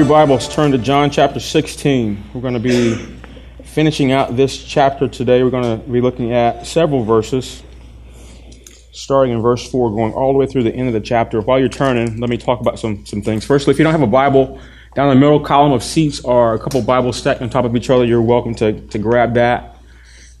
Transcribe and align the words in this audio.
your 0.00 0.08
Bibles, 0.08 0.48
turn 0.48 0.70
to 0.70 0.78
John 0.78 1.10
chapter 1.10 1.38
16. 1.38 2.30
We're 2.32 2.40
going 2.40 2.54
to 2.54 2.58
be 2.58 2.94
finishing 3.64 4.12
out 4.12 4.34
this 4.34 4.64
chapter 4.64 5.06
today. 5.06 5.42
We're 5.42 5.50
going 5.50 5.78
to 5.78 5.86
be 5.86 6.00
looking 6.00 6.32
at 6.32 6.66
several 6.66 7.04
verses, 7.04 7.62
starting 8.92 9.34
in 9.34 9.42
verse 9.42 9.70
4, 9.70 9.90
going 9.90 10.14
all 10.14 10.32
the 10.32 10.38
way 10.38 10.46
through 10.46 10.62
the 10.62 10.72
end 10.72 10.88
of 10.88 10.94
the 10.94 11.02
chapter. 11.02 11.42
While 11.42 11.58
you're 11.58 11.68
turning, 11.68 12.18
let 12.18 12.30
me 12.30 12.38
talk 12.38 12.62
about 12.62 12.78
some, 12.78 13.04
some 13.04 13.20
things. 13.20 13.44
Firstly, 13.44 13.72
if 13.72 13.78
you 13.78 13.84
don't 13.84 13.92
have 13.92 14.00
a 14.00 14.06
Bible, 14.06 14.58
down 14.94 15.10
in 15.10 15.16
the 15.16 15.20
middle 15.20 15.38
column 15.38 15.72
of 15.72 15.84
seats 15.84 16.24
are 16.24 16.54
a 16.54 16.58
couple 16.58 16.80
Bibles 16.80 17.18
stacked 17.18 17.42
on 17.42 17.50
top 17.50 17.66
of 17.66 17.76
each 17.76 17.90
other. 17.90 18.06
You're 18.06 18.22
welcome 18.22 18.54
to, 18.54 18.80
to 18.80 18.98
grab 18.98 19.34
that 19.34 19.76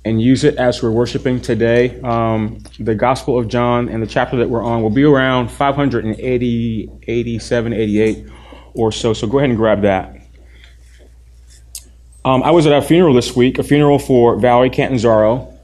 and 0.06 0.22
use 0.22 0.42
it 0.42 0.56
as 0.56 0.82
we're 0.82 0.90
worshiping 0.90 1.38
today. 1.38 2.00
Um, 2.00 2.60
the 2.78 2.94
Gospel 2.94 3.38
of 3.38 3.48
John 3.48 3.90
and 3.90 4.02
the 4.02 4.06
chapter 4.06 4.38
that 4.38 4.48
we're 4.48 4.64
on 4.64 4.80
will 4.80 4.88
be 4.88 5.04
around 5.04 5.50
580, 5.50 6.90
87, 7.06 7.72
88 7.74 8.26
or 8.74 8.92
so. 8.92 9.12
So 9.12 9.26
go 9.26 9.38
ahead 9.38 9.50
and 9.50 9.58
grab 9.58 9.82
that. 9.82 10.16
Um, 12.24 12.42
I 12.42 12.50
was 12.50 12.66
at 12.66 12.72
a 12.72 12.82
funeral 12.82 13.14
this 13.14 13.34
week, 13.34 13.58
a 13.58 13.62
funeral 13.62 13.98
for 13.98 14.36
Valerie 14.36 14.68
Cantanzaro, 14.68 15.54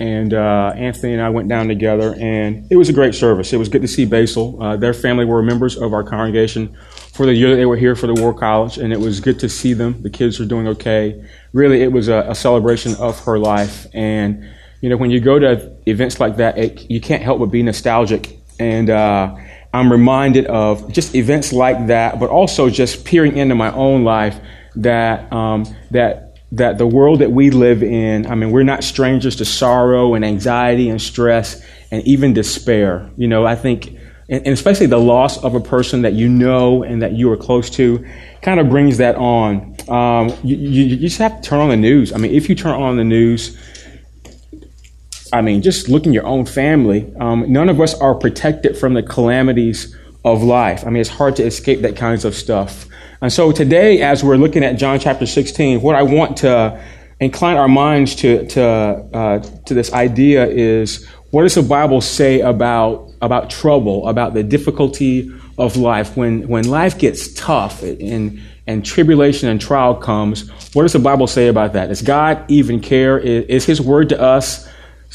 and 0.00 0.34
uh, 0.34 0.72
Anthony 0.74 1.12
and 1.12 1.22
I 1.22 1.30
went 1.30 1.48
down 1.48 1.68
together, 1.68 2.16
and 2.18 2.66
it 2.70 2.76
was 2.76 2.88
a 2.88 2.92
great 2.92 3.14
service. 3.14 3.52
It 3.52 3.56
was 3.56 3.68
good 3.68 3.82
to 3.82 3.88
see 3.88 4.04
Basil. 4.04 4.60
Uh, 4.60 4.76
their 4.76 4.92
family 4.92 5.24
were 5.24 5.42
members 5.42 5.76
of 5.76 5.92
our 5.92 6.02
congregation 6.02 6.76
for 7.12 7.24
the 7.24 7.34
year 7.34 7.50
that 7.50 7.56
they 7.56 7.66
were 7.66 7.76
here 7.76 7.94
for 7.94 8.08
the 8.08 8.14
War 8.14 8.34
College, 8.34 8.78
and 8.78 8.92
it 8.92 8.98
was 8.98 9.20
good 9.20 9.38
to 9.38 9.48
see 9.48 9.74
them. 9.74 10.02
The 10.02 10.10
kids 10.10 10.40
are 10.40 10.44
doing 10.44 10.66
okay. 10.68 11.24
Really, 11.52 11.82
it 11.82 11.92
was 11.92 12.08
a, 12.08 12.26
a 12.28 12.34
celebration 12.34 12.96
of 12.96 13.20
her 13.20 13.38
life, 13.38 13.86
and 13.94 14.44
you 14.80 14.88
know 14.88 14.96
when 14.96 15.12
you 15.12 15.20
go 15.20 15.38
to 15.38 15.72
events 15.86 16.18
like 16.18 16.36
that, 16.38 16.58
it, 16.58 16.90
you 16.90 17.00
can't 17.00 17.22
help 17.22 17.38
but 17.38 17.46
be 17.46 17.62
nostalgic 17.62 18.38
and. 18.58 18.90
Uh, 18.90 19.36
I'm 19.76 19.92
reminded 19.92 20.46
of 20.46 20.92
just 20.92 21.14
events 21.14 21.52
like 21.52 21.88
that, 21.88 22.18
but 22.18 22.30
also 22.30 22.70
just 22.70 23.04
peering 23.04 23.36
into 23.36 23.54
my 23.54 23.72
own 23.72 24.04
life 24.04 24.38
that 24.76 25.32
um, 25.32 25.66
that 25.90 26.26
that 26.52 26.78
the 26.78 26.86
world 26.86 27.20
that 27.20 27.30
we 27.30 27.50
live 27.50 27.82
in. 27.82 28.26
I 28.26 28.34
mean, 28.34 28.50
we're 28.50 28.62
not 28.62 28.84
strangers 28.84 29.36
to 29.36 29.44
sorrow 29.44 30.14
and 30.14 30.24
anxiety 30.24 30.88
and 30.88 31.00
stress 31.00 31.64
and 31.90 32.06
even 32.06 32.32
despair. 32.32 33.10
You 33.16 33.28
know, 33.28 33.46
I 33.46 33.56
think, 33.56 33.98
and 34.28 34.46
especially 34.46 34.86
the 34.86 35.00
loss 35.00 35.42
of 35.42 35.54
a 35.54 35.60
person 35.60 36.02
that 36.02 36.14
you 36.14 36.28
know 36.28 36.82
and 36.82 37.02
that 37.02 37.12
you 37.12 37.30
are 37.30 37.36
close 37.36 37.68
to, 37.70 38.06
kind 38.42 38.60
of 38.60 38.68
brings 38.68 38.98
that 38.98 39.16
on. 39.16 39.76
Um, 39.88 40.28
you, 40.42 40.56
you, 40.56 40.84
you 40.84 40.96
just 40.96 41.18
have 41.18 41.40
to 41.40 41.48
turn 41.48 41.60
on 41.60 41.68
the 41.68 41.76
news. 41.76 42.12
I 42.12 42.18
mean, 42.18 42.32
if 42.32 42.48
you 42.48 42.54
turn 42.54 42.80
on 42.80 42.96
the 42.96 43.04
news 43.04 43.56
I 45.32 45.42
mean, 45.42 45.62
just 45.62 45.88
look 45.88 46.06
in 46.06 46.12
your 46.12 46.26
own 46.26 46.46
family. 46.46 47.12
Um, 47.18 47.50
none 47.52 47.68
of 47.68 47.80
us 47.80 47.94
are 47.94 48.14
protected 48.14 48.76
from 48.76 48.94
the 48.94 49.02
calamities 49.02 49.96
of 50.24 50.42
life. 50.42 50.86
I 50.86 50.90
mean, 50.90 51.00
it's 51.00 51.10
hard 51.10 51.36
to 51.36 51.44
escape 51.44 51.82
that 51.82 51.96
kinds 51.96 52.24
of 52.24 52.34
stuff. 52.34 52.86
And 53.20 53.32
so 53.32 53.52
today, 53.52 54.02
as 54.02 54.22
we're 54.22 54.36
looking 54.36 54.64
at 54.64 54.74
John 54.74 54.98
chapter 55.00 55.26
16, 55.26 55.80
what 55.80 55.94
I 55.94 56.02
want 56.02 56.38
to 56.38 56.82
incline 57.20 57.56
our 57.56 57.68
minds 57.68 58.14
to, 58.16 58.46
to, 58.48 58.64
uh, 58.64 59.38
to 59.38 59.74
this 59.74 59.92
idea 59.92 60.46
is 60.46 61.06
what 61.30 61.42
does 61.42 61.54
the 61.54 61.62
Bible 61.62 62.00
say 62.00 62.40
about, 62.40 63.10
about 63.22 63.50
trouble, 63.50 64.06
about 64.08 64.34
the 64.34 64.42
difficulty 64.42 65.32
of 65.58 65.76
life? 65.76 66.16
When, 66.16 66.46
when 66.48 66.68
life 66.68 66.98
gets 66.98 67.32
tough 67.34 67.82
and, 67.82 68.40
and 68.66 68.84
tribulation 68.84 69.48
and 69.48 69.60
trial 69.60 69.94
comes, 69.94 70.50
what 70.74 70.82
does 70.82 70.92
the 70.92 70.98
Bible 70.98 71.26
say 71.26 71.48
about 71.48 71.72
that? 71.72 71.88
Does 71.88 72.02
God 72.02 72.44
even 72.48 72.80
care? 72.80 73.18
Is, 73.18 73.44
is 73.46 73.64
His 73.64 73.80
word 73.80 74.10
to 74.10 74.20
us 74.20 74.65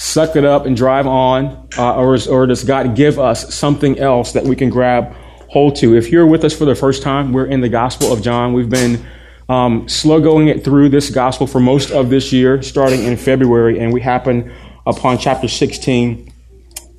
suck 0.01 0.35
it 0.35 0.43
up 0.43 0.65
and 0.65 0.75
drive 0.75 1.05
on, 1.05 1.67
uh, 1.77 1.95
or, 1.95 2.17
or 2.27 2.47
does 2.47 2.63
God 2.63 2.95
give 2.95 3.19
us 3.19 3.53
something 3.53 3.99
else 3.99 4.31
that 4.31 4.43
we 4.43 4.55
can 4.55 4.71
grab 4.71 5.13
hold 5.47 5.75
to? 5.75 5.95
If 5.95 6.11
you're 6.11 6.25
with 6.25 6.43
us 6.43 6.57
for 6.57 6.65
the 6.65 6.73
first 6.73 7.03
time, 7.03 7.31
we're 7.31 7.45
in 7.45 7.61
the 7.61 7.69
Gospel 7.69 8.11
of 8.11 8.23
John. 8.23 8.53
We've 8.53 8.69
been 8.69 9.05
um, 9.47 9.87
slow 9.87 10.19
going 10.19 10.47
it 10.47 10.63
through 10.63 10.89
this 10.89 11.11
gospel 11.11 11.45
for 11.45 11.59
most 11.59 11.91
of 11.91 12.09
this 12.09 12.33
year, 12.33 12.63
starting 12.63 13.03
in 13.03 13.15
February, 13.15 13.79
and 13.79 13.93
we 13.93 14.01
happen 14.01 14.51
upon 14.87 15.19
chapter 15.19 15.47
16 15.47 16.33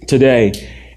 today. 0.07 0.53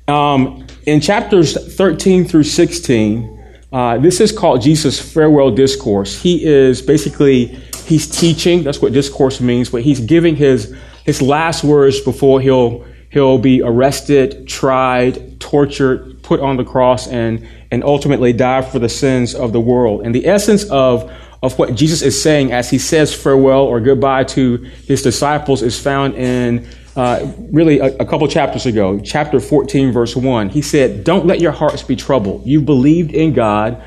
Um, 0.08 0.68
in 0.86 1.02
chapters 1.02 1.76
13 1.76 2.26
through 2.26 2.44
16, 2.44 3.64
uh, 3.74 3.98
this 3.98 4.22
is 4.22 4.32
called 4.32 4.62
Jesus' 4.62 5.00
farewell 5.02 5.50
discourse. 5.50 6.22
He 6.22 6.46
is 6.46 6.84
basically 6.84 7.48
he's 7.88 8.08
teaching. 8.08 8.64
That's 8.64 8.80
what 8.80 8.94
discourse 8.94 9.42
means, 9.42 9.72
but 9.72 9.82
he's 9.82 10.00
giving 10.00 10.36
his 10.36 10.76
his 11.06 11.22
last 11.22 11.64
words 11.64 12.02
before 12.02 12.42
he'll 12.42 12.86
he'll 13.10 13.38
be 13.38 13.62
arrested, 13.62 14.48
tried, 14.48 15.40
tortured, 15.40 16.22
put 16.22 16.42
on 16.42 16.58
the 16.58 16.66
cross, 16.66 17.08
and 17.08 17.48
and 17.72 17.84
ultimately 17.84 18.34
die 18.34 18.62
for 18.62 18.80
the 18.80 18.90
sins 18.90 19.34
of 19.34 19.54
the 19.54 19.62
world. 19.62 20.06
And 20.06 20.14
the 20.14 20.28
essence 20.28 20.66
of 20.66 21.10
of 21.42 21.58
what 21.60 21.76
Jesus 21.76 22.02
is 22.02 22.22
saying 22.22 22.52
as 22.52 22.70
he 22.70 22.80
says 22.80 23.14
farewell 23.14 23.62
or 23.62 23.80
goodbye 23.80 24.24
to 24.24 24.58
his 24.88 25.04
disciples 25.04 25.62
is 25.62 25.80
found 25.80 26.16
in 26.16 26.68
uh, 26.96 27.32
really 27.52 27.80
a, 27.80 27.96
a, 27.98 28.06
couple 28.06 28.26
chapters 28.28 28.66
ago, 28.66 29.00
chapter 29.00 29.40
14, 29.40 29.92
verse 29.92 30.16
1. 30.16 30.50
He 30.50 30.62
said, 30.62 31.04
Don't 31.04 31.26
let 31.26 31.42
your 31.42 31.52
hearts 31.52 31.84
be 31.84 31.96
troubled. 31.96 32.46
You 32.46 32.62
believed 32.62 33.12
in 33.12 33.34
God, 33.34 33.84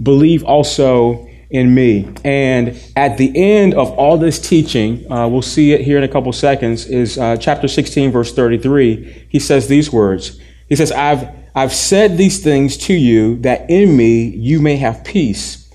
believe 0.00 0.44
also 0.44 1.28
in 1.52 1.74
me. 1.74 2.08
And 2.24 2.80
at 2.96 3.18
the 3.18 3.30
end 3.36 3.74
of 3.74 3.90
all 3.92 4.16
this 4.16 4.40
teaching, 4.40 5.10
uh, 5.12 5.28
we'll 5.28 5.42
see 5.42 5.72
it 5.72 5.82
here 5.82 5.98
in 5.98 6.02
a 6.02 6.08
couple 6.08 6.32
seconds, 6.32 6.86
is 6.86 7.18
uh, 7.18 7.36
chapter 7.36 7.68
16, 7.68 8.10
verse 8.10 8.34
33. 8.34 9.26
He 9.28 9.38
says 9.38 9.68
these 9.68 9.92
words. 9.92 10.40
He 10.68 10.76
says, 10.76 10.90
I've, 10.90 11.28
I've 11.54 11.72
said 11.72 12.16
these 12.16 12.42
things 12.42 12.78
to 12.78 12.94
you 12.94 13.36
that 13.42 13.68
in 13.68 13.94
me 13.96 14.28
you 14.28 14.60
may 14.60 14.76
have 14.76 15.04
peace. 15.04 15.70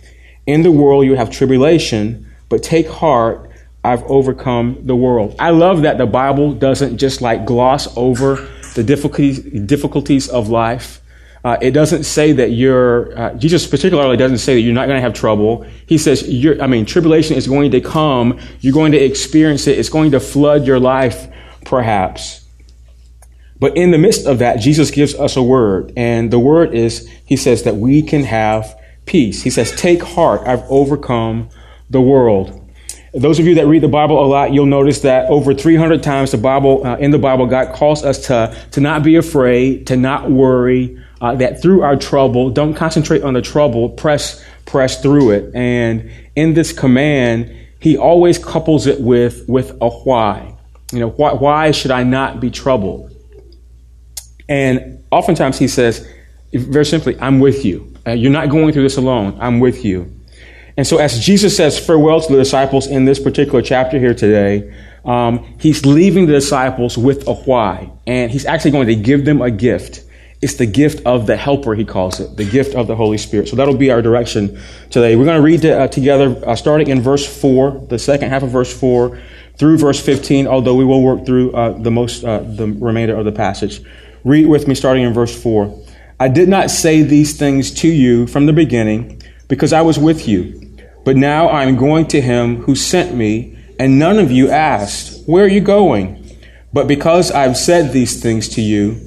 In 0.47 0.63
the 0.63 0.71
world 0.71 1.05
you 1.05 1.15
have 1.15 1.29
tribulation, 1.29 2.27
but 2.49 2.63
take 2.63 2.87
heart, 2.87 3.51
I've 3.83 4.03
overcome 4.05 4.79
the 4.81 4.95
world. 4.95 5.35
I 5.37 5.51
love 5.51 5.83
that 5.83 5.99
the 5.99 6.07
Bible 6.07 6.53
doesn't 6.53 6.97
just 6.97 7.21
like 7.21 7.45
gloss 7.45 7.95
over 7.95 8.49
the 8.73 8.83
difficulties, 8.83 9.39
difficulties 9.39 10.27
of 10.27 10.49
life. 10.49 11.01
Uh, 11.47 11.57
it 11.61 11.71
doesn't 11.71 12.03
say 12.03 12.33
that 12.33 12.51
you're, 12.51 13.17
uh, 13.17 13.33
Jesus 13.35 13.65
particularly 13.65 14.17
doesn't 14.17 14.39
say 14.39 14.55
that 14.55 14.59
you're 14.59 14.73
not 14.73 14.87
going 14.87 14.97
to 14.97 15.01
have 15.01 15.13
trouble. 15.13 15.65
He 15.87 15.97
says, 15.97 16.27
you're, 16.27 16.61
I 16.61 16.67
mean, 16.67 16.85
tribulation 16.85 17.37
is 17.37 17.47
going 17.47 17.71
to 17.71 17.79
come. 17.79 18.37
You're 18.59 18.73
going 18.73 18.91
to 18.91 18.97
experience 18.97 19.65
it. 19.65 19.79
It's 19.79 19.87
going 19.87 20.11
to 20.11 20.19
flood 20.19 20.67
your 20.67 20.77
life, 20.77 21.29
perhaps. 21.63 22.45
But 23.61 23.77
in 23.77 23.91
the 23.91 23.97
midst 23.97 24.25
of 24.25 24.39
that, 24.39 24.59
Jesus 24.59 24.91
gives 24.91 25.15
us 25.15 25.37
a 25.37 25.41
word. 25.41 25.93
And 25.95 26.31
the 26.31 26.37
word 26.37 26.73
is, 26.73 27.09
he 27.23 27.37
says 27.37 27.63
that 27.63 27.77
we 27.77 28.01
can 28.01 28.25
have 28.25 28.77
peace. 29.05 29.43
He 29.43 29.49
says, 29.49 29.73
take 29.77 30.03
heart. 30.03 30.45
I've 30.45 30.63
overcome 30.69 31.47
the 31.89 32.01
world. 32.01 32.61
Those 33.13 33.39
of 33.39 33.45
you 33.45 33.55
that 33.55 33.67
read 33.67 33.83
the 33.83 33.87
Bible 33.87 34.21
a 34.21 34.27
lot, 34.27 34.51
you'll 34.51 34.65
notice 34.65 34.99
that 35.03 35.29
over 35.29 35.53
300 35.53 36.03
times 36.03 36.31
the 36.31 36.39
Bible, 36.39 36.85
uh, 36.85 36.97
in 36.97 37.11
the 37.11 37.17
Bible, 37.17 37.45
God 37.45 37.73
calls 37.73 38.03
us 38.03 38.27
to, 38.27 38.53
to 38.71 38.81
not 38.81 39.01
be 39.01 39.15
afraid, 39.15 39.87
to 39.87 39.95
not 39.95 40.29
worry, 40.29 41.01
uh, 41.21 41.35
that 41.35 41.61
through 41.61 41.81
our 41.81 41.95
trouble, 41.95 42.49
don't 42.49 42.73
concentrate 42.73 43.23
on 43.23 43.33
the 43.33 43.41
trouble, 43.41 43.89
press, 43.89 44.43
press 44.65 45.01
through 45.01 45.31
it. 45.31 45.55
And 45.55 46.11
in 46.35 46.53
this 46.53 46.73
command, 46.73 47.55
he 47.79 47.97
always 47.97 48.37
couples 48.37 48.87
it 48.87 49.01
with, 49.01 49.47
with 49.47 49.75
a 49.81 49.89
why. 49.89 50.55
You 50.91 50.99
know, 50.99 51.09
why, 51.09 51.33
why 51.33 51.71
should 51.71 51.91
I 51.91 52.03
not 52.03 52.39
be 52.39 52.49
troubled? 52.49 53.11
And 54.47 55.03
oftentimes 55.11 55.57
he 55.57 55.67
says, 55.67 56.07
very 56.53 56.85
simply, 56.85 57.19
I'm 57.19 57.39
with 57.39 57.65
you. 57.65 57.93
Uh, 58.05 58.11
you're 58.11 58.31
not 58.31 58.49
going 58.49 58.71
through 58.71 58.83
this 58.83 58.97
alone. 58.97 59.37
I'm 59.41 59.59
with 59.59 59.83
you. 59.83 60.13
And 60.77 60.85
so 60.85 60.97
as 60.97 61.19
Jesus 61.19 61.57
says 61.57 61.77
farewell 61.77 62.21
to 62.21 62.31
the 62.31 62.37
disciples 62.37 62.87
in 62.87 63.05
this 63.05 63.19
particular 63.19 63.61
chapter 63.61 63.99
here 63.99 64.13
today, 64.13 64.73
um, 65.03 65.55
he's 65.59 65.85
leaving 65.85 66.27
the 66.27 66.33
disciples 66.33 66.97
with 66.97 67.27
a 67.27 67.33
why. 67.33 67.91
And 68.05 68.31
he's 68.31 68.45
actually 68.45 68.71
going 68.71 68.87
to 68.87 68.95
give 68.95 69.25
them 69.25 69.41
a 69.41 69.51
gift. 69.51 70.03
It's 70.39 70.55
the 70.55 70.67
gift 70.67 71.03
of 71.05 71.25
the 71.25 71.35
helper, 71.35 71.73
he 71.73 71.83
calls 71.83 72.19
it, 72.19 72.37
the 72.37 72.45
gift 72.45 72.75
of 72.75 72.85
the 72.85 72.95
Holy 72.95 73.17
Spirit. 73.17 73.47
So 73.47 73.55
that'll 73.55 73.75
be 73.75 73.89
our 73.89 74.03
direction 74.03 74.61
today. 74.91 75.15
We're 75.15 75.25
going 75.25 75.37
to 75.37 75.43
read 75.43 75.65
uh, 75.65 75.87
together, 75.87 76.39
uh, 76.45 76.55
starting 76.55 76.89
in 76.89 77.01
verse 77.01 77.25
4, 77.25 77.87
the 77.89 77.97
second 77.97 78.29
half 78.29 78.43
of 78.43 78.51
verse 78.51 78.77
4, 78.77 79.19
through 79.57 79.77
verse 79.79 80.03
15, 80.03 80.45
although 80.45 80.75
we 80.75 80.85
will 80.85 81.01
work 81.01 81.25
through 81.25 81.51
uh, 81.53 81.71
the 81.79 81.89
most, 81.89 82.23
uh, 82.23 82.39
the 82.39 82.67
remainder 82.67 83.15
of 83.15 83.25
the 83.25 83.31
passage. 83.31 83.81
Read 84.23 84.45
with 84.45 84.67
me, 84.67 84.75
starting 84.75 85.03
in 85.03 85.13
verse 85.13 85.41
4. 85.41 85.85
I 86.19 86.27
did 86.27 86.49
not 86.49 86.69
say 86.69 87.01
these 87.01 87.37
things 87.37 87.71
to 87.75 87.87
you 87.87 88.27
from 88.27 88.45
the 88.45 88.53
beginning 88.53 89.21
because 89.47 89.73
I 89.73 89.81
was 89.81 89.97
with 89.97 90.27
you. 90.27 90.63
But 91.03 91.15
now 91.15 91.47
I 91.47 91.63
am 91.63 91.77
going 91.77 92.07
to 92.07 92.21
him 92.21 92.57
who 92.57 92.75
sent 92.75 93.15
me, 93.15 93.57
and 93.79 93.97
none 93.97 94.19
of 94.19 94.29
you 94.29 94.49
asked, 94.49 95.27
Where 95.27 95.45
are 95.45 95.47
you 95.47 95.61
going? 95.61 96.23
But 96.73 96.87
because 96.87 97.31
I've 97.31 97.57
said 97.57 97.93
these 97.93 98.21
things 98.21 98.49
to 98.49 98.61
you, 98.61 99.06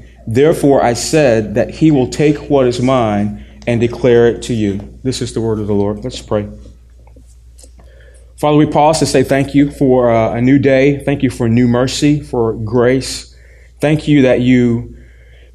Therefore 0.33 0.81
I 0.81 0.93
said 0.93 1.55
that 1.55 1.71
he 1.71 1.91
will 1.91 2.07
take 2.07 2.49
what 2.49 2.65
is 2.65 2.81
mine 2.81 3.45
and 3.67 3.81
declare 3.81 4.27
it 4.27 4.41
to 4.43 4.53
you. 4.53 4.77
This 5.03 5.21
is 5.21 5.33
the 5.33 5.41
word 5.41 5.59
of 5.59 5.67
the 5.67 5.73
Lord. 5.73 6.05
Let's 6.05 6.21
pray. 6.21 6.49
Father, 8.37 8.55
we 8.55 8.65
pause 8.65 8.99
to 8.99 9.05
say 9.05 9.23
thank 9.23 9.53
you 9.53 9.71
for 9.71 10.09
uh, 10.09 10.33
a 10.33 10.41
new 10.41 10.57
day. 10.57 11.03
Thank 11.03 11.21
you 11.21 11.29
for 11.29 11.49
new 11.49 11.67
mercy, 11.67 12.21
for 12.21 12.53
grace. 12.53 13.35
Thank 13.81 14.07
you 14.07 14.21
that 14.21 14.39
you 14.39 14.95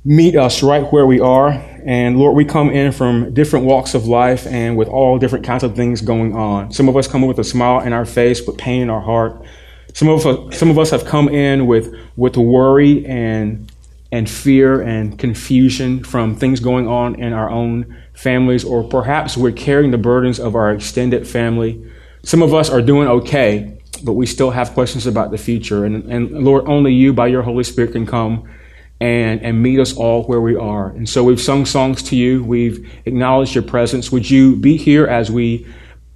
meet 0.05 0.37
us 0.37 0.63
right 0.63 0.83
where 0.93 1.07
we 1.07 1.21
are. 1.21 1.53
And 1.87 2.19
Lord, 2.19 2.37
we 2.37 2.45
come 2.45 2.69
in 2.69 2.93
from 2.93 3.33
different 3.33 3.65
walks 3.65 3.95
of 3.95 4.07
life 4.07 4.47
and 4.47 4.77
with 4.77 4.89
all 4.89 5.19
different 5.19 5.47
kinds 5.47 5.65
of 5.65 5.75
things 5.75 6.03
going 6.03 6.37
on. 6.37 6.71
Some 6.71 6.87
of 6.91 6.99
us 6.99 7.09
come 7.09 7.23
in 7.23 7.29
with 7.29 7.39
a 7.39 7.45
smile 7.45 7.81
in 7.81 7.95
our 7.95 8.05
face, 8.05 8.43
but 8.43 8.59
pain 8.59 8.83
in 8.83 8.91
our 8.91 9.01
heart. 9.01 9.43
Some 9.95 10.09
of 10.09 10.27
us, 10.27 10.59
some 10.59 10.69
of 10.69 10.79
us 10.79 10.91
have 10.91 11.07
come 11.07 11.31
in 11.31 11.67
with, 11.67 11.99
with 12.17 12.37
worry 12.37 13.07
and, 13.07 13.73
and 14.13 14.31
fear 14.31 14.81
and 14.81 15.19
confusion 15.19 16.05
from 16.05 16.37
things 16.37 16.61
going 16.61 16.87
on 16.87 17.17
in 17.17 17.33
our 17.33 17.51
own 17.51 17.97
families, 18.15 18.65
or 18.65 18.85
perhaps 18.85 19.37
we're 19.37 19.53
carrying 19.53 19.91
the 19.91 19.99
burdens 19.99 20.39
of 20.39 20.55
our 20.55 20.73
extended 20.73 21.27
family. 21.27 21.85
Some 22.23 22.43
of 22.43 22.55
us 22.55 22.71
are 22.71 22.83
doing 22.83 23.09
okay, 23.09 23.79
but 24.05 24.13
we 24.13 24.27
still 24.27 24.51
have 24.51 24.73
questions 24.73 25.07
about 25.07 25.31
the 25.31 25.39
future. 25.39 25.85
And, 25.85 26.05
and 26.11 26.31
Lord, 26.45 26.69
only 26.69 26.93
you 26.93 27.13
by 27.13 27.27
your 27.27 27.43
Holy 27.43 27.65
Spirit 27.65 27.93
can 27.93 28.07
come 28.07 28.49
and, 29.01 29.43
and 29.43 29.63
meet 29.63 29.79
us 29.79 29.97
all 29.97 30.25
where 30.25 30.41
we 30.41 30.57
are. 30.57 30.91
And 30.91 31.09
so 31.09 31.23
we've 31.25 31.41
sung 31.41 31.67
songs 31.67 32.03
to 32.05 32.17
you. 32.17 32.43
We've 32.43 32.91
acknowledged 33.05 33.55
your 33.55 33.65
presence. 33.65 34.11
Would 34.11 34.31
you 34.31 34.57
be 34.57 34.77
here 34.77 35.07
as 35.07 35.31
we 35.31 35.67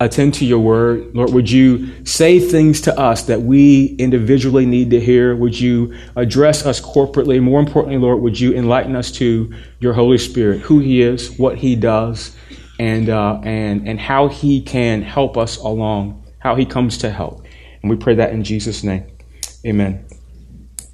attend 0.00 0.35
to 0.35 0.47
your 0.47 0.58
word? 0.58 1.14
Lord, 1.14 1.32
would 1.32 1.50
you 1.50 2.05
say 2.05 2.41
things 2.41 2.81
to 2.82 2.99
us 2.99 3.25
that 3.25 3.43
we 3.43 3.94
individually 3.99 4.67
need 4.67 4.91
to 4.91 5.00
hear? 5.00 5.37
Would 5.37 5.61
you 5.61 5.94
address 6.17 6.64
us 6.64 6.81
corporately? 6.81 7.41
More 7.41 7.61
importantly, 7.61 7.99
Lord, 7.99 8.20
would 8.23 8.41
you 8.41 8.55
enlighten 8.55 8.97
us 8.97 9.12
to 9.12 9.52
your 9.79 9.93
Holy 9.93 10.19
Spirit, 10.19 10.61
who 10.62 10.81
he 10.81 11.02
is, 11.02 11.38
what 11.38 11.58
he 11.58 11.76
does, 11.76 12.35
and, 12.79 13.11
uh, 13.11 13.41
and, 13.44 13.87
and 13.87 14.00
how 14.00 14.29
he 14.29 14.62
can 14.62 15.02
help 15.02 15.37
us 15.37 15.58
along, 15.58 16.25
how 16.38 16.56
he 16.56 16.64
comes 16.64 16.99
to 16.99 17.11
help. 17.11 17.44
And 17.82 17.91
we 17.91 17.97
pray 17.97 18.14
that 18.14 18.32
in 18.32 18.43
Jesus' 18.43 18.82
name. 18.82 19.05
Amen. 19.67 20.09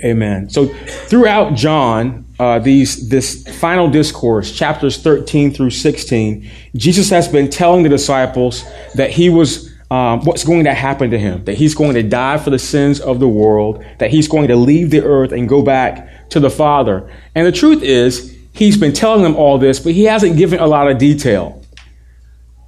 Amen. 0.04 0.50
So 0.50 0.66
throughout 0.66 1.54
John, 1.54 2.26
uh, 2.38 2.58
these 2.58 3.08
this 3.08 3.44
final 3.58 3.88
discourse, 3.88 4.52
chapters 4.52 4.98
13 5.02 5.52
through 5.52 5.70
16, 5.70 6.50
Jesus 6.74 7.08
has 7.10 7.28
been 7.28 7.48
telling 7.48 7.82
the 7.82 7.88
disciples 7.88 8.64
that 8.94 9.10
he 9.10 9.30
was 9.30 9.72
um, 9.90 10.20
what's 10.24 10.44
going 10.44 10.64
to 10.64 10.74
happen 10.74 11.10
to 11.10 11.18
him, 11.18 11.44
that 11.44 11.54
he's 11.54 11.74
going 11.74 11.94
to 11.94 12.02
die 12.02 12.36
for 12.36 12.50
the 12.50 12.58
sins 12.58 13.00
of 13.00 13.20
the 13.20 13.28
world, 13.28 13.82
that 13.98 14.10
he's 14.10 14.28
going 14.28 14.48
to 14.48 14.56
leave 14.56 14.90
the 14.90 15.02
earth 15.02 15.32
and 15.32 15.48
go 15.48 15.62
back 15.62 16.28
to 16.30 16.40
the 16.40 16.50
Father. 16.50 17.10
And 17.34 17.46
the 17.46 17.52
truth 17.52 17.82
is, 17.82 18.36
he's 18.52 18.76
been 18.76 18.92
telling 18.92 19.22
them 19.22 19.36
all 19.36 19.56
this, 19.56 19.80
but 19.80 19.92
he 19.92 20.04
hasn't 20.04 20.36
given 20.36 20.58
a 20.58 20.66
lot 20.66 20.90
of 20.90 20.98
detail 20.98 21.62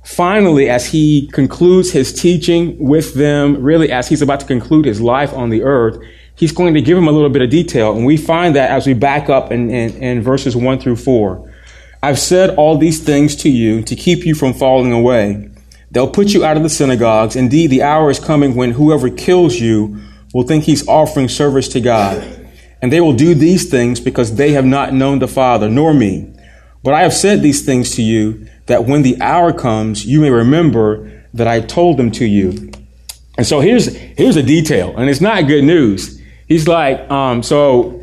finally, 0.08 0.70
as 0.70 0.86
he 0.86 1.28
concludes 1.32 1.92
his 1.92 2.12
teaching 2.12 2.78
with 2.78 3.14
them, 3.14 3.62
really 3.62 3.92
as 3.92 4.08
he's 4.08 4.22
about 4.22 4.40
to 4.40 4.46
conclude 4.46 4.86
his 4.86 5.02
life 5.02 5.34
on 5.34 5.50
the 5.50 5.62
earth, 5.62 6.02
he's 6.38 6.52
going 6.52 6.72
to 6.74 6.80
give 6.80 6.96
him 6.96 7.08
a 7.08 7.12
little 7.12 7.28
bit 7.28 7.42
of 7.42 7.50
detail. 7.50 7.94
And 7.96 8.06
we 8.06 8.16
find 8.16 8.54
that 8.54 8.70
as 8.70 8.86
we 8.86 8.94
back 8.94 9.28
up 9.28 9.50
in, 9.50 9.70
in, 9.70 10.02
in 10.02 10.22
verses 10.22 10.56
1 10.56 10.78
through 10.78 10.96
4. 10.96 11.52
I've 12.00 12.18
said 12.18 12.54
all 12.54 12.78
these 12.78 13.02
things 13.02 13.34
to 13.36 13.50
you 13.50 13.82
to 13.82 13.96
keep 13.96 14.24
you 14.24 14.34
from 14.34 14.54
falling 14.54 14.92
away. 14.92 15.50
They'll 15.90 16.10
put 16.10 16.28
you 16.28 16.44
out 16.44 16.56
of 16.56 16.62
the 16.62 16.68
synagogues. 16.68 17.34
Indeed, 17.34 17.70
the 17.70 17.82
hour 17.82 18.08
is 18.08 18.20
coming 18.20 18.54
when 18.54 18.72
whoever 18.72 19.10
kills 19.10 19.56
you 19.56 20.00
will 20.32 20.44
think 20.44 20.64
he's 20.64 20.86
offering 20.86 21.28
service 21.28 21.68
to 21.70 21.80
God. 21.80 22.22
And 22.80 22.92
they 22.92 23.00
will 23.00 23.14
do 23.14 23.34
these 23.34 23.68
things 23.68 23.98
because 23.98 24.36
they 24.36 24.52
have 24.52 24.64
not 24.64 24.94
known 24.94 25.18
the 25.18 25.26
Father, 25.26 25.68
nor 25.68 25.92
me. 25.92 26.32
But 26.84 26.94
I 26.94 27.02
have 27.02 27.14
said 27.14 27.42
these 27.42 27.64
things 27.64 27.96
to 27.96 28.02
you 28.02 28.46
that 28.66 28.84
when 28.84 29.02
the 29.02 29.20
hour 29.20 29.52
comes, 29.52 30.06
you 30.06 30.20
may 30.20 30.30
remember 30.30 31.24
that 31.34 31.48
I 31.48 31.60
told 31.60 31.96
them 31.96 32.12
to 32.12 32.24
you. 32.24 32.70
And 33.36 33.46
so 33.46 33.58
here's, 33.58 33.86
here's 33.86 34.36
a 34.36 34.42
detail, 34.42 34.96
and 34.96 35.10
it's 35.10 35.20
not 35.20 35.48
good 35.48 35.64
news. 35.64 36.17
He's 36.48 36.66
like, 36.66 37.10
um, 37.10 37.42
so, 37.42 38.02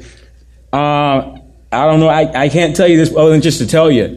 uh, 0.72 1.38
I 1.72 1.86
don't 1.88 2.00
know, 2.00 2.08
I, 2.08 2.44
I 2.44 2.50
can't 2.50 2.76
tell 2.76 2.88
you 2.88 2.96
this 2.96 3.12
other 3.16 3.32
than 3.32 3.42
just 3.42 3.58
to 3.58 3.68
tell 3.68 3.92
you, 3.92 4.08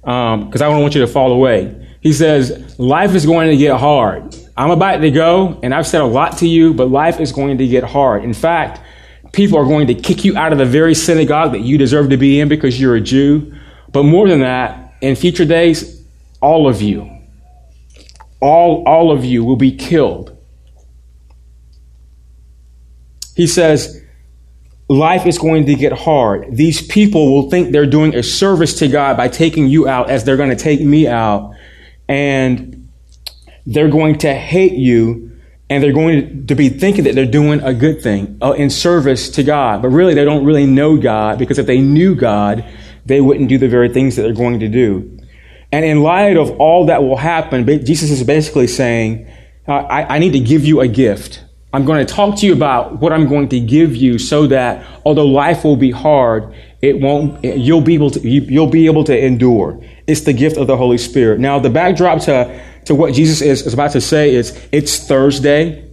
because 0.00 0.34
um, 0.34 0.50
I 0.52 0.58
don't 0.58 0.82
want 0.82 0.94
you 0.94 1.00
to 1.02 1.06
fall 1.06 1.32
away. 1.32 1.96
He 2.00 2.12
says, 2.12 2.78
life 2.78 3.14
is 3.14 3.24
going 3.24 3.50
to 3.50 3.56
get 3.56 3.78
hard. 3.78 4.36
I'm 4.56 4.70
about 4.70 4.98
to 4.98 5.10
go, 5.10 5.60
and 5.62 5.74
I've 5.74 5.86
said 5.86 6.00
a 6.00 6.06
lot 6.06 6.38
to 6.38 6.48
you, 6.48 6.74
but 6.74 6.90
life 6.90 7.20
is 7.20 7.32
going 7.32 7.58
to 7.58 7.66
get 7.66 7.84
hard. 7.84 8.24
In 8.24 8.34
fact, 8.34 8.80
people 9.32 9.58
are 9.58 9.64
going 9.64 9.86
to 9.86 9.94
kick 9.94 10.24
you 10.24 10.36
out 10.36 10.52
of 10.52 10.58
the 10.58 10.64
very 10.64 10.94
synagogue 10.94 11.52
that 11.52 11.60
you 11.60 11.78
deserve 11.78 12.10
to 12.10 12.16
be 12.16 12.40
in 12.40 12.48
because 12.48 12.80
you're 12.80 12.96
a 12.96 13.00
Jew. 13.00 13.54
But 13.92 14.02
more 14.02 14.28
than 14.28 14.40
that, 14.40 14.94
in 15.00 15.14
future 15.14 15.44
days, 15.44 16.04
all 16.40 16.68
of 16.68 16.82
you, 16.82 17.10
all, 18.40 18.84
all 18.86 19.12
of 19.12 19.24
you 19.24 19.44
will 19.44 19.56
be 19.56 19.72
killed. 19.76 20.35
He 23.36 23.46
says, 23.46 24.02
life 24.88 25.26
is 25.26 25.38
going 25.38 25.66
to 25.66 25.74
get 25.74 25.92
hard. 25.92 26.56
These 26.56 26.86
people 26.86 27.32
will 27.32 27.50
think 27.50 27.70
they're 27.70 27.86
doing 27.86 28.14
a 28.14 28.22
service 28.22 28.78
to 28.78 28.88
God 28.88 29.16
by 29.16 29.28
taking 29.28 29.68
you 29.68 29.86
out 29.86 30.10
as 30.10 30.24
they're 30.24 30.38
going 30.38 30.50
to 30.50 30.56
take 30.56 30.80
me 30.80 31.06
out. 31.06 31.52
And 32.08 32.88
they're 33.66 33.90
going 33.90 34.18
to 34.18 34.32
hate 34.32 34.72
you 34.72 35.26
and 35.68 35.82
they're 35.82 35.92
going 35.92 36.46
to 36.46 36.54
be 36.54 36.68
thinking 36.68 37.04
that 37.04 37.14
they're 37.14 37.26
doing 37.26 37.60
a 37.60 37.74
good 37.74 38.00
thing 38.00 38.38
uh, 38.40 38.52
in 38.52 38.70
service 38.70 39.30
to 39.30 39.42
God. 39.42 39.82
But 39.82 39.88
really, 39.88 40.14
they 40.14 40.24
don't 40.24 40.44
really 40.44 40.66
know 40.66 40.96
God 40.96 41.38
because 41.38 41.58
if 41.58 41.66
they 41.66 41.80
knew 41.80 42.14
God, 42.14 42.64
they 43.04 43.20
wouldn't 43.20 43.48
do 43.48 43.58
the 43.58 43.68
very 43.68 43.88
things 43.88 44.16
that 44.16 44.22
they're 44.22 44.32
going 44.32 44.60
to 44.60 44.68
do. 44.68 45.18
And 45.72 45.84
in 45.84 46.02
light 46.02 46.36
of 46.36 46.52
all 46.60 46.86
that 46.86 47.02
will 47.02 47.16
happen, 47.16 47.66
Jesus 47.84 48.10
is 48.10 48.22
basically 48.22 48.68
saying, 48.68 49.28
I, 49.66 50.04
I 50.04 50.18
need 50.20 50.32
to 50.32 50.40
give 50.40 50.64
you 50.64 50.80
a 50.80 50.86
gift. 50.86 51.42
I'm 51.76 51.84
going 51.84 52.06
to 52.06 52.10
talk 52.10 52.38
to 52.38 52.46
you 52.46 52.54
about 52.54 53.00
what 53.00 53.12
I'm 53.12 53.28
going 53.28 53.50
to 53.50 53.60
give 53.60 53.94
you 53.94 54.18
so 54.18 54.46
that 54.46 54.86
although 55.04 55.26
life 55.26 55.62
will 55.62 55.76
be 55.76 55.90
hard, 55.90 56.54
it 56.80 56.98
won't, 57.02 57.44
you'll 57.44 57.82
be 57.82 57.92
able 57.92 58.08
to, 58.12 58.26
you'll 58.26 58.70
be 58.70 58.86
able 58.86 59.04
to 59.04 59.14
endure. 59.14 59.78
It's 60.06 60.22
the 60.22 60.32
gift 60.32 60.56
of 60.56 60.68
the 60.68 60.76
Holy 60.78 60.96
Spirit. 60.96 61.38
Now, 61.38 61.58
the 61.58 61.68
backdrop 61.68 62.22
to, 62.22 62.64
to 62.86 62.94
what 62.94 63.12
Jesus 63.12 63.42
is, 63.42 63.66
is 63.66 63.74
about 63.74 63.90
to 63.90 64.00
say 64.00 64.34
is 64.34 64.58
it's 64.72 65.06
Thursday. 65.06 65.86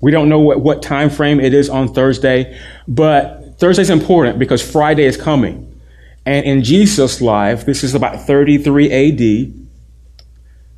We 0.00 0.10
don't 0.10 0.28
know 0.28 0.40
what, 0.40 0.60
what 0.60 0.82
time 0.82 1.08
frame 1.08 1.38
it 1.38 1.54
is 1.54 1.70
on 1.70 1.94
Thursday, 1.94 2.60
but 2.88 3.60
Thursday's 3.60 3.90
important 3.90 4.40
because 4.40 4.60
Friday 4.60 5.04
is 5.04 5.16
coming. 5.16 5.80
And 6.24 6.44
in 6.44 6.64
Jesus' 6.64 7.20
life, 7.20 7.64
this 7.64 7.84
is 7.84 7.94
about 7.94 8.26
33 8.26 9.54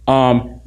AD, 0.06 0.12
um, 0.12 0.57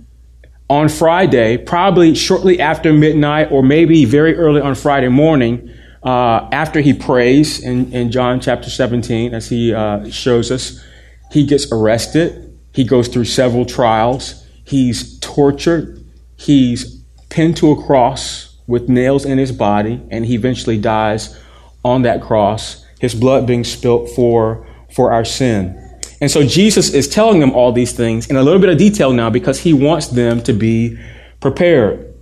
on 0.72 0.88
Friday, 0.88 1.58
probably 1.58 2.16
shortly 2.16 2.62
after 2.62 2.94
midnight 2.94 3.52
or 3.52 3.62
maybe 3.62 4.06
very 4.06 4.38
early 4.38 4.62
on 4.62 4.74
Friday 4.74 5.10
morning, 5.10 5.70
uh, 6.02 6.48
after 6.54 6.80
he 6.80 6.94
prays 6.94 7.62
in, 7.62 7.92
in 7.92 8.10
John 8.10 8.40
chapter 8.40 8.70
17, 8.70 9.34
as 9.34 9.50
he 9.50 9.74
uh, 9.74 10.10
shows 10.10 10.50
us, 10.50 10.82
he 11.30 11.46
gets 11.46 11.70
arrested. 11.74 12.58
He 12.74 12.86
goes 12.86 13.10
through 13.10 13.26
several 13.26 13.66
trials. 13.66 14.48
He's 14.64 15.20
tortured. 15.20 16.06
He's 16.38 17.04
pinned 17.28 17.58
to 17.58 17.72
a 17.72 17.84
cross 17.84 18.58
with 18.66 18.88
nails 18.88 19.26
in 19.26 19.40
his 19.40 19.52
body, 19.52 20.02
and 20.10 20.26
he 20.26 20.36
eventually 20.36 20.78
dies 20.78 21.38
on 21.84 22.04
that 22.04 22.22
cross, 22.22 22.86
his 23.02 23.14
blood 23.14 23.46
being 23.46 23.66
spilt 23.66 24.10
for 24.12 24.66
for 24.90 25.12
our 25.12 25.26
sin. 25.26 25.81
And 26.22 26.30
so 26.30 26.46
Jesus 26.46 26.94
is 26.94 27.08
telling 27.08 27.40
them 27.40 27.52
all 27.52 27.72
these 27.72 27.92
things 27.92 28.28
in 28.28 28.36
a 28.36 28.44
little 28.44 28.62
bit 28.62 28.70
of 28.70 28.78
detail 28.78 29.12
now 29.12 29.32
because 29.32 29.60
he 29.60 29.74
wants 29.74 30.08
them 30.08 30.42
to 30.44 30.54
be 30.54 30.98
prepared. 31.40 32.14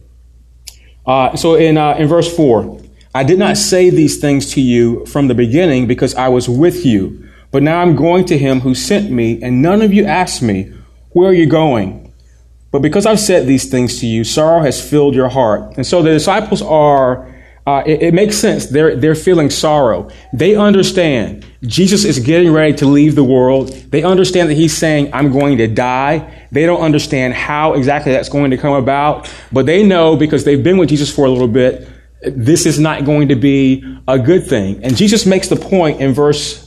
Uh, 1.05 1.35
so 1.35 1.55
in, 1.55 1.77
uh, 1.77 1.95
in 1.95 2.07
verse 2.07 2.33
4, 2.33 2.81
I 3.13 3.23
did 3.23 3.37
not 3.37 3.57
say 3.57 3.89
these 3.89 4.19
things 4.19 4.53
to 4.53 4.61
you 4.61 5.05
from 5.05 5.27
the 5.27 5.35
beginning 5.35 5.85
because 5.85 6.15
I 6.15 6.29
was 6.29 6.47
with 6.47 6.85
you. 6.85 7.27
But 7.51 7.63
now 7.63 7.81
I'm 7.81 7.95
going 7.95 8.25
to 8.25 8.37
him 8.37 8.61
who 8.61 8.75
sent 8.75 9.09
me, 9.09 9.41
and 9.41 9.61
none 9.61 9.81
of 9.81 9.91
you 9.91 10.05
asked 10.05 10.41
me, 10.41 10.71
Where 11.11 11.29
are 11.29 11.33
you 11.33 11.47
going? 11.47 12.13
But 12.71 12.83
because 12.83 13.07
I've 13.07 13.19
said 13.19 13.47
these 13.47 13.65
things 13.69 13.99
to 13.99 14.05
you, 14.05 14.23
sorrow 14.23 14.61
has 14.61 14.87
filled 14.87 15.15
your 15.15 15.29
heart. 15.29 15.75
And 15.75 15.85
so 15.85 16.03
the 16.03 16.11
disciples 16.11 16.61
are, 16.61 17.27
uh, 17.69 17.83
it, 17.85 18.01
it, 18.01 18.13
makes 18.13 18.37
sense. 18.37 18.67
They're, 18.67 18.95
they're 18.95 19.15
feeling 19.15 19.49
sorrow. 19.49 20.09
They 20.33 20.55
understand 20.55 21.45
Jesus 21.61 22.03
is 22.03 22.19
getting 22.19 22.51
ready 22.51 22.73
to 22.77 22.85
leave 22.85 23.15
the 23.15 23.23
world. 23.23 23.69
They 23.91 24.03
understand 24.03 24.49
that 24.49 24.55
he's 24.55 24.75
saying, 24.75 25.13
I'm 25.13 25.31
going 25.31 25.57
to 25.59 25.67
die. 25.67 26.47
They 26.51 26.65
don't 26.65 26.81
understand 26.81 27.33
how 27.33 27.73
exactly 27.73 28.11
that's 28.11 28.29
going 28.29 28.51
to 28.51 28.57
come 28.57 28.73
about, 28.73 29.31
but 29.51 29.65
they 29.65 29.83
know 29.83 30.15
because 30.15 30.45
they've 30.45 30.63
been 30.63 30.77
with 30.77 30.89
Jesus 30.89 31.13
for 31.13 31.25
a 31.25 31.29
little 31.29 31.47
bit, 31.47 31.87
this 32.21 32.65
is 32.65 32.79
not 32.79 33.05
going 33.05 33.27
to 33.27 33.35
be 33.35 33.83
a 34.07 34.17
good 34.17 34.47
thing. 34.47 34.83
And 34.83 34.95
Jesus 34.95 35.25
makes 35.25 35.47
the 35.47 35.55
point 35.55 36.01
in 36.01 36.13
verse 36.13 36.65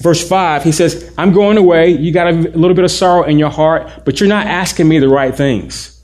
verse 0.00 0.26
5, 0.26 0.64
he 0.64 0.72
says, 0.72 1.12
I'm 1.18 1.32
going 1.32 1.58
away. 1.58 1.90
You 1.90 2.10
got 2.12 2.28
a 2.28 2.32
little 2.32 2.74
bit 2.74 2.84
of 2.84 2.90
sorrow 2.90 3.24
in 3.24 3.38
your 3.38 3.50
heart, 3.50 4.04
but 4.04 4.18
you're 4.18 4.28
not 4.28 4.46
asking 4.46 4.88
me 4.88 4.98
the 4.98 5.08
right 5.08 5.34
things. 5.34 6.02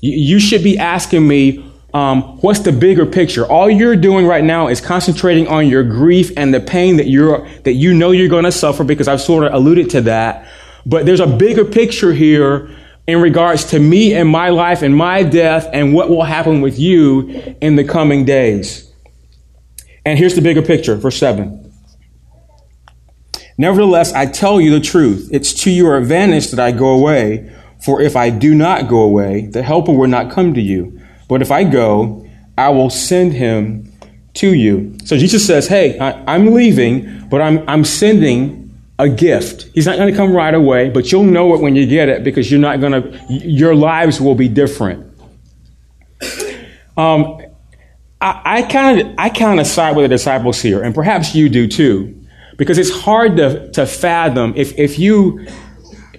You, 0.00 0.38
should 0.38 0.62
be 0.62 0.78
asking 0.78 1.26
me, 1.26 1.70
um, 1.94 2.38
what's 2.38 2.60
the 2.60 2.72
bigger 2.72 3.06
picture? 3.06 3.46
All 3.46 3.70
you're 3.70 3.96
doing 3.96 4.26
right 4.26 4.44
now 4.44 4.68
is 4.68 4.80
concentrating 4.80 5.48
on 5.48 5.66
your 5.66 5.82
grief 5.82 6.30
and 6.36 6.52
the 6.52 6.60
pain 6.60 6.96
that 6.96 7.06
you're, 7.06 7.48
that 7.62 7.72
you 7.72 7.94
know 7.94 8.10
you're 8.10 8.28
going 8.28 8.44
to 8.44 8.52
suffer 8.52 8.84
because 8.84 9.08
I've 9.08 9.20
sort 9.20 9.44
of 9.44 9.54
alluded 9.54 9.90
to 9.90 10.02
that. 10.02 10.48
But 10.84 11.06
there's 11.06 11.20
a 11.20 11.26
bigger 11.26 11.64
picture 11.64 12.12
here 12.12 12.70
in 13.06 13.20
regards 13.20 13.66
to 13.66 13.78
me 13.78 14.14
and 14.14 14.28
my 14.28 14.50
life 14.50 14.82
and 14.82 14.96
my 14.96 15.22
death 15.22 15.68
and 15.72 15.94
what 15.94 16.10
will 16.10 16.24
happen 16.24 16.60
with 16.60 16.78
you 16.78 17.56
in 17.60 17.76
the 17.76 17.84
coming 17.84 18.24
days. 18.24 18.92
And 20.04 20.18
here's 20.18 20.34
the 20.34 20.42
bigger 20.42 20.62
picture, 20.62 20.96
verse 20.96 21.16
7. 21.16 21.72
Nevertheless, 23.58 24.12
I 24.12 24.26
tell 24.26 24.60
you 24.60 24.70
the 24.70 24.80
truth. 24.80 25.30
It's 25.32 25.52
to 25.62 25.70
your 25.70 25.96
advantage 25.96 26.50
that 26.50 26.60
I 26.60 26.72
go 26.72 26.88
away. 26.88 27.52
For 27.82 28.00
if 28.00 28.16
I 28.16 28.30
do 28.30 28.54
not 28.54 28.88
go 28.88 29.00
away, 29.00 29.46
the 29.46 29.62
Helper 29.62 29.92
will 29.92 30.08
not 30.08 30.30
come 30.30 30.54
to 30.54 30.60
you. 30.60 31.00
But 31.28 31.42
if 31.42 31.50
I 31.50 31.64
go, 31.64 32.26
I 32.56 32.70
will 32.70 32.90
send 32.90 33.32
him 33.32 33.92
to 34.34 34.54
you. 34.54 34.96
So 35.04 35.16
Jesus 35.16 35.46
says, 35.46 35.68
Hey, 35.68 35.98
I, 35.98 36.34
am 36.34 36.52
leaving, 36.52 37.28
but 37.28 37.40
I'm, 37.40 37.68
I'm 37.68 37.84
sending 37.84 38.62
a 38.98 39.08
gift. 39.08 39.68
He's 39.74 39.86
not 39.86 39.96
going 39.96 40.10
to 40.10 40.16
come 40.16 40.32
right 40.32 40.54
away, 40.54 40.90
but 40.90 41.12
you'll 41.12 41.24
know 41.24 41.54
it 41.54 41.60
when 41.60 41.76
you 41.76 41.86
get 41.86 42.08
it 42.08 42.24
because 42.24 42.50
you're 42.50 42.60
not 42.60 42.80
going 42.80 42.92
to, 42.92 43.18
your 43.28 43.74
lives 43.74 44.20
will 44.20 44.34
be 44.34 44.48
different. 44.48 45.04
Um, 46.96 47.40
I 48.18 48.62
kind 48.62 49.00
of, 49.00 49.14
I 49.18 49.28
kind 49.28 49.60
of 49.60 49.66
side 49.66 49.94
with 49.94 50.04
the 50.04 50.08
disciples 50.08 50.60
here, 50.60 50.82
and 50.82 50.94
perhaps 50.94 51.34
you 51.34 51.48
do 51.48 51.68
too. 51.68 52.18
Because 52.56 52.78
it's 52.78 52.90
hard 52.90 53.36
to, 53.36 53.70
to 53.72 53.84
fathom 53.84 54.54
if, 54.56 54.78
if 54.78 54.98
you, 54.98 55.46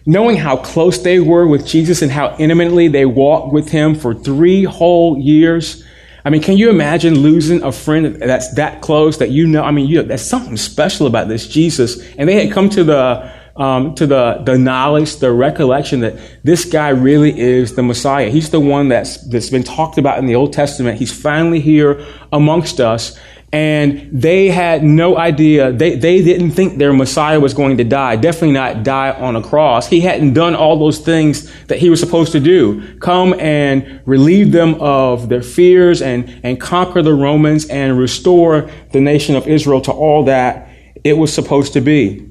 knowing 0.08 0.38
how 0.38 0.56
close 0.56 1.00
they 1.00 1.20
were 1.20 1.46
with 1.46 1.68
Jesus 1.68 2.02
and 2.02 2.10
how 2.10 2.34
intimately 2.40 2.88
they 2.88 3.06
walked 3.06 3.54
with 3.54 3.70
him 3.70 3.94
for 3.94 4.16
three 4.16 4.64
whole 4.64 5.20
years. 5.20 5.84
I 6.24 6.30
mean, 6.30 6.42
can 6.42 6.58
you 6.58 6.70
imagine 6.70 7.20
losing 7.20 7.62
a 7.62 7.74
friend 7.74 8.16
that's 8.16 8.54
that 8.56 8.82
close 8.82 9.18
that 9.18 9.32
you 9.32 9.46
know? 9.46 9.64
I 9.64 9.72
mean, 9.72 9.86
you 9.86 10.02
there's 10.02 10.26
something 10.26 10.56
special 10.56 11.08
about 11.08 11.28
this 11.28 11.46
Jesus. 11.46 12.02
And 12.16 12.28
they 12.28 12.46
had 12.46 12.54
come 12.54 12.70
to 12.70 12.86
the, 12.86 13.32
um, 13.58 13.96
to 13.96 14.08
the, 14.08 14.42
the 14.46 14.58
knowledge, 14.58 15.18
the 15.18 15.32
recollection 15.34 16.00
that 16.00 16.18
this 16.42 16.64
guy 16.64 16.90
really 16.90 17.38
is 17.38 17.76
the 17.76 17.84
Messiah. 17.84 18.30
He's 18.30 18.50
the 18.50 18.62
one 18.62 18.88
that's, 18.88 19.18
that's 19.28 19.50
been 19.50 19.64
talked 19.64 19.98
about 19.98 20.20
in 20.20 20.26
the 20.26 20.36
Old 20.36 20.54
Testament. 20.54 21.00
He's 21.00 21.12
finally 21.12 21.60
here 21.60 22.06
amongst 22.32 22.80
us 22.80 23.20
and 23.54 24.10
they 24.12 24.50
had 24.50 24.84
no 24.84 25.18
idea. 25.18 25.72
They, 25.72 25.96
they 25.96 26.22
didn't 26.22 26.52
think 26.52 26.78
their 26.78 26.92
Messiah 26.92 27.40
was 27.40 27.54
going 27.54 27.78
to 27.78 27.86
die. 27.86 28.18
Definitely 28.18 28.52
not 28.52 28.84
die 28.84 29.12
on 29.12 29.38
a 29.38 29.42
cross. 29.42 29.88
He 29.88 30.02
hadn't 30.02 30.34
done 30.34 30.54
all 30.54 30.78
those 30.78 31.00
things 31.00 31.50
that 31.66 31.80
he 31.80 31.90
was 31.90 32.02
supposed 32.02 32.34
to 32.34 32.42
do. 32.42 32.98
Come 32.98 33.34
and 33.40 34.02
relieve 34.06 34.52
them 34.52 34.76
of 34.82 35.30
their 35.30 35.42
fears 35.42 36.02
and, 36.02 36.42
and 36.44 36.60
conquer 36.60 37.02
the 37.02 37.14
Romans 37.14 37.66
and 37.68 37.98
restore 37.98 38.70
the 38.92 39.00
nation 39.00 39.36
of 39.36 39.48
Israel 39.48 39.80
to 39.82 39.92
all 39.92 40.26
that 40.26 40.70
it 41.06 41.14
was 41.14 41.34
supposed 41.34 41.72
to 41.74 41.82
be. 41.82 42.30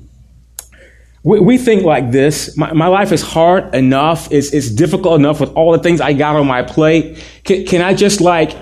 We, 1.23 1.41
we 1.41 1.57
think 1.57 1.83
like 1.83 2.13
this. 2.13 2.59
My, 2.59 2.75
my 2.75 2.89
life 2.89 3.11
is 3.11 3.23
hard 3.23 3.75
enough. 3.75 4.31
It's, 4.31 4.53
it's 4.53 4.71
difficult 4.71 5.19
enough 5.19 5.41
with 5.41 5.53
all 5.55 5.73
the 5.73 5.79
things 5.79 6.03
I 6.03 6.13
got 6.13 6.37
on 6.37 6.47
my 6.47 6.63
plate. 6.63 7.25
Can, 7.43 7.65
can 7.65 7.81
I 7.81 7.95
just 7.95 8.21
like, 8.21 8.55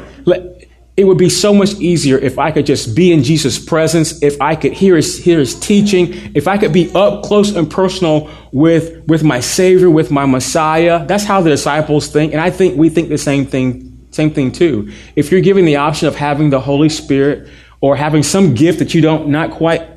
it 0.96 1.04
would 1.04 1.18
be 1.18 1.28
so 1.28 1.52
much 1.52 1.74
easier 1.74 2.18
if 2.18 2.38
I 2.38 2.52
could 2.52 2.66
just 2.66 2.94
be 2.94 3.12
in 3.12 3.24
Jesus' 3.24 3.58
presence, 3.58 4.22
if 4.22 4.40
I 4.40 4.54
could 4.54 4.72
hear 4.72 4.94
his, 4.94 5.18
hear 5.18 5.40
his 5.40 5.58
teaching, 5.58 6.12
if 6.36 6.46
I 6.46 6.56
could 6.56 6.72
be 6.72 6.92
up 6.94 7.24
close 7.24 7.54
and 7.56 7.68
personal 7.68 8.30
with, 8.52 9.04
with 9.08 9.24
my 9.24 9.40
Savior, 9.40 9.90
with 9.90 10.12
my 10.12 10.24
Messiah. 10.24 11.04
That's 11.04 11.24
how 11.24 11.40
the 11.40 11.50
disciples 11.50 12.08
think. 12.08 12.32
And 12.32 12.40
I 12.40 12.50
think 12.50 12.78
we 12.78 12.90
think 12.90 13.08
the 13.08 13.18
same 13.18 13.44
thing, 13.44 14.06
same 14.12 14.30
thing 14.30 14.52
too. 14.52 14.92
If 15.16 15.32
you're 15.32 15.40
given 15.40 15.64
the 15.64 15.76
option 15.76 16.06
of 16.06 16.14
having 16.14 16.50
the 16.50 16.60
Holy 16.60 16.88
Spirit 16.88 17.48
or 17.80 17.96
having 17.96 18.22
some 18.22 18.54
gift 18.54 18.78
that 18.78 18.94
you 18.94 19.00
don't, 19.00 19.28
not 19.28 19.50
quite 19.50 19.88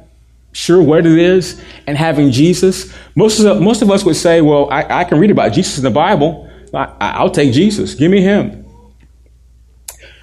sure 0.52 0.82
what 0.82 1.06
it 1.06 1.20
is, 1.20 1.62
and 1.86 1.96
having 1.96 2.32
Jesus, 2.32 2.92
most 3.14 3.40
of, 3.40 3.62
most 3.62 3.84
of 3.84 3.92
us 3.92 4.04
would 4.04 4.16
say, 4.16 4.42
well, 4.42 4.68
I, 4.72 5.02
I 5.02 5.04
can 5.04 5.20
read 5.20 5.30
about 5.30 5.54
Jesus 5.54 5.78
in 5.78 5.84
the 5.84 5.92
Bible. 5.92 6.50
I, 6.74 6.92
I'll 7.00 7.30
take 7.30 7.54
Jesus. 7.54 7.94
Give 7.94 8.10
me 8.10 8.22
him. 8.22 8.67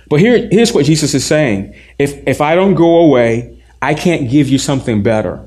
But 0.09 0.21
here, 0.21 0.49
here's 0.51 0.73
what 0.73 0.85
Jesus 0.85 1.15
is 1.15 1.25
saying. 1.25 1.75
If, 1.99 2.27
if 2.27 2.41
I 2.41 2.55
don't 2.55 2.75
go 2.75 2.99
away, 2.99 3.63
I 3.81 3.95
can't 3.95 4.31
give 4.31 4.49
you 4.49 4.59
something 4.59 5.03
better. 5.03 5.47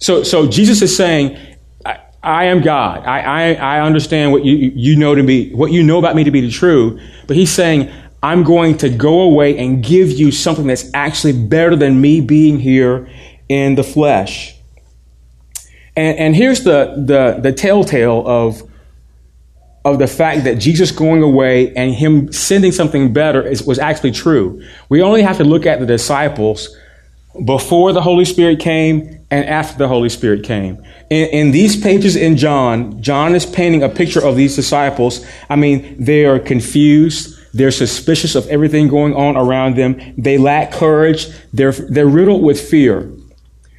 So, 0.00 0.22
so 0.22 0.46
Jesus 0.46 0.82
is 0.82 0.96
saying, 0.96 1.38
I, 2.22 2.44
am 2.44 2.60
God. 2.60 3.04
I, 3.04 3.20
I, 3.20 3.52
I 3.54 3.80
understand 3.80 4.32
what 4.32 4.44
you, 4.44 4.54
you 4.54 4.96
know 4.96 5.14
to 5.14 5.22
be, 5.22 5.52
what 5.52 5.72
you 5.72 5.82
know 5.82 5.98
about 5.98 6.14
me 6.16 6.24
to 6.24 6.30
be 6.30 6.40
the 6.40 6.50
true. 6.50 7.00
But 7.26 7.36
he's 7.36 7.50
saying, 7.50 7.90
I'm 8.22 8.42
going 8.42 8.78
to 8.78 8.90
go 8.90 9.22
away 9.22 9.58
and 9.58 9.82
give 9.82 10.10
you 10.10 10.30
something 10.30 10.66
that's 10.66 10.90
actually 10.94 11.32
better 11.32 11.76
than 11.76 12.00
me 12.00 12.20
being 12.20 12.58
here 12.58 13.08
in 13.48 13.76
the 13.76 13.84
flesh. 13.84 14.56
And, 15.96 16.18
and 16.18 16.36
here's 16.36 16.64
the, 16.64 16.94
the, 16.96 17.40
the 17.40 17.52
telltale 17.52 18.22
of 18.26 18.67
of 19.84 19.98
the 19.98 20.06
fact 20.06 20.44
that 20.44 20.56
Jesus 20.58 20.90
going 20.90 21.22
away 21.22 21.74
and 21.74 21.94
him 21.94 22.32
sending 22.32 22.72
something 22.72 23.12
better 23.12 23.42
is, 23.42 23.62
was 23.62 23.78
actually 23.78 24.12
true. 24.12 24.62
We 24.88 25.02
only 25.02 25.22
have 25.22 25.38
to 25.38 25.44
look 25.44 25.66
at 25.66 25.80
the 25.80 25.86
disciples 25.86 26.76
before 27.44 27.92
the 27.92 28.02
Holy 28.02 28.24
Spirit 28.24 28.60
came 28.60 29.24
and 29.30 29.44
after 29.44 29.78
the 29.78 29.88
Holy 29.88 30.08
Spirit 30.08 30.42
came. 30.44 30.82
In, 31.10 31.28
in, 31.28 31.50
these 31.52 31.80
pages 31.80 32.16
in 32.16 32.36
John, 32.36 33.00
John 33.02 33.34
is 33.34 33.46
painting 33.46 33.82
a 33.82 33.88
picture 33.88 34.24
of 34.24 34.36
these 34.36 34.56
disciples. 34.56 35.24
I 35.48 35.56
mean, 35.56 35.96
they 36.02 36.24
are 36.24 36.38
confused. 36.38 37.38
They're 37.54 37.70
suspicious 37.70 38.34
of 38.34 38.46
everything 38.48 38.88
going 38.88 39.14
on 39.14 39.36
around 39.36 39.76
them. 39.76 40.14
They 40.16 40.38
lack 40.38 40.72
courage. 40.72 41.28
They're, 41.52 41.72
they're 41.72 42.06
riddled 42.06 42.42
with 42.42 42.60
fear. 42.60 43.10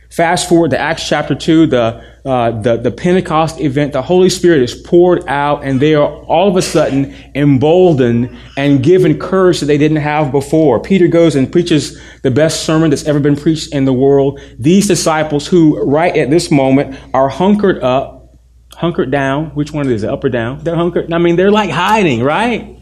Fast 0.10 0.50
forward 0.50 0.72
to 0.72 0.80
Acts 0.80 1.08
chapter 1.08 1.36
2, 1.36 1.68
the, 1.68 2.04
uh, 2.26 2.60
the, 2.62 2.78
the 2.78 2.90
Pentecost 2.90 3.60
event, 3.60 3.94
the 3.94 4.02
Holy 4.02 4.30
Spirit 4.30 4.64
is 4.64 4.74
poured 4.74 5.24
out, 5.28 5.64
and 5.64 5.80
they 5.80 5.94
are 5.94 6.12
all 6.24 6.50
of 6.50 6.56
a 6.56 6.64
sudden 6.64 7.14
emboldened 7.36 8.36
and 8.58 8.82
given 8.82 9.20
courage 9.20 9.60
that 9.60 9.68
they 9.68 9.78
didn't 9.78 9.98
have 9.98 10.32
before. 10.32 10.80
Peter 10.82 11.08
goes 11.08 11.36
and 11.36 11.52
preaches 11.52 12.02
the 12.24 12.32
best 12.32 12.66
sermon 12.66 12.90
that's 12.90 13.06
ever 13.06 13.20
been 13.20 13.36
preached 13.36 13.72
in 13.72 13.86
the 13.86 13.94
world. 13.94 14.40
These 14.58 14.88
disciples, 14.88 15.46
who 15.46 15.80
right 15.84 16.18
at 16.18 16.32
this 16.32 16.50
moment 16.50 16.98
are 17.14 17.30
hunkered 17.30 17.84
up, 17.84 18.36
hunkered 18.74 19.12
down, 19.12 19.52
which 19.52 19.72
one 19.72 19.88
is 19.92 20.02
it, 20.02 20.10
up 20.10 20.24
or 20.24 20.30
down? 20.30 20.64
They're 20.64 20.76
hunkered, 20.76 21.14
I 21.14 21.20
mean, 21.20 21.36
they're 21.36 21.52
like 21.52 21.70
hiding, 21.70 22.24
right? 22.24 22.79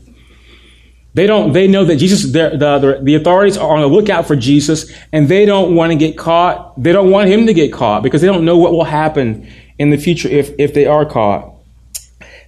They 1.17 1.25
don't. 1.25 1.51
They 1.51 1.67
know 1.67 1.83
that 1.83 1.95
Jesus. 1.95 2.31
The, 2.31 2.51
the 2.59 2.99
the 3.01 3.15
authorities 3.15 3.57
are 3.57 3.75
on 3.75 3.81
the 3.81 3.87
lookout 3.87 4.27
for 4.27 4.35
Jesus, 4.35 4.91
and 5.11 5.27
they 5.27 5.47
don't 5.47 5.73
want 5.73 5.91
to 5.91 5.97
get 5.97 6.15
caught. 6.15 6.79
They 6.79 6.91
don't 6.91 7.09
want 7.09 7.27
him 7.27 7.47
to 7.47 7.55
get 7.55 7.73
caught 7.73 8.03
because 8.03 8.21
they 8.21 8.27
don't 8.27 8.45
know 8.45 8.55
what 8.55 8.71
will 8.71 8.83
happen 8.83 9.49
in 9.79 9.89
the 9.89 9.97
future 9.97 10.29
if 10.29 10.51
if 10.59 10.75
they 10.75 10.85
are 10.85 11.07
caught. 11.07 11.55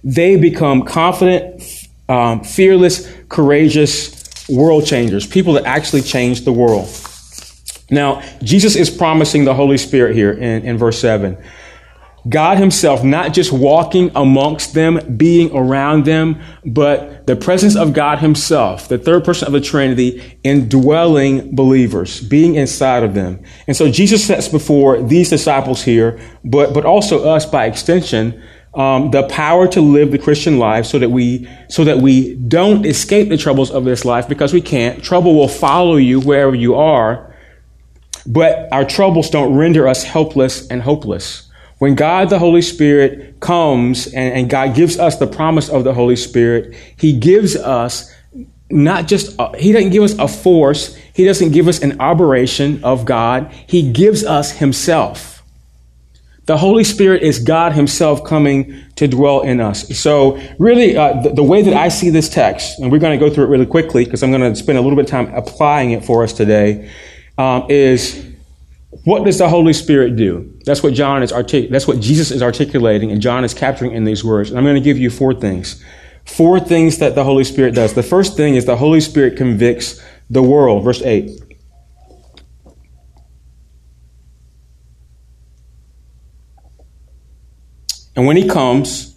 They 0.04 0.36
become 0.36 0.84
confident, 0.84 1.64
um, 2.08 2.44
fearless, 2.44 3.12
courageous 3.28 4.48
world 4.48 4.86
changers. 4.86 5.26
People 5.26 5.54
that 5.54 5.64
actually 5.64 6.02
change 6.02 6.44
the 6.44 6.52
world. 6.52 6.88
Now, 7.90 8.22
Jesus 8.40 8.76
is 8.76 8.88
promising 8.88 9.46
the 9.46 9.54
Holy 9.54 9.78
Spirit 9.78 10.14
here 10.14 10.30
in, 10.30 10.62
in 10.62 10.78
verse 10.78 11.00
seven. 11.00 11.36
God 12.28 12.58
Himself 12.58 13.02
not 13.02 13.32
just 13.32 13.52
walking 13.52 14.10
amongst 14.14 14.74
them, 14.74 15.16
being 15.16 15.54
around 15.56 16.04
them, 16.04 16.40
but 16.66 17.26
the 17.26 17.36
presence 17.36 17.76
of 17.76 17.92
God 17.92 18.18
Himself, 18.18 18.88
the 18.88 18.98
third 18.98 19.24
person 19.24 19.46
of 19.46 19.52
the 19.52 19.60
Trinity, 19.60 20.38
indwelling 20.44 21.54
believers, 21.54 22.20
being 22.20 22.56
inside 22.56 23.02
of 23.02 23.14
them. 23.14 23.42
And 23.66 23.76
so 23.76 23.90
Jesus 23.90 24.26
sets 24.26 24.48
before 24.48 25.02
these 25.02 25.30
disciples 25.30 25.82
here, 25.82 26.20
but, 26.44 26.74
but 26.74 26.84
also 26.84 27.28
us 27.28 27.46
by 27.46 27.64
extension, 27.64 28.42
um, 28.74 29.10
the 29.10 29.24
power 29.24 29.66
to 29.68 29.80
live 29.80 30.12
the 30.12 30.18
Christian 30.18 30.58
life 30.58 30.86
so 30.86 30.98
that 30.98 31.10
we 31.10 31.48
so 31.68 31.84
that 31.84 31.98
we 31.98 32.36
don't 32.36 32.86
escape 32.86 33.28
the 33.28 33.36
troubles 33.36 33.70
of 33.70 33.84
this 33.84 34.04
life 34.04 34.28
because 34.28 34.52
we 34.52 34.60
can't. 34.60 35.02
Trouble 35.02 35.34
will 35.34 35.48
follow 35.48 35.96
you 35.96 36.20
wherever 36.20 36.54
you 36.54 36.76
are, 36.76 37.34
but 38.26 38.68
our 38.70 38.84
troubles 38.84 39.28
don't 39.30 39.54
render 39.54 39.88
us 39.88 40.04
helpless 40.04 40.68
and 40.68 40.82
hopeless. 40.82 41.49
When 41.80 41.94
God 41.94 42.28
the 42.28 42.38
Holy 42.38 42.60
Spirit 42.60 43.40
comes 43.40 44.06
and, 44.08 44.34
and 44.34 44.50
God 44.50 44.74
gives 44.74 44.98
us 44.98 45.16
the 45.16 45.26
promise 45.26 45.70
of 45.70 45.82
the 45.82 45.94
Holy 45.94 46.14
Spirit, 46.14 46.76
He 46.98 47.18
gives 47.18 47.56
us 47.56 48.14
not 48.68 49.08
just, 49.08 49.34
a, 49.38 49.56
He 49.56 49.72
doesn't 49.72 49.88
give 49.88 50.02
us 50.02 50.12
a 50.18 50.28
force, 50.28 50.94
He 51.14 51.24
doesn't 51.24 51.52
give 51.52 51.68
us 51.68 51.80
an 51.80 51.98
operation 51.98 52.84
of 52.84 53.06
God, 53.06 53.50
He 53.66 53.92
gives 53.92 54.22
us 54.22 54.58
Himself. 54.58 55.42
The 56.44 56.58
Holy 56.58 56.84
Spirit 56.84 57.22
is 57.22 57.38
God 57.38 57.72
Himself 57.72 58.24
coming 58.24 58.78
to 58.96 59.08
dwell 59.08 59.40
in 59.40 59.58
us. 59.58 59.98
So, 59.98 60.38
really, 60.58 60.98
uh, 60.98 61.22
the, 61.22 61.30
the, 61.30 61.42
way 61.42 61.62
that 61.62 61.72
I 61.72 61.88
see 61.88 62.10
this 62.10 62.28
text, 62.28 62.78
and 62.78 62.92
we're 62.92 62.98
going 62.98 63.18
to 63.18 63.26
go 63.26 63.32
through 63.32 63.44
it 63.44 63.48
really 63.48 63.64
quickly 63.64 64.04
because 64.04 64.22
I'm 64.22 64.30
going 64.30 64.52
to 64.52 64.54
spend 64.54 64.76
a 64.76 64.82
little 64.82 64.96
bit 64.96 65.06
of 65.06 65.10
time 65.10 65.32
applying 65.32 65.92
it 65.92 66.04
for 66.04 66.24
us 66.24 66.34
today, 66.34 66.92
um, 67.38 67.64
is 67.70 68.29
what 68.90 69.24
does 69.24 69.38
the 69.38 69.48
Holy 69.48 69.72
Spirit 69.72 70.16
do? 70.16 70.52
That's 70.64 70.82
what 70.82 70.94
John 70.94 71.22
is 71.22 71.32
artic- 71.32 71.70
That's 71.70 71.86
what 71.86 72.00
Jesus 72.00 72.30
is 72.30 72.42
articulating, 72.42 73.12
and 73.12 73.20
John 73.20 73.44
is 73.44 73.54
capturing 73.54 73.92
in 73.92 74.04
these 74.04 74.24
words. 74.24 74.50
And 74.50 74.58
I'm 74.58 74.64
going 74.64 74.74
to 74.74 74.80
give 74.80 74.98
you 74.98 75.10
four 75.10 75.32
things. 75.32 75.82
Four 76.24 76.60
things 76.60 76.98
that 76.98 77.14
the 77.14 77.24
Holy 77.24 77.44
Spirit 77.44 77.74
does. 77.74 77.94
The 77.94 78.02
first 78.02 78.36
thing 78.36 78.56
is 78.56 78.64
the 78.64 78.76
Holy 78.76 79.00
Spirit 79.00 79.36
convicts 79.36 80.02
the 80.28 80.42
world. 80.42 80.84
Verse 80.84 81.02
8. 81.02 81.30
And 88.16 88.26
when 88.26 88.36
he 88.36 88.48
comes, 88.48 89.16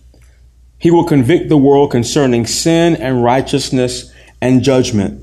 he 0.77 0.91
will 0.91 1.03
convict 1.03 1.49
the 1.49 1.57
world 1.57 1.91
concerning 1.91 2.45
sin 2.45 2.95
and 2.95 3.23
righteousness 3.23 4.11
and 4.39 4.61
judgment. 4.61 5.22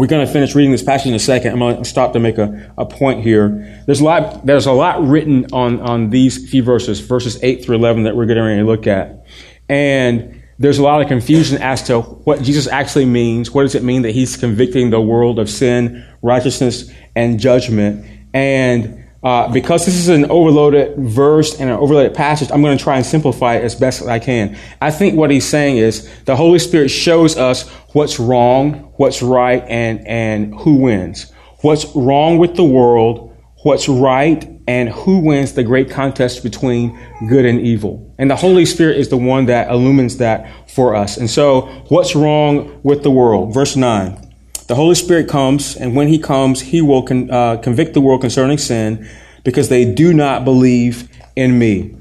We're 0.00 0.06
going 0.06 0.26
to 0.26 0.32
finish 0.32 0.54
reading 0.54 0.72
this 0.72 0.82
passage 0.82 1.08
in 1.08 1.14
a 1.14 1.18
second. 1.18 1.52
I'm 1.52 1.58
going 1.58 1.76
to 1.76 1.84
stop 1.84 2.14
to 2.14 2.20
make 2.20 2.38
a, 2.38 2.72
a 2.78 2.86
point 2.86 3.22
here. 3.22 3.82
There's 3.84 4.00
a 4.00 4.04
lot, 4.04 4.46
there's 4.46 4.64
a 4.64 4.72
lot 4.72 5.06
written 5.06 5.52
on, 5.52 5.78
on 5.80 6.08
these 6.08 6.48
few 6.48 6.62
verses, 6.62 7.00
verses 7.00 7.38
8 7.42 7.62
through 7.62 7.76
11 7.76 8.04
that 8.04 8.16
we're 8.16 8.26
ready 8.26 8.62
to 8.62 8.64
look 8.64 8.86
at. 8.86 9.26
And 9.68 10.42
there's 10.58 10.78
a 10.78 10.82
lot 10.82 11.02
of 11.02 11.08
confusion 11.08 11.60
as 11.60 11.82
to 11.88 12.00
what 12.00 12.40
Jesus 12.40 12.66
actually 12.66 13.04
means. 13.04 13.50
What 13.50 13.64
does 13.64 13.74
it 13.74 13.84
mean 13.84 14.00
that 14.00 14.12
he's 14.12 14.38
convicting 14.38 14.88
the 14.88 15.02
world 15.02 15.38
of 15.38 15.50
sin, 15.50 16.08
righteousness, 16.22 16.90
and 17.14 17.38
judgment? 17.38 18.06
And 18.32 18.99
uh, 19.22 19.52
because 19.52 19.84
this 19.84 19.96
is 19.96 20.08
an 20.08 20.30
overloaded 20.30 20.96
verse 20.96 21.60
and 21.60 21.68
an 21.68 21.76
overloaded 21.76 22.14
passage, 22.14 22.50
I'm 22.50 22.62
going 22.62 22.76
to 22.76 22.82
try 22.82 22.96
and 22.96 23.04
simplify 23.04 23.56
it 23.56 23.64
as 23.64 23.74
best 23.74 24.00
as 24.00 24.06
I 24.08 24.18
can. 24.18 24.56
I 24.80 24.90
think 24.90 25.14
what 25.16 25.30
he's 25.30 25.46
saying 25.46 25.76
is 25.76 26.08
the 26.24 26.36
Holy 26.36 26.58
Spirit 26.58 26.88
shows 26.88 27.36
us 27.36 27.68
what's 27.92 28.18
wrong, 28.18 28.92
what's 28.96 29.20
right, 29.22 29.62
and, 29.68 30.06
and 30.06 30.54
who 30.54 30.76
wins. 30.76 31.30
What's 31.60 31.84
wrong 31.94 32.38
with 32.38 32.56
the 32.56 32.64
world, 32.64 33.36
what's 33.62 33.88
right, 33.88 34.48
and 34.66 34.88
who 34.88 35.18
wins 35.18 35.52
the 35.52 35.64
great 35.64 35.90
contest 35.90 36.42
between 36.42 36.98
good 37.28 37.44
and 37.44 37.60
evil. 37.60 38.14
And 38.18 38.30
the 38.30 38.36
Holy 38.36 38.64
Spirit 38.64 38.96
is 38.96 39.10
the 39.10 39.18
one 39.18 39.46
that 39.46 39.70
illumines 39.70 40.16
that 40.18 40.70
for 40.70 40.94
us. 40.94 41.18
And 41.18 41.28
so, 41.28 41.62
what's 41.88 42.14
wrong 42.14 42.80
with 42.82 43.02
the 43.02 43.10
world? 43.10 43.52
Verse 43.52 43.76
9. 43.76 44.29
The 44.70 44.76
Holy 44.76 44.94
Spirit 44.94 45.28
comes, 45.28 45.74
and 45.74 45.96
when 45.96 46.06
He 46.06 46.16
comes, 46.16 46.60
He 46.60 46.80
will 46.80 47.02
con- 47.02 47.28
uh, 47.28 47.56
convict 47.56 47.92
the 47.92 48.00
world 48.00 48.20
concerning 48.20 48.56
sin 48.56 49.04
because 49.42 49.68
they 49.68 49.84
do 49.84 50.14
not 50.14 50.44
believe 50.44 51.08
in 51.34 51.58
me. 51.58 51.96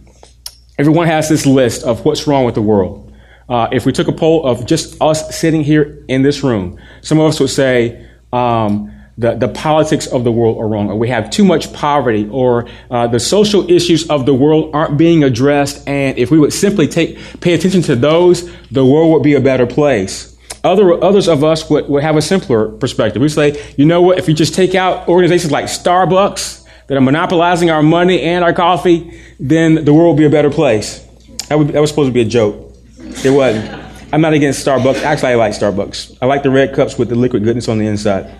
Everyone 0.77 1.07
has 1.07 1.29
this 1.29 1.47
list 1.47 1.83
of 1.83 2.05
what's 2.05 2.27
wrong 2.27 2.45
with 2.45 2.53
the 2.53 2.61
world. 2.61 3.11
Uh, 3.49 3.69
if 3.71 3.87
we 3.87 3.91
took 3.91 4.07
a 4.07 4.11
poll 4.11 4.45
of 4.45 4.67
just 4.67 5.01
us 5.01 5.35
sitting 5.35 5.63
here 5.63 6.05
in 6.07 6.21
this 6.21 6.43
room, 6.43 6.79
some 7.01 7.19
of 7.19 7.25
us 7.25 7.39
would 7.39 7.49
say, 7.49 8.07
um, 8.31 8.93
the, 9.17 9.33
the 9.33 9.47
politics 9.47 10.05
of 10.05 10.23
the 10.23 10.31
world 10.31 10.59
are 10.59 10.67
wrong, 10.67 10.91
or 10.91 10.95
we 10.95 11.09
have 11.09 11.31
too 11.31 11.43
much 11.43 11.73
poverty, 11.73 12.29
or 12.29 12.69
uh, 12.91 13.07
the 13.07 13.19
social 13.19 13.67
issues 13.67 14.07
of 14.11 14.27
the 14.27 14.33
world 14.35 14.75
aren't 14.75 14.95
being 14.95 15.23
addressed. 15.23 15.87
And 15.87 16.19
if 16.19 16.29
we 16.29 16.37
would 16.37 16.53
simply 16.53 16.87
take 16.87 17.17
pay 17.41 17.55
attention 17.55 17.81
to 17.81 17.95
those, 17.95 18.47
the 18.69 18.85
world 18.85 19.11
would 19.13 19.23
be 19.23 19.33
a 19.33 19.41
better 19.41 19.65
place. 19.65 20.35
Other, 20.63 21.01
others 21.03 21.27
of 21.27 21.43
us 21.43 21.69
would, 21.69 21.87
would 21.87 22.03
have 22.03 22.17
a 22.17 22.21
simpler 22.21 22.67
perspective. 22.67 23.21
We 23.21 23.29
say, 23.29 23.73
you 23.77 23.85
know 23.85 24.01
what, 24.01 24.17
if 24.17 24.27
you 24.27 24.33
just 24.33 24.53
take 24.53 24.75
out 24.75 25.07
organizations 25.07 25.51
like 25.51 25.65
Starbucks 25.65 26.65
that 26.87 26.97
are 26.97 27.01
monopolizing 27.01 27.69
our 27.69 27.81
money 27.81 28.21
and 28.21 28.43
our 28.43 28.53
coffee, 28.53 29.21
then 29.39 29.85
the 29.85 29.93
world 29.93 30.15
will 30.15 30.17
be 30.17 30.25
a 30.25 30.29
better 30.29 30.49
place. 30.49 30.99
That, 31.47 31.57
would, 31.57 31.69
that 31.69 31.79
was 31.79 31.89
supposed 31.89 32.09
to 32.09 32.13
be 32.13 32.21
a 32.21 32.25
joke. 32.25 32.75
It 33.23 33.29
wasn't. 33.29 33.89
I'm 34.11 34.21
not 34.21 34.33
against 34.33 34.65
Starbucks. 34.65 35.01
Actually, 35.03 35.33
I 35.33 35.35
like 35.35 35.53
Starbucks. 35.53 36.17
I 36.21 36.25
like 36.25 36.43
the 36.43 36.49
red 36.49 36.75
cups 36.75 36.97
with 36.97 37.09
the 37.09 37.15
liquid 37.15 37.43
goodness 37.43 37.67
on 37.69 37.77
the 37.77 37.87
inside. 37.87 38.35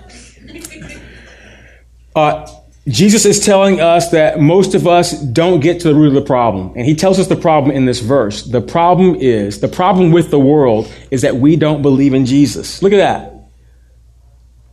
Uh, 2.16 2.48
Jesus 2.90 3.26
is 3.26 3.40
telling 3.40 3.80
us 3.80 4.10
that 4.12 4.40
most 4.40 4.74
of 4.74 4.88
us 4.88 5.12
don't 5.12 5.60
get 5.60 5.82
to 5.82 5.90
the 5.90 5.96
root 5.96 6.08
of 6.08 6.14
the 6.16 6.22
problem. 6.22 6.74
And 6.76 6.86
he 6.86 6.96
tells 6.96 7.20
us 7.20 7.28
the 7.28 7.36
problem 7.36 7.76
in 7.76 7.86
this 7.86 8.00
verse. 8.00 8.44
The 8.44 8.62
problem 8.62 9.16
is, 9.16 9.60
the 9.60 9.68
problem 9.68 10.12
with 10.12 10.32
the 10.32 10.40
world 10.40 10.92
is 11.12 11.22
that 11.22 11.36
we 11.36 11.56
don't 11.56 11.82
believe 11.82 12.14
in 12.14 12.26
Jesus. 12.26 12.82
Look 12.82 12.94
at 12.94 12.98
that. 12.98 13.34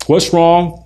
What's 0.07 0.33
wrong? 0.33 0.85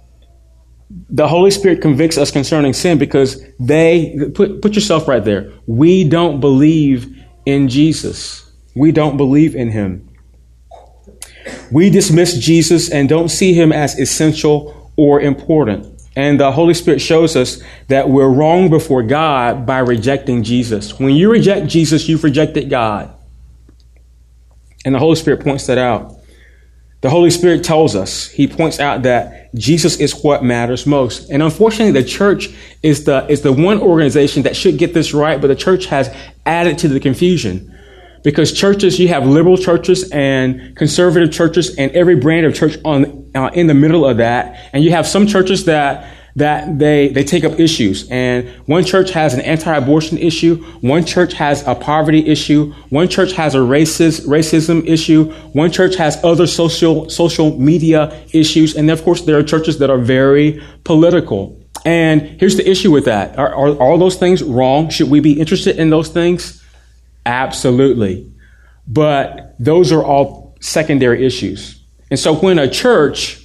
The 1.08 1.28
Holy 1.28 1.52
Spirit 1.52 1.80
convicts 1.80 2.18
us 2.18 2.32
concerning 2.32 2.72
sin 2.72 2.98
because 2.98 3.40
they, 3.60 4.30
put, 4.34 4.60
put 4.60 4.74
yourself 4.74 5.06
right 5.06 5.24
there. 5.24 5.52
We 5.66 6.08
don't 6.08 6.40
believe 6.40 7.16
in 7.46 7.68
Jesus. 7.68 8.50
We 8.74 8.90
don't 8.90 9.16
believe 9.16 9.54
in 9.54 9.70
him. 9.70 10.08
We 11.70 11.90
dismiss 11.90 12.38
Jesus 12.38 12.90
and 12.90 13.08
don't 13.08 13.28
see 13.28 13.52
him 13.52 13.72
as 13.72 13.98
essential 13.98 14.92
or 14.96 15.20
important. 15.20 15.99
And 16.20 16.38
the 16.38 16.52
Holy 16.52 16.74
Spirit 16.74 17.00
shows 17.00 17.34
us 17.34 17.62
that 17.88 18.10
we're 18.10 18.28
wrong 18.28 18.68
before 18.68 19.02
God 19.02 19.64
by 19.64 19.78
rejecting 19.78 20.42
Jesus. 20.42 21.00
When 21.00 21.14
you 21.14 21.32
reject 21.32 21.66
Jesus, 21.66 22.10
you've 22.10 22.22
rejected 22.22 22.68
God. 22.68 23.10
And 24.84 24.94
the 24.94 24.98
Holy 24.98 25.16
Spirit 25.16 25.42
points 25.42 25.66
that 25.68 25.78
out. 25.78 26.14
The 27.00 27.08
Holy 27.08 27.30
Spirit 27.30 27.64
tells 27.64 27.96
us, 27.96 28.28
He 28.28 28.46
points 28.46 28.78
out 28.78 29.04
that 29.04 29.54
Jesus 29.54 29.98
is 29.98 30.12
what 30.22 30.44
matters 30.44 30.84
most. 30.84 31.30
And 31.30 31.42
unfortunately, 31.42 31.98
the 31.98 32.06
church 32.06 32.50
is 32.82 33.04
the, 33.04 33.26
is 33.30 33.40
the 33.40 33.54
one 33.54 33.80
organization 33.80 34.42
that 34.42 34.54
should 34.54 34.76
get 34.76 34.92
this 34.92 35.14
right, 35.14 35.40
but 35.40 35.46
the 35.46 35.56
church 35.56 35.86
has 35.86 36.14
added 36.44 36.76
to 36.80 36.88
the 36.88 37.00
confusion. 37.00 37.74
Because 38.22 38.52
churches, 38.52 38.98
you 38.98 39.08
have 39.08 39.26
liberal 39.26 39.56
churches 39.56 40.10
and 40.10 40.76
conservative 40.76 41.32
churches 41.32 41.76
and 41.76 41.90
every 41.92 42.16
brand 42.16 42.46
of 42.46 42.54
church 42.54 42.76
on, 42.84 43.30
uh, 43.34 43.50
in 43.54 43.66
the 43.66 43.74
middle 43.74 44.06
of 44.06 44.18
that. 44.18 44.70
And 44.72 44.84
you 44.84 44.90
have 44.90 45.06
some 45.06 45.26
churches 45.26 45.64
that, 45.64 46.06
that 46.36 46.78
they, 46.78 47.08
they 47.08 47.24
take 47.24 47.44
up 47.44 47.58
issues. 47.58 48.08
And 48.10 48.48
one 48.66 48.84
church 48.84 49.10
has 49.12 49.32
an 49.34 49.40
anti-abortion 49.40 50.18
issue. 50.18 50.62
One 50.80 51.04
church 51.04 51.32
has 51.34 51.66
a 51.66 51.74
poverty 51.74 52.26
issue. 52.26 52.72
One 52.90 53.08
church 53.08 53.32
has 53.32 53.54
a 53.54 53.58
racist, 53.58 54.26
racism 54.26 54.86
issue. 54.86 55.32
One 55.52 55.70
church 55.70 55.96
has 55.96 56.22
other 56.22 56.46
social, 56.46 57.08
social 57.08 57.58
media 57.58 58.22
issues. 58.32 58.76
And 58.76 58.90
of 58.90 59.02
course, 59.02 59.22
there 59.22 59.38
are 59.38 59.42
churches 59.42 59.78
that 59.78 59.88
are 59.90 59.98
very 59.98 60.62
political. 60.84 61.58
And 61.86 62.20
here's 62.38 62.56
the 62.56 62.68
issue 62.68 62.90
with 62.90 63.06
that. 63.06 63.38
Are, 63.38 63.54
are 63.54 63.74
all 63.76 63.96
those 63.96 64.16
things 64.16 64.42
wrong? 64.42 64.90
Should 64.90 65.08
we 65.08 65.20
be 65.20 65.40
interested 65.40 65.78
in 65.78 65.88
those 65.88 66.10
things? 66.10 66.62
Absolutely. 67.26 68.30
But 68.86 69.54
those 69.58 69.92
are 69.92 70.02
all 70.02 70.56
secondary 70.60 71.24
issues. 71.24 71.80
And 72.10 72.18
so 72.18 72.34
when 72.34 72.58
a 72.58 72.68
church 72.68 73.40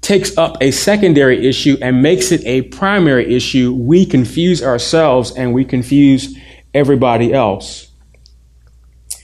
takes 0.00 0.36
up 0.38 0.56
a 0.60 0.70
secondary 0.70 1.46
issue 1.46 1.76
and 1.80 2.02
makes 2.02 2.32
it 2.32 2.44
a 2.44 2.62
primary 2.62 3.34
issue, 3.34 3.72
we 3.74 4.06
confuse 4.06 4.62
ourselves 4.62 5.32
and 5.32 5.54
we 5.54 5.64
confuse 5.64 6.36
everybody 6.74 7.32
else. 7.32 7.88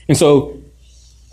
And 0.07 0.17
so 0.17 0.61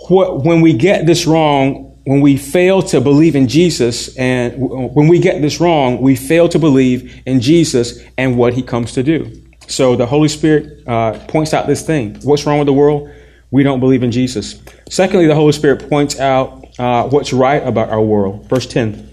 what, 0.08 0.44
when 0.44 0.60
we 0.60 0.72
get 0.72 1.06
this 1.06 1.26
wrong, 1.26 1.98
when 2.04 2.20
we 2.20 2.36
fail 2.36 2.82
to 2.82 3.00
believe 3.00 3.34
in 3.36 3.48
Jesus 3.48 4.14
and 4.16 4.54
when 4.58 5.08
we 5.08 5.18
get 5.18 5.40
this 5.40 5.60
wrong, 5.60 6.00
we 6.00 6.16
fail 6.16 6.48
to 6.50 6.58
believe 6.58 7.22
in 7.24 7.40
Jesus 7.40 7.98
and 8.18 8.36
what 8.36 8.54
he 8.54 8.62
comes 8.62 8.92
to 8.92 9.02
do. 9.02 9.43
So 9.66 9.96
the 9.96 10.06
Holy 10.06 10.28
Spirit 10.28 10.86
uh, 10.86 11.18
points 11.26 11.54
out 11.54 11.66
this 11.66 11.84
thing. 11.84 12.16
What's 12.22 12.46
wrong 12.46 12.58
with 12.58 12.66
the 12.66 12.72
world? 12.72 13.10
We 13.50 13.62
don't 13.62 13.80
believe 13.80 14.02
in 14.02 14.10
Jesus. 14.10 14.60
Secondly, 14.88 15.26
the 15.26 15.34
Holy 15.34 15.52
Spirit 15.52 15.88
points 15.88 16.18
out 16.18 16.64
uh, 16.78 17.08
what's 17.08 17.32
right 17.32 17.64
about 17.64 17.88
our 17.90 18.02
world. 18.02 18.48
Verse 18.48 18.66
10. 18.66 19.12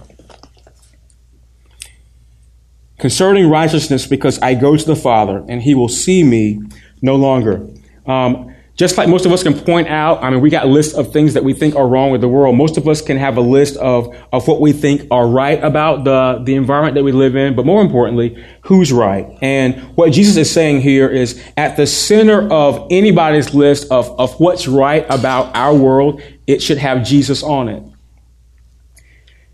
Concerning 2.97 3.49
righteousness, 3.49 4.05
because 4.05 4.39
I 4.39 4.53
go 4.53 4.75
to 4.75 4.85
the 4.85 4.95
Father, 4.95 5.43
and 5.47 5.61
he 5.61 5.73
will 5.73 5.89
see 5.89 6.23
me 6.23 6.61
no 7.01 7.15
longer. 7.15 7.67
Um, 8.05 8.50
just 8.81 8.97
like 8.97 9.07
most 9.07 9.27
of 9.27 9.31
us 9.31 9.43
can 9.43 9.53
point 9.53 9.87
out, 9.89 10.23
I 10.23 10.31
mean, 10.31 10.41
we 10.41 10.49
got 10.49 10.67
lists 10.67 10.95
of 10.95 11.13
things 11.13 11.35
that 11.35 11.43
we 11.43 11.53
think 11.53 11.75
are 11.75 11.87
wrong 11.87 12.09
with 12.09 12.19
the 12.19 12.27
world. 12.27 12.57
Most 12.57 12.77
of 12.77 12.87
us 12.87 12.99
can 12.99 13.15
have 13.15 13.37
a 13.37 13.41
list 13.41 13.77
of, 13.77 14.11
of 14.33 14.47
what 14.47 14.59
we 14.59 14.73
think 14.73 15.05
are 15.11 15.27
right 15.27 15.63
about 15.63 16.03
the, 16.03 16.41
the 16.43 16.55
environment 16.55 16.95
that 16.95 17.03
we 17.03 17.11
live 17.11 17.35
in, 17.35 17.55
but 17.55 17.63
more 17.63 17.79
importantly, 17.79 18.43
who's 18.61 18.91
right. 18.91 19.37
And 19.39 19.75
what 19.95 20.11
Jesus 20.13 20.35
is 20.35 20.51
saying 20.51 20.81
here 20.81 21.07
is 21.07 21.39
at 21.57 21.77
the 21.77 21.85
center 21.85 22.51
of 22.51 22.87
anybody's 22.89 23.53
list 23.53 23.91
of, 23.91 24.19
of 24.19 24.39
what's 24.39 24.67
right 24.67 25.05
about 25.11 25.55
our 25.55 25.75
world, 25.75 26.19
it 26.47 26.63
should 26.63 26.79
have 26.79 27.05
Jesus 27.05 27.43
on 27.43 27.69
it. 27.69 27.83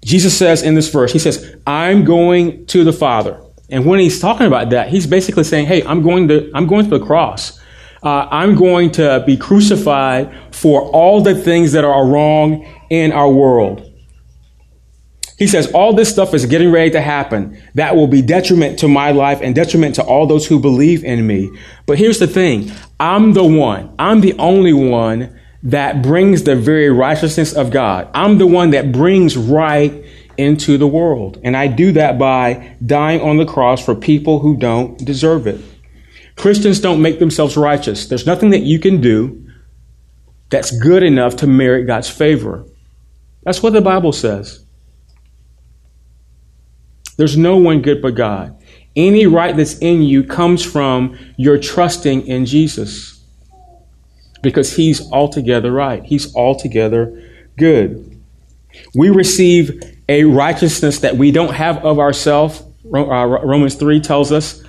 Jesus 0.05 0.37
says 0.37 0.63
in 0.63 0.73
this 0.73 0.89
verse, 0.89 1.11
He 1.11 1.19
says, 1.19 1.57
I'm 1.67 2.05
going 2.05 2.65
to 2.67 2.85
the 2.85 2.93
Father. 2.93 3.43
And 3.69 3.85
when 3.85 3.99
he's 3.99 4.21
talking 4.21 4.47
about 4.47 4.69
that, 4.69 4.87
he's 4.87 5.05
basically 5.05 5.43
saying, 5.43 5.65
"Hey, 5.65 5.83
I'm 5.83 6.01
going 6.01 6.29
to 6.29 6.49
I'm 6.53 6.65
going 6.65 6.89
to 6.89 6.97
the 6.97 7.05
cross. 7.05 7.59
Uh, 8.03 8.27
I'm 8.29 8.55
going 8.55 8.91
to 8.91 9.23
be 9.25 9.37
crucified 9.37 10.33
for 10.51 10.81
all 10.81 11.21
the 11.21 11.35
things 11.35 11.71
that 11.71 11.83
are 11.83 12.05
wrong 12.05 12.65
in 12.89 13.11
our 13.11 13.29
world." 13.29 13.83
He 15.37 15.45
says, 15.45 15.71
all 15.71 15.93
this 15.93 16.09
stuff 16.09 16.33
is 16.33 16.47
getting 16.47 16.71
ready 16.71 16.89
to 16.91 17.01
happen. 17.01 17.61
That 17.75 17.95
will 17.95 18.07
be 18.07 18.23
detriment 18.23 18.79
to 18.79 18.87
my 18.87 19.11
life 19.11 19.39
and 19.41 19.53
detriment 19.53 19.93
to 19.95 20.03
all 20.03 20.25
those 20.25 20.47
who 20.47 20.59
believe 20.59 21.03
in 21.03 21.27
me. 21.27 21.51
But 21.85 21.99
here's 21.99 22.17
the 22.17 22.25
thing. 22.25 22.71
I'm 22.99 23.33
the 23.33 23.43
one. 23.43 23.93
I'm 23.99 24.21
the 24.21 24.33
only 24.39 24.73
one 24.73 25.39
that 25.61 26.01
brings 26.01 26.43
the 26.43 26.55
very 26.55 26.89
righteousness 26.89 27.53
of 27.53 27.69
God. 27.69 28.09
I'm 28.15 28.39
the 28.39 28.47
one 28.47 28.71
that 28.71 28.91
brings 28.91 29.37
right 29.37 30.03
into 30.37 30.77
the 30.77 30.87
world. 30.87 31.39
And 31.43 31.55
I 31.55 31.67
do 31.67 31.91
that 31.91 32.17
by 32.17 32.75
dying 32.83 33.21
on 33.21 33.37
the 33.37 33.45
cross 33.45 33.83
for 33.83 33.93
people 33.93 34.39
who 34.39 34.57
don't 34.57 34.97
deserve 34.97 35.45
it. 35.45 35.61
Christians 36.37 36.79
don't 36.79 37.01
make 37.01 37.19
themselves 37.19 37.57
righteous. 37.57 38.07
There's 38.07 38.25
nothing 38.25 38.51
that 38.51 38.61
you 38.61 38.79
can 38.79 39.01
do 39.01 39.43
that's 40.49 40.71
good 40.79 41.03
enough 41.03 41.35
to 41.37 41.47
merit 41.47 41.85
God's 41.85 42.09
favor. 42.09 42.63
That's 43.43 43.61
what 43.61 43.73
the 43.73 43.81
Bible 43.81 44.11
says. 44.13 44.63
There's 47.17 47.35
no 47.35 47.57
one 47.57 47.81
good 47.81 48.01
but 48.01 48.15
God. 48.15 48.55
Any 48.95 49.25
right 49.25 49.55
that's 49.55 49.77
in 49.79 50.03
you 50.03 50.23
comes 50.23 50.63
from 50.63 51.17
your 51.37 51.57
trusting 51.57 52.27
in 52.27 52.45
Jesus 52.45 53.23
because 54.43 54.75
he's 54.75 55.11
altogether 55.11 55.71
right. 55.71 56.03
He's 56.03 56.35
altogether 56.35 57.23
good. 57.57 58.21
We 58.93 59.09
receive 59.09 59.81
a 60.07 60.23
righteousness 60.23 60.99
that 60.99 61.17
we 61.17 61.31
don't 61.31 61.53
have 61.53 61.83
of 61.83 61.99
ourselves. 61.99 62.63
Uh, 62.85 63.25
Romans 63.25 63.75
3 63.75 63.99
tells 63.99 64.31
us 64.31 64.63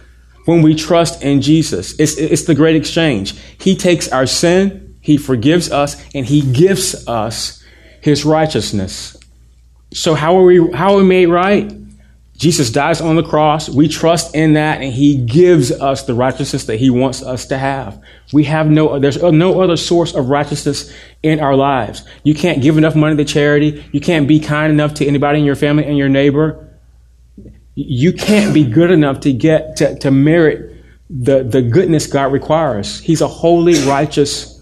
when 0.45 0.63
we 0.63 0.75
trust 0.75 1.23
in 1.23 1.41
Jesus. 1.41 1.99
It's, 1.99 2.17
it's 2.17 2.45
the 2.45 2.55
great 2.55 2.77
exchange. 2.77 3.39
He 3.61 3.77
takes 3.77 4.09
our 4.09 4.27
sin, 4.27 4.97
He 5.01 5.17
forgives 5.17 5.71
us, 5.71 6.03
and 6.15 6.27
He 6.27 6.41
gives 6.53 7.07
us 7.07 7.63
His 8.01 8.25
righteousness. 8.25 9.17
So 9.93 10.15
how 10.15 10.37
are 10.39 10.45
we, 10.45 10.73
how 10.73 10.95
are 10.95 10.99
we 10.99 11.05
made 11.05 11.27
right? 11.27 11.73
Jesus 12.39 12.71
dies 12.71 13.01
on 13.01 13.17
the 13.17 13.23
cross. 13.25 13.69
We 13.69 13.89
trust 13.89 14.37
in 14.37 14.53
that 14.53 14.81
and 14.81 14.93
he 14.93 15.17
gives 15.17 15.73
us 15.73 16.05
the 16.05 16.15
righteousness 16.15 16.67
that 16.67 16.77
he 16.77 16.89
wants 16.89 17.21
us 17.21 17.47
to 17.47 17.59
have. 17.59 18.01
We 18.33 18.45
have 18.45 18.71
no, 18.71 19.01
there's 19.01 19.21
no 19.21 19.61
other 19.61 19.77
source 19.77 20.15
of 20.15 20.29
righteousness 20.29 20.93
in 21.25 21.41
our 21.41 21.57
lives. 21.57 22.05
You 22.23 22.35
can't 22.35 22.63
give 22.63 22.79
enough 22.79 22.95
money 22.95 23.17
to 23.17 23.25
charity. 23.25 23.85
You 23.91 24.01
can't 24.01 24.29
be 24.29 24.39
kind 24.39 24.73
enough 24.73 24.95
to 24.95 25.07
anybody 25.07 25.41
in 25.41 25.45
your 25.45 25.57
family 25.57 25.85
and 25.85 25.99
your 25.99 26.09
neighbor. 26.09 26.68
You 27.81 28.13
can't 28.13 28.53
be 28.53 28.65
good 28.65 28.91
enough 28.91 29.21
to 29.21 29.33
get, 29.33 29.77
to, 29.77 29.97
to 30.01 30.11
merit 30.11 30.85
the, 31.09 31.45
the 31.45 31.63
goodness 31.63 32.09
God 32.09 32.33
requires. 32.33 32.99
He's 32.99 33.21
a 33.21 33.29
holy, 33.29 33.81
righteous, 33.87 34.61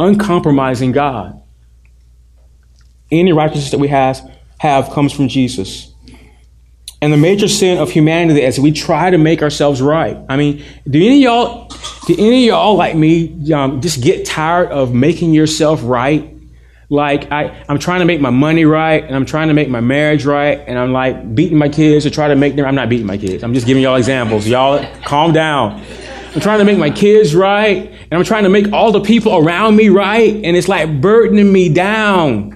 uncompromising 0.00 0.90
God. 0.90 1.40
Any 3.12 3.32
righteousness 3.32 3.70
that 3.70 3.78
we 3.78 3.86
have, 3.88 4.28
have 4.58 4.90
comes 4.90 5.12
from 5.12 5.28
Jesus. 5.28 5.94
And 7.00 7.12
the 7.12 7.16
major 7.16 7.46
sin 7.46 7.78
of 7.78 7.92
humanity 7.92 8.42
is 8.42 8.58
we 8.58 8.72
try 8.72 9.10
to 9.10 9.18
make 9.18 9.40
ourselves 9.40 9.80
right. 9.80 10.18
I 10.28 10.36
mean, 10.36 10.64
do 10.90 10.98
any 10.98 11.18
of 11.18 11.32
y'all, 11.32 11.68
do 12.06 12.14
any 12.18 12.48
y'all 12.48 12.74
like 12.74 12.96
me 12.96 13.52
um, 13.52 13.80
just 13.80 14.02
get 14.02 14.26
tired 14.26 14.72
of 14.72 14.92
making 14.92 15.32
yourself 15.32 15.80
right? 15.84 16.35
Like 16.88 17.32
I, 17.32 17.64
I'm 17.68 17.78
trying 17.78 18.00
to 18.00 18.06
make 18.06 18.20
my 18.20 18.30
money 18.30 18.64
right, 18.64 19.02
and 19.02 19.14
I'm 19.16 19.26
trying 19.26 19.48
to 19.48 19.54
make 19.54 19.68
my 19.68 19.80
marriage 19.80 20.24
right, 20.24 20.62
and 20.66 20.78
I'm 20.78 20.92
like 20.92 21.34
beating 21.34 21.58
my 21.58 21.68
kids 21.68 22.04
to 22.04 22.10
try 22.10 22.28
to 22.28 22.36
make 22.36 22.54
them. 22.56 22.64
I'm 22.64 22.74
not 22.74 22.88
beating 22.88 23.06
my 23.06 23.18
kids. 23.18 23.42
I'm 23.42 23.54
just 23.54 23.66
giving 23.66 23.82
y'all 23.82 23.96
examples. 23.96 24.46
Y'all, 24.46 24.86
calm 25.04 25.32
down. 25.32 25.82
I'm 26.34 26.40
trying 26.40 26.58
to 26.58 26.64
make 26.64 26.78
my 26.78 26.90
kids 26.90 27.34
right, 27.34 27.90
and 27.90 28.12
I'm 28.12 28.24
trying 28.24 28.44
to 28.44 28.50
make 28.50 28.72
all 28.72 28.92
the 28.92 29.00
people 29.00 29.36
around 29.36 29.74
me 29.74 29.88
right, 29.88 30.34
and 30.34 30.56
it's 30.56 30.68
like 30.68 31.00
burdening 31.00 31.52
me 31.52 31.68
down. 31.72 32.52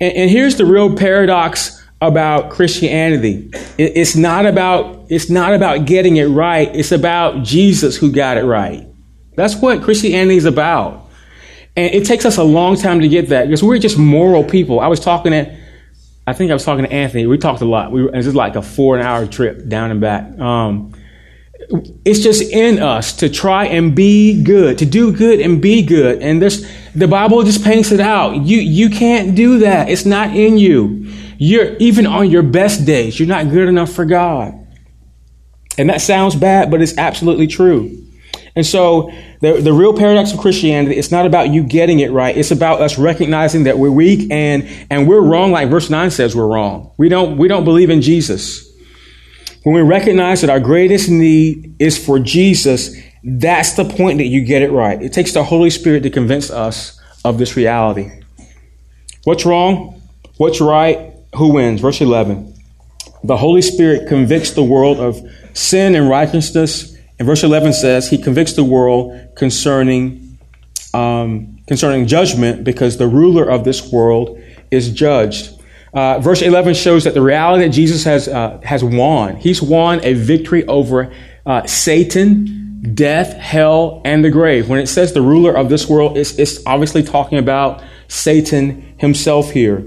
And, 0.00 0.16
and 0.16 0.30
here's 0.30 0.56
the 0.56 0.66
real 0.66 0.96
paradox 0.96 1.80
about 2.00 2.50
Christianity. 2.50 3.50
It's 3.78 4.14
not 4.14 4.44
about, 4.44 5.06
it's 5.08 5.30
not 5.30 5.54
about 5.54 5.86
getting 5.86 6.16
it 6.16 6.26
right. 6.26 6.74
It's 6.74 6.92
about 6.92 7.44
Jesus 7.44 7.96
who 7.96 8.12
got 8.12 8.36
it 8.36 8.42
right. 8.42 8.86
That's 9.36 9.56
what 9.56 9.82
Christianity 9.82 10.36
is 10.36 10.44
about. 10.44 11.03
And 11.76 11.92
it 11.92 12.06
takes 12.06 12.24
us 12.24 12.36
a 12.36 12.44
long 12.44 12.76
time 12.76 13.00
to 13.00 13.08
get 13.08 13.30
that 13.30 13.46
because 13.46 13.62
we're 13.62 13.78
just 13.78 13.98
moral 13.98 14.44
people. 14.44 14.78
I 14.80 14.86
was 14.86 15.00
talking 15.00 15.32
to, 15.32 15.56
I 16.26 16.32
think 16.32 16.50
I 16.50 16.54
was 16.54 16.64
talking 16.64 16.84
to 16.84 16.92
Anthony. 16.92 17.26
We 17.26 17.36
talked 17.38 17.62
a 17.62 17.66
lot. 17.66 17.90
We 17.90 18.04
it 18.04 18.14
was 18.14 18.34
like 18.34 18.56
a 18.56 18.62
four 18.62 18.98
hour 18.98 19.26
trip 19.26 19.68
down 19.68 19.90
and 19.90 20.00
back. 20.00 20.38
Um, 20.38 20.94
it's 22.04 22.20
just 22.20 22.42
in 22.42 22.78
us 22.78 23.16
to 23.16 23.28
try 23.28 23.66
and 23.66 23.94
be 23.94 24.42
good, 24.42 24.78
to 24.78 24.86
do 24.86 25.12
good 25.12 25.40
and 25.40 25.60
be 25.60 25.82
good. 25.82 26.22
And 26.22 26.40
this, 26.40 26.70
the 26.94 27.08
Bible 27.08 27.42
just 27.42 27.64
paints 27.64 27.90
it 27.90 28.00
out. 28.00 28.36
You, 28.36 28.58
you 28.58 28.90
can't 28.90 29.34
do 29.34 29.60
that. 29.60 29.88
It's 29.88 30.04
not 30.04 30.36
in 30.36 30.58
you. 30.58 31.10
You're 31.38 31.76
even 31.76 32.06
on 32.06 32.30
your 32.30 32.42
best 32.42 32.84
days, 32.84 33.18
you're 33.18 33.28
not 33.28 33.50
good 33.50 33.68
enough 33.68 33.92
for 33.92 34.04
God. 34.04 34.60
And 35.76 35.90
that 35.90 36.00
sounds 36.00 36.36
bad, 36.36 36.70
but 36.70 36.80
it's 36.80 36.96
absolutely 36.96 37.48
true. 37.48 38.03
And 38.56 38.64
so 38.64 39.12
the, 39.40 39.60
the 39.60 39.72
real 39.72 39.96
paradox 39.96 40.32
of 40.32 40.38
Christianity, 40.38 40.96
it's 40.96 41.10
not 41.10 41.26
about 41.26 41.50
you 41.50 41.64
getting 41.64 42.00
it 42.00 42.12
right. 42.12 42.36
It's 42.36 42.50
about 42.50 42.80
us 42.80 42.98
recognizing 42.98 43.64
that 43.64 43.78
we're 43.78 43.90
weak 43.90 44.30
and, 44.30 44.68
and 44.90 45.08
we're 45.08 45.20
wrong, 45.20 45.50
like 45.50 45.68
verse 45.68 45.90
9 45.90 46.10
says 46.10 46.36
we're 46.36 46.46
wrong. 46.46 46.92
We 46.96 47.08
don't, 47.08 47.36
we 47.36 47.48
don't 47.48 47.64
believe 47.64 47.90
in 47.90 48.00
Jesus. 48.00 48.70
When 49.64 49.74
we 49.74 49.80
recognize 49.80 50.42
that 50.42 50.50
our 50.50 50.60
greatest 50.60 51.08
need 51.08 51.74
is 51.78 52.02
for 52.02 52.18
Jesus, 52.18 52.96
that's 53.24 53.72
the 53.72 53.84
point 53.84 54.18
that 54.18 54.26
you 54.26 54.44
get 54.44 54.62
it 54.62 54.70
right. 54.70 55.02
It 55.02 55.12
takes 55.12 55.32
the 55.32 55.42
Holy 55.42 55.70
Spirit 55.70 56.02
to 56.04 56.10
convince 56.10 56.50
us 56.50 57.00
of 57.24 57.38
this 57.38 57.56
reality. 57.56 58.10
What's 59.24 59.44
wrong? 59.46 60.02
What's 60.36 60.60
right? 60.60 61.14
who 61.36 61.52
wins? 61.54 61.80
Verse 61.80 62.00
11. 62.00 62.54
The 63.22 63.36
Holy 63.36 63.62
Spirit 63.62 64.08
convicts 64.08 64.52
the 64.52 64.62
world 64.62 65.00
of 65.00 65.20
sin 65.52 65.94
and 65.94 66.08
righteousness. 66.08 66.93
And 67.18 67.26
verse 67.26 67.42
11 67.42 67.72
says, 67.72 68.10
He 68.10 68.18
convicts 68.18 68.54
the 68.54 68.64
world 68.64 69.18
concerning, 69.36 70.38
um, 70.92 71.58
concerning 71.66 72.06
judgment 72.06 72.64
because 72.64 72.96
the 72.96 73.06
ruler 73.06 73.44
of 73.44 73.64
this 73.64 73.92
world 73.92 74.40
is 74.70 74.90
judged. 74.90 75.50
Uh, 75.92 76.18
verse 76.18 76.42
11 76.42 76.74
shows 76.74 77.04
that 77.04 77.14
the 77.14 77.22
reality 77.22 77.64
that 77.64 77.70
Jesus 77.70 78.02
has, 78.02 78.26
uh, 78.26 78.60
has 78.64 78.82
won. 78.82 79.36
He's 79.36 79.62
won 79.62 80.04
a 80.04 80.14
victory 80.14 80.66
over 80.66 81.14
uh, 81.46 81.64
Satan, 81.66 82.94
death, 82.94 83.34
hell, 83.34 84.02
and 84.04 84.24
the 84.24 84.30
grave. 84.30 84.68
When 84.68 84.80
it 84.80 84.88
says 84.88 85.12
the 85.12 85.22
ruler 85.22 85.56
of 85.56 85.68
this 85.68 85.88
world, 85.88 86.18
it's, 86.18 86.36
it's 86.36 86.64
obviously 86.66 87.04
talking 87.04 87.38
about 87.38 87.82
Satan 88.08 88.94
himself 88.98 89.52
here. 89.52 89.84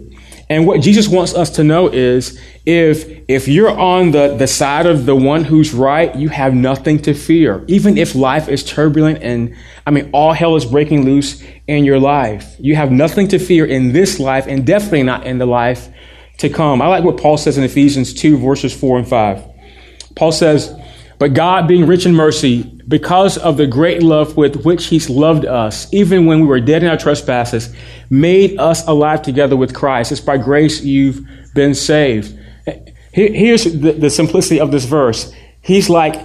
And 0.49 0.65
what 0.65 0.79
Jesus 0.79 1.09
wants 1.09 1.33
us 1.33 1.49
to 1.51 1.63
know 1.63 1.89
is 1.89 2.39
if, 2.65 3.05
if 3.27 3.49
you're 3.49 3.69
on 3.69 4.11
the, 4.11 4.35
the 4.35 4.47
side 4.47 4.85
of 4.85 5.05
the 5.05 5.15
one 5.15 5.43
who's 5.43 5.73
right, 5.73 6.15
you 6.15 6.29
have 6.29 6.53
nothing 6.53 6.99
to 6.99 7.13
fear. 7.13 7.65
Even 7.67 7.97
if 7.97 8.15
life 8.15 8.47
is 8.47 8.63
turbulent 8.63 9.21
and, 9.21 9.55
I 9.85 9.91
mean, 9.91 10.09
all 10.13 10.31
hell 10.31 10.55
is 10.55 10.63
breaking 10.63 11.03
loose 11.03 11.43
in 11.67 11.83
your 11.83 11.99
life. 11.99 12.55
You 12.59 12.77
have 12.77 12.91
nothing 12.91 13.27
to 13.29 13.39
fear 13.39 13.65
in 13.65 13.91
this 13.91 14.19
life 14.19 14.47
and 14.47 14.65
definitely 14.65 15.03
not 15.03 15.27
in 15.27 15.37
the 15.37 15.45
life 15.45 15.89
to 16.37 16.49
come. 16.49 16.81
I 16.81 16.87
like 16.87 17.03
what 17.03 17.17
Paul 17.17 17.37
says 17.37 17.57
in 17.57 17.65
Ephesians 17.65 18.13
2 18.13 18.37
verses 18.37 18.73
4 18.73 18.99
and 18.99 19.07
5. 19.07 19.43
Paul 20.15 20.31
says, 20.31 20.73
but 21.19 21.33
God, 21.33 21.67
being 21.67 21.87
rich 21.87 22.05
in 22.05 22.13
mercy, 22.13 22.63
because 22.87 23.37
of 23.39 23.57
the 23.57 23.65
great 23.65 24.03
love 24.03 24.37
with 24.37 24.63
which 24.63 24.85
He's 24.85 25.09
loved 25.09 25.45
us, 25.45 25.91
even 25.91 26.27
when 26.27 26.41
we 26.41 26.47
were 26.47 26.59
dead 26.59 26.83
in 26.83 26.89
our 26.89 26.97
trespasses, 26.97 27.75
made 28.09 28.59
us 28.59 28.87
alive 28.87 29.21
together 29.21 29.55
with 29.55 29.73
Christ. 29.73 30.11
It's 30.11 30.21
by 30.21 30.37
grace 30.37 30.83
you've 30.83 31.27
been 31.53 31.73
saved. 31.73 32.37
Here's 33.11 33.63
the, 33.63 33.93
the 33.93 34.09
simplicity 34.09 34.59
of 34.59 34.71
this 34.71 34.85
verse. 34.85 35.33
He's 35.61 35.89
like, 35.89 36.15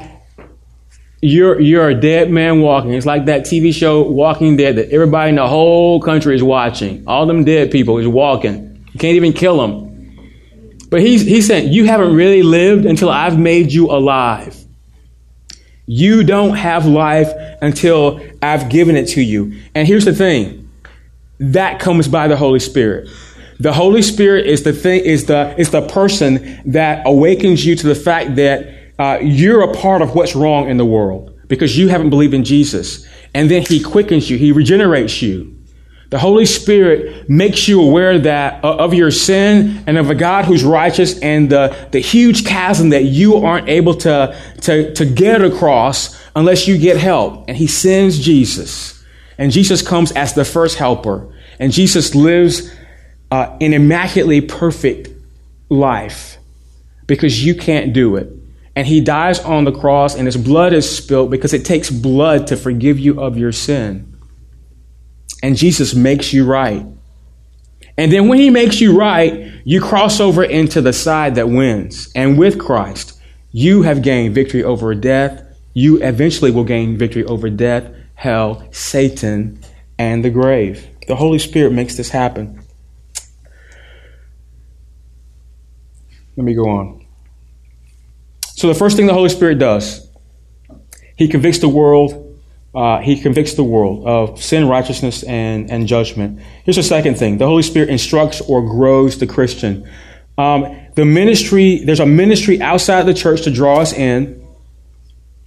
you're, 1.23 1.61
you're 1.61 1.89
a 1.89 1.95
dead 1.95 2.31
man 2.31 2.61
walking. 2.61 2.93
It's 2.93 3.07
like 3.07 3.27
that 3.27 3.43
TV 3.43 3.73
show 3.73 4.03
Walking 4.03 4.57
Dead 4.57 4.77
that 4.77 4.91
everybody 4.91 5.31
in 5.31 5.37
the 5.37 5.47
whole 5.47 6.01
country 6.01 6.35
is 6.35 6.43
watching. 6.43 7.05
All 7.07 7.27
them 7.27 7.45
dead 7.45 7.71
people 7.71 7.99
is 7.99 8.09
walking. 8.09 8.85
You 8.93 8.99
can't 8.99 9.17
even 9.17 9.33
kill 9.33 9.57
them. 9.57 9.93
But 10.91 11.01
he's, 11.01 11.23
he's 11.23 11.47
saying, 11.47 11.73
you 11.73 11.87
haven't 11.87 12.15
really 12.15 12.43
lived 12.43 12.85
until 12.85 13.09
I've 13.09 13.39
made 13.39 13.73
you 13.73 13.91
alive. 13.91 14.59
You 15.87 16.25
don't 16.25 16.57
have 16.57 16.87
life 16.87 17.33
until 17.63 18.21
I've 18.43 18.69
given 18.69 18.97
it 18.97 19.07
to 19.11 19.23
you. 19.23 19.61
And 19.75 19.89
here's 19.89 20.05
the 20.05 20.15
thing. 20.15 20.62
That 21.43 21.81
comes 21.81 22.09
by 22.09 22.29
the 22.29 22.37
Holy 22.37 22.61
Spirit. 22.61 23.09
The 23.59 23.73
Holy 23.73 24.03
Spirit 24.03 24.47
is 24.47 24.63
the 24.63 24.73
thing, 24.73 25.05
is 25.05 25.27
the, 25.27 25.55
is 25.59 25.71
the 25.71 25.83
person 25.83 26.63
that 26.67 27.03
awakens 27.07 27.67
you 27.67 27.77
to 27.77 27.87
the 27.87 27.95
fact 27.95 28.37
that 28.37 28.69
uh, 28.99 29.19
you're 29.21 29.63
a 29.63 29.75
part 29.75 30.03
of 30.03 30.15
what's 30.15 30.35
wrong 30.35 30.69
in 30.69 30.77
the 30.77 30.85
world 30.85 31.37
because 31.49 31.77
you 31.77 31.89
haven't 31.89 32.11
believed 32.11 32.35
in 32.35 32.45
Jesus. 32.45 33.07
And 33.35 33.51
then 33.51 33.63
he 33.63 33.83
quickens 33.83 34.31
you. 34.31 34.39
He 34.39 34.53
regenerates 34.53 35.23
you 35.23 35.59
The 36.13 36.19
Holy 36.19 36.45
Spirit 36.45 37.27
makes 37.31 37.67
you 37.69 37.81
aware 37.81 38.19
that 38.19 38.63
uh, 38.63 38.77
of 38.77 38.93
your 38.93 39.11
sin 39.11 39.83
and 39.87 39.97
of 39.97 40.11
a 40.11 40.15
God 40.15 40.45
who's 40.45 40.63
righteous 40.63 41.19
and 41.21 41.49
the, 41.49 41.75
the 41.91 42.01
huge 42.01 42.45
chasm 42.45 42.91
that 42.91 43.05
you 43.05 43.37
aren't 43.37 43.71
able 43.71 43.95
to, 43.95 44.39
to, 44.61 44.93
to 44.93 45.07
get 45.07 45.41
across 45.41 46.23
unless 46.37 46.69
you 46.69 46.77
get 46.77 46.99
help. 46.99 47.47
And 47.49 47.57
he 47.57 47.67
sends 47.67 48.19
Jesus. 48.19 49.03
And 49.39 49.51
Jesus 49.51 49.81
comes 49.81 50.13
as 50.13 50.35
the 50.35 50.45
first 50.45 50.77
helper. 50.77 51.32
And 51.63 51.73
Jesus 51.73 52.15
lives 52.15 52.71
uh, 53.31 53.57
an 53.61 53.73
immaculately 53.73 54.41
perfect 54.43 55.09
life 55.71 56.37
because 57.07 57.45
you 57.45 57.55
can't 57.55 57.93
do 57.93 58.17
it. 58.17 58.31
And 58.75 58.87
he 58.87 59.01
dies 59.01 59.39
on 59.41 59.65
the 59.65 59.73
cross 59.73 60.15
and 60.15 60.27
his 60.27 60.37
blood 60.37 60.73
is 60.73 60.95
spilt 60.95 61.31
because 61.31 61.55
it 61.55 61.65
takes 61.65 61.89
blood 61.89 62.49
to 62.49 62.57
forgive 62.57 62.99
you 62.99 63.21
of 63.21 63.39
your 63.39 63.53
sin 63.53 64.13
and 65.43 65.57
Jesus 65.57 65.95
makes 65.95 66.33
you 66.33 66.45
right. 66.45 66.87
And 67.99 68.13
then 68.13 68.29
when 68.29 68.39
he 68.39 68.49
makes 68.49 68.81
you 68.81 68.97
right, 68.97 69.53
you 69.65 69.81
cross 69.81 70.21
over 70.21 70.45
into 70.45 70.81
the 70.81 70.93
side 70.93 71.35
that 71.35 71.49
wins. 71.49 72.11
And 72.15 72.39
with 72.39 72.59
Christ, 72.59 73.21
you 73.51 73.83
have 73.83 74.03
gained 74.03 74.35
victory 74.35 74.63
over 74.63 74.95
death. 74.95 75.43
You 75.75 76.03
eventually 76.03 76.51
will 76.51 76.65
gain 76.65 76.97
victory 76.97 77.25
over 77.25 77.51
death, 77.51 77.93
hell, 78.15 78.67
Satan, 78.71 79.61
and 79.99 80.25
the 80.25 80.31
grave. 80.31 80.87
The 81.07 81.17
Holy 81.17 81.39
Spirit 81.39 81.73
makes 81.73 81.97
this 81.97 82.11
happen. 82.11 82.61
Let 86.37 86.45
me 86.45 86.55
go 86.55 86.69
on. 86.69 87.07
So, 88.55 88.69
the 88.69 88.75
first 88.75 88.97
thing 88.97 89.07
the 89.07 89.13
Holy 89.13 89.29
Spirit 89.29 89.59
does, 89.59 90.09
he 91.17 91.29
convicts 91.29 91.59
the 91.59 91.69
world 91.69 92.33
uh, 92.75 93.01
he 93.01 93.21
convicts 93.21 93.53
the 93.55 93.65
world 93.65 94.07
of 94.07 94.43
sin, 94.43 94.67
righteousness, 94.67 95.23
and, 95.25 95.71
and 95.71 95.87
judgment. 95.87 96.41
Here's 96.65 96.77
the 96.77 96.83
second 96.83 97.17
thing 97.17 97.39
the 97.39 97.47
Holy 97.47 97.63
Spirit 97.63 97.91
instructs 97.91 98.41
or 98.41 98.63
grows 98.63 99.19
the 99.19 99.27
Christian. 99.27 99.89
Um, 100.39 100.79
the 100.95 101.05
ministry, 101.05 101.85
there's 101.85 102.01
a 102.01 102.07
ministry 102.07 102.63
outside 102.63 103.03
the 103.03 103.15
church 103.15 103.43
to 103.43 103.51
draw 103.51 103.81
us 103.81 103.93
in, 103.93 104.47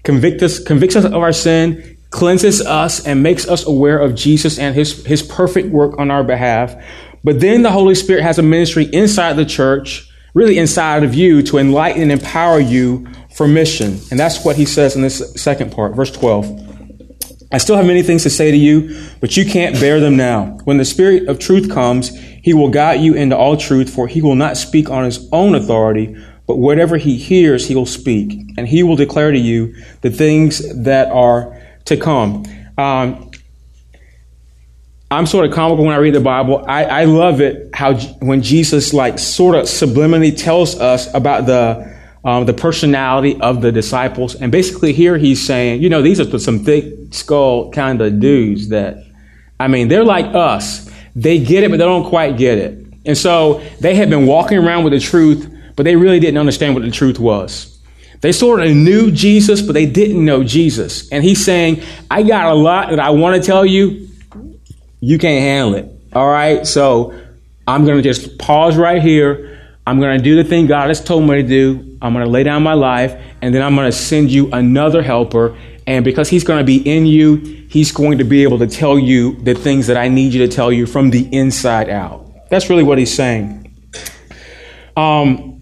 convict 0.04 0.44
us, 0.44 0.60
convicts 0.60 0.96
us 0.96 1.06
of 1.06 1.16
our 1.16 1.34
sin, 1.34 1.95
cleanses 2.16 2.62
us, 2.66 3.06
and 3.06 3.22
makes 3.22 3.46
us 3.46 3.68
aware 3.68 4.00
of 4.00 4.16
Jesus 4.16 4.58
and 4.58 4.74
his, 4.74 5.06
his 5.06 5.22
perfect 5.22 5.68
work 5.68 6.00
on 6.00 6.10
our 6.10 6.24
behalf. 6.24 6.74
But 7.26 7.42
then 7.42 7.62
the 7.62 7.72
Holy 7.72 7.94
Spirit 7.94 8.24
has 8.24 8.40
a 8.40 8.42
ministry 8.42 8.86
inside 8.86 9.34
the 9.34 9.44
church, 9.44 10.10
really 10.34 10.58
inside 10.58 11.04
of 11.04 11.14
you, 11.14 11.42
to 11.44 11.58
enlighten 11.58 12.04
and 12.04 12.14
empower 12.14 12.62
you 12.62 13.06
for 13.36 13.50
mission. 13.50 14.00
And 14.12 14.18
that's 14.18 14.46
what 14.46 14.56
he 14.56 14.64
says 14.64 14.96
in 14.96 15.02
this 15.02 15.34
second 15.36 15.74
part, 15.74 15.94
verse 15.94 16.10
12. 16.10 17.52
I 17.52 17.58
still 17.58 17.76
have 17.76 17.86
many 17.86 18.02
things 18.02 18.24
to 18.24 18.30
say 18.30 18.50
to 18.50 18.58
you, 18.58 18.98
but 19.20 19.36
you 19.36 19.46
can't 19.46 19.78
bear 19.82 20.00
them 20.00 20.16
now. 20.16 20.58
When 20.64 20.78
the 20.78 20.86
Spirit 20.86 21.28
of 21.28 21.38
truth 21.38 21.70
comes, 21.70 22.18
he 22.42 22.54
will 22.54 22.70
guide 22.70 23.02
you 23.02 23.14
into 23.16 23.36
all 23.36 23.58
truth, 23.58 23.90
for 23.90 24.08
he 24.08 24.22
will 24.22 24.36
not 24.36 24.56
speak 24.56 24.90
on 24.90 25.04
his 25.04 25.28
own 25.34 25.54
authority, 25.54 26.16
but 26.48 26.60
whatever 26.60 26.96
he 26.96 27.18
hears, 27.18 27.68
he 27.68 27.76
will 27.76 27.86
speak, 27.86 28.40
and 28.58 28.70
he 28.70 28.84
will 28.84 28.96
declare 28.96 29.32
to 29.32 29.38
you 29.38 29.76
the 30.00 30.12
things 30.12 30.62
that 30.84 31.12
are 31.12 31.55
to 31.86 31.98
come. 31.98 32.46
Um, 32.78 33.32
I'm 35.12 35.26
sort 35.28 35.46
of 35.46 35.54
comical 35.54 35.86
when 35.86 35.94
I 35.94 35.98
read 35.98 36.16
the 36.16 36.20
Bible. 36.20 36.66
I, 36.68 36.84
I 36.86 37.04
love 37.06 37.40
it 37.40 37.70
how 37.74 37.96
when 38.20 38.42
Jesus 38.42 38.94
like 38.94 39.20
sort 39.20 39.56
of 39.56 39.66
subliminally 39.66 40.36
tells 40.36 40.80
us 40.80 41.14
about 41.14 41.46
the 41.46 41.96
um, 42.26 42.46
the 42.48 42.54
personality 42.54 43.40
of 43.40 43.62
the 43.62 43.72
disciples. 43.72 44.34
And 44.34 44.52
basically, 44.52 44.94
here 44.94 45.18
he's 45.18 45.46
saying, 45.46 45.84
you 45.84 45.90
know, 45.90 46.02
these 46.02 46.20
are 46.20 46.40
some 46.40 46.60
thick 46.60 47.14
skull 47.14 47.72
kind 47.72 48.02
of 48.02 48.20
dudes 48.20 48.70
that, 48.70 48.98
I 49.60 49.68
mean, 49.68 49.88
they're 49.90 50.04
like 50.04 50.34
us. 50.34 50.92
They 51.16 51.38
get 51.38 51.64
it, 51.64 51.70
but 51.70 51.78
they 51.78 51.86
don't 51.86 52.10
quite 52.10 52.36
get 52.36 52.58
it. 52.58 52.84
And 53.06 53.16
so 53.16 53.62
they 53.80 53.94
had 53.94 54.10
been 54.10 54.26
walking 54.26 54.58
around 54.58 54.84
with 54.84 54.94
the 54.94 55.00
truth, 55.00 55.48
but 55.76 55.84
they 55.84 55.96
really 55.96 56.20
didn't 56.20 56.40
understand 56.40 56.74
what 56.74 56.84
the 56.84 56.90
truth 56.90 57.20
was. 57.20 57.75
They 58.22 58.32
sort 58.32 58.62
of 58.62 58.76
knew 58.76 59.12
Jesus, 59.12 59.62
but 59.62 59.74
they 59.74 59.86
didn't 59.86 60.24
know 60.24 60.44
Jesus. 60.44 61.10
And 61.12 61.24
he's 61.24 61.44
saying, 61.44 61.84
I 62.10 62.24
got 62.24 62.52
a 62.52 62.56
lot 62.56 62.90
that 62.90 63.00
I 63.00 63.12
want 63.12 63.42
to 63.42 63.46
tell 63.46 63.66
you. 63.66 64.08
You 65.00 65.18
can't 65.18 65.44
handle 65.44 65.76
it. 65.76 65.92
All 66.14 66.28
right. 66.28 66.66
So 66.66 67.14
I'm 67.68 67.86
going 67.86 67.98
to 67.98 68.04
just 68.04 68.38
pause 68.40 68.78
right 68.78 69.02
here. 69.02 69.52
I'm 69.88 70.00
going 70.00 70.18
to 70.18 70.24
do 70.24 70.36
the 70.36 70.44
thing 70.44 70.66
God 70.66 70.88
has 70.88 71.04
told 71.04 71.28
me 71.28 71.36
to 71.36 71.44
do. 71.44 71.98
I'm 72.02 72.14
going 72.14 72.26
to 72.26 72.32
lay 72.32 72.44
down 72.44 72.64
my 72.64 72.74
life, 72.74 73.20
and 73.42 73.54
then 73.54 73.62
I'm 73.62 73.76
going 73.76 73.88
to 73.88 73.96
send 73.96 74.32
you 74.32 74.52
another 74.52 75.04
helper. 75.04 75.56
And 75.88 76.04
because 76.04 76.28
he's 76.30 76.44
going 76.44 76.60
to 76.60 76.66
be 76.66 76.78
in 76.78 77.06
you, 77.06 77.36
he's 77.70 77.92
going 77.92 78.18
to 78.18 78.24
be 78.24 78.42
able 78.44 78.58
to 78.60 78.68
tell 78.68 78.98
you 78.98 79.36
the 79.44 79.54
things 79.54 79.86
that 79.88 79.98
I 79.98 80.08
need 80.08 80.34
you 80.34 80.48
to 80.48 80.52
tell 80.52 80.72
you 80.72 80.88
from 80.88 81.12
the 81.12 81.28
inside 81.32 81.90
out. 81.90 82.50
That's 82.50 82.70
really 82.70 82.84
what 82.84 82.98
he's 82.98 83.14
saying. 83.14 83.62
Um, 84.98 85.55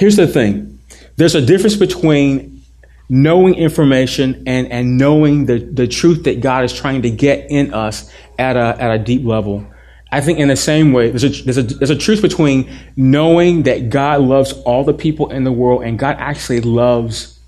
here's 0.00 0.16
the 0.16 0.26
thing 0.26 0.80
there's 1.16 1.34
a 1.34 1.42
difference 1.42 1.76
between 1.76 2.62
knowing 3.10 3.54
information 3.54 4.42
and, 4.46 4.72
and 4.72 4.96
knowing 4.96 5.44
the, 5.44 5.58
the 5.58 5.86
truth 5.86 6.24
that 6.24 6.40
God 6.40 6.64
is 6.64 6.72
trying 6.72 7.02
to 7.02 7.10
get 7.10 7.50
in 7.50 7.74
us 7.74 8.10
at 8.38 8.56
a, 8.56 8.76
at 8.80 8.90
a 8.90 8.98
deep 8.98 9.24
level. 9.26 9.66
I 10.10 10.22
think 10.22 10.38
in 10.38 10.48
the 10.48 10.56
same 10.56 10.92
way, 10.92 11.10
there's 11.10 11.24
a, 11.24 11.42
there's, 11.42 11.58
a, 11.58 11.62
there's 11.62 11.90
a 11.90 11.96
truth 11.96 12.22
between 12.22 12.70
knowing 12.96 13.64
that 13.64 13.90
God 13.90 14.22
loves 14.22 14.52
all 14.52 14.84
the 14.84 14.94
people 14.94 15.30
in 15.30 15.44
the 15.44 15.52
world 15.52 15.82
and 15.82 15.98
God 15.98 16.16
actually 16.18 16.62
loves 16.62 17.38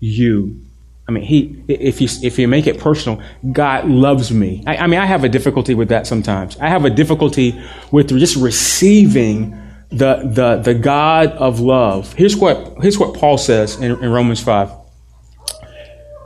you. 0.00 0.58
I 1.06 1.12
mean, 1.12 1.24
he, 1.24 1.62
if 1.68 2.00
you, 2.00 2.08
if 2.22 2.38
you 2.38 2.48
make 2.48 2.66
it 2.66 2.78
personal, 2.78 3.22
God 3.52 3.88
loves 3.88 4.32
me. 4.32 4.64
I, 4.66 4.78
I 4.78 4.86
mean, 4.86 4.98
I 4.98 5.04
have 5.04 5.24
a 5.24 5.28
difficulty 5.28 5.74
with 5.74 5.90
that 5.90 6.06
sometimes. 6.06 6.56
I 6.58 6.68
have 6.68 6.84
a 6.84 6.90
difficulty 6.90 7.60
with 7.90 8.08
just 8.08 8.36
receiving 8.36 9.61
the, 9.92 10.22
the, 10.24 10.56
the 10.56 10.74
God 10.74 11.32
of 11.32 11.60
love. 11.60 12.12
Here's 12.14 12.36
what, 12.36 12.78
here's 12.80 12.98
what 12.98 13.14
Paul 13.14 13.38
says 13.38 13.76
in, 13.76 13.92
in 14.02 14.10
Romans 14.10 14.42
5. 14.42 14.70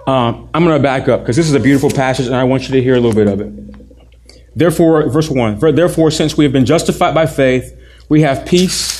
Um, 0.06 0.48
I'm 0.54 0.64
going 0.64 0.76
to 0.76 0.82
back 0.82 1.08
up 1.08 1.20
because 1.20 1.34
this 1.34 1.48
is 1.48 1.54
a 1.54 1.60
beautiful 1.60 1.90
passage 1.90 2.26
and 2.26 2.36
I 2.36 2.44
want 2.44 2.68
you 2.68 2.74
to 2.74 2.82
hear 2.82 2.94
a 2.94 3.00
little 3.00 3.14
bit 3.14 3.26
of 3.26 3.40
it. 3.40 4.54
Therefore, 4.54 5.08
verse 5.08 5.28
1 5.28 5.58
Therefore, 5.74 6.10
since 6.10 6.36
we 6.36 6.44
have 6.44 6.52
been 6.52 6.64
justified 6.64 7.14
by 7.14 7.26
faith, 7.26 7.78
we 8.08 8.22
have 8.22 8.46
peace. 8.46 8.94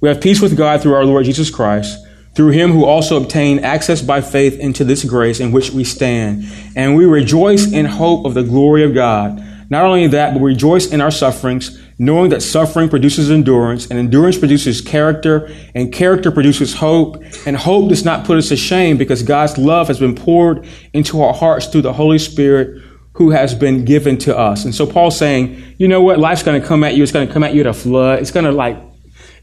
We 0.00 0.08
have 0.08 0.20
peace 0.20 0.40
with 0.40 0.56
God 0.56 0.82
through 0.82 0.94
our 0.94 1.04
Lord 1.04 1.24
Jesus 1.24 1.50
Christ, 1.50 2.04
through 2.34 2.50
him 2.50 2.72
who 2.72 2.84
also 2.84 3.16
obtained 3.16 3.64
access 3.64 4.02
by 4.02 4.20
faith 4.20 4.58
into 4.58 4.84
this 4.84 5.04
grace 5.04 5.38
in 5.40 5.52
which 5.52 5.70
we 5.70 5.84
stand. 5.84 6.44
And 6.74 6.96
we 6.96 7.06
rejoice 7.06 7.70
in 7.72 7.86
hope 7.86 8.26
of 8.26 8.34
the 8.34 8.42
glory 8.42 8.82
of 8.82 8.92
God. 8.92 9.42
Not 9.70 9.84
only 9.84 10.08
that, 10.08 10.32
but 10.32 10.42
we 10.42 10.52
rejoice 10.52 10.92
in 10.92 11.00
our 11.00 11.10
sufferings, 11.10 11.80
knowing 11.98 12.30
that 12.30 12.42
suffering 12.42 12.88
produces 12.88 13.30
endurance, 13.30 13.86
and 13.86 13.98
endurance 13.98 14.36
produces 14.36 14.80
character, 14.80 15.50
and 15.74 15.92
character 15.92 16.30
produces 16.30 16.74
hope, 16.74 17.22
and 17.46 17.56
hope 17.56 17.88
does 17.88 18.04
not 18.04 18.26
put 18.26 18.36
us 18.36 18.48
to 18.50 18.56
shame 18.56 18.96
because 18.96 19.22
God's 19.22 19.56
love 19.56 19.88
has 19.88 19.98
been 19.98 20.14
poured 20.14 20.66
into 20.92 21.22
our 21.22 21.32
hearts 21.32 21.66
through 21.66 21.82
the 21.82 21.94
Holy 21.94 22.18
Spirit 22.18 22.82
who 23.16 23.30
has 23.30 23.54
been 23.54 23.84
given 23.84 24.18
to 24.18 24.36
us. 24.36 24.64
And 24.66 24.74
so 24.74 24.86
Paul's 24.86 25.16
saying, 25.16 25.74
you 25.78 25.88
know 25.88 26.02
what? 26.02 26.18
Life's 26.18 26.42
going 26.42 26.60
to 26.60 26.66
come 26.66 26.84
at 26.84 26.96
you. 26.96 27.02
It's 27.02 27.12
going 27.12 27.26
to 27.26 27.32
come 27.32 27.42
at 27.42 27.54
you 27.54 27.60
at 27.60 27.66
a 27.66 27.72
flood. 27.72 28.18
It's 28.18 28.30
going 28.30 28.44
to 28.44 28.52
like, 28.52 28.76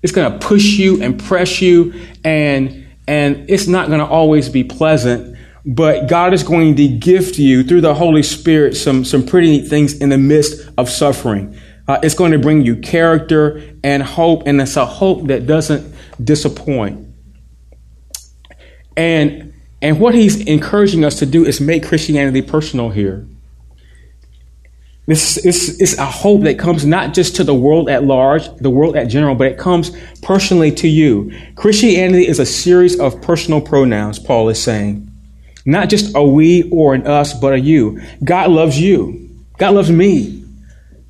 it's 0.03 0.11
going 0.11 0.31
to 0.31 0.45
push 0.45 0.77
you 0.77 1.01
and 1.01 1.19
press 1.19 1.59
you 1.59 1.93
and, 2.23 2.85
and 3.07 3.49
it's 3.49 3.65
not 3.65 3.87
going 3.87 3.99
to 3.99 4.05
always 4.05 4.47
be 4.47 4.63
pleasant. 4.63 5.35
But 5.65 6.07
God 6.07 6.33
is 6.33 6.43
going 6.43 6.75
to 6.75 6.87
gift 6.87 7.39
you 7.39 7.63
through 7.63 7.81
the 7.81 7.95
Holy 7.95 8.21
Spirit 8.21 8.75
some, 8.75 9.03
some 9.03 9.25
pretty 9.25 9.49
neat 9.49 9.67
things 9.69 9.93
in 9.93 10.09
the 10.09 10.19
midst 10.19 10.69
of 10.77 10.87
suffering. 10.87 11.57
Uh, 11.87 11.99
it's 12.01 12.15
going 12.15 12.31
to 12.31 12.39
bring 12.39 12.61
you 12.61 12.77
character 12.77 13.61
and 13.83 14.01
hope, 14.01 14.43
and 14.45 14.61
it's 14.61 14.77
a 14.77 14.85
hope 14.85 15.27
that 15.27 15.45
doesn't 15.45 15.93
disappoint. 16.23 17.07
And 18.95 19.53
and 19.81 19.99
what 19.99 20.15
he's 20.15 20.39
encouraging 20.39 21.03
us 21.03 21.19
to 21.19 21.25
do 21.25 21.45
is 21.45 21.59
make 21.59 21.85
Christianity 21.85 22.41
personal 22.41 22.89
here. 22.89 23.27
This 25.05 25.35
is, 25.37 25.81
is 25.81 25.97
a 25.97 26.05
hope 26.05 26.43
that 26.43 26.57
comes 26.57 26.85
not 26.85 27.13
just 27.13 27.35
to 27.35 27.43
the 27.43 27.53
world 27.53 27.89
at 27.89 28.05
large, 28.05 28.47
the 28.55 28.69
world 28.69 28.95
at 28.95 29.09
general, 29.09 29.35
but 29.35 29.47
it 29.47 29.57
comes 29.57 29.91
personally 30.21 30.71
to 30.75 30.87
you. 30.87 31.37
Christianity 31.55 32.25
is 32.25 32.39
a 32.39 32.45
series 32.45 32.97
of 32.97 33.21
personal 33.21 33.59
pronouns, 33.59 34.17
Paul 34.19 34.47
is 34.47 34.63
saying. 34.63 35.11
Not 35.65 35.89
just 35.89 36.15
a 36.15 36.23
we 36.23 36.69
or 36.71 36.93
an 36.93 37.05
us, 37.05 37.33
but 37.33 37.51
a 37.51 37.59
you. 37.59 38.01
God 38.23 38.51
loves 38.51 38.79
you. 38.79 39.29
God 39.57 39.75
loves 39.75 39.91
me. 39.91 40.42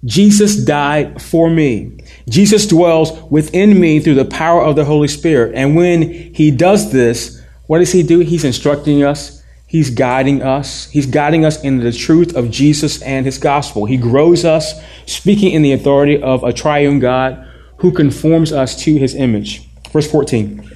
Jesus 0.06 0.56
died 0.58 1.22
for 1.22 1.50
me. 1.50 1.98
Jesus 2.30 2.68
dwells 2.68 3.12
within 3.32 3.80
me 3.80 4.00
through 4.00 4.16
the 4.16 4.26
power 4.26 4.62
of 4.62 4.76
the 4.76 4.86
Holy 4.86 5.08
Spirit. 5.08 5.54
And 5.56 5.76
when 5.76 6.02
he 6.34 6.52
does 6.52 6.92
this, 6.92 7.42
what 7.68 7.80
does 7.80 7.92
he 7.92 8.04
do? 8.04 8.20
He's 8.20 8.44
instructing 8.44 9.04
us 9.04 9.44
He's 9.74 9.90
guiding 9.90 10.44
us. 10.44 10.88
He's 10.92 11.08
guiding 11.08 11.46
us 11.46 11.64
in 11.64 11.80
the 11.80 11.92
truth 11.92 12.36
of 12.36 12.52
Jesus 12.52 13.02
and 13.02 13.26
his 13.26 13.40
gospel. 13.40 13.86
He 13.86 13.98
grows 13.98 14.46
us, 14.46 14.80
speaking 15.08 15.52
in 15.52 15.64
the 15.64 15.72
authority 15.72 16.22
of 16.22 16.44
a 16.44 16.54
triune 16.54 17.00
God 17.00 17.44
who 17.78 17.92
conforms 17.92 18.52
us 18.52 18.76
to 18.84 18.96
his 18.96 19.16
image. 19.16 19.68
Verse 19.90 20.10
14. 20.10 20.70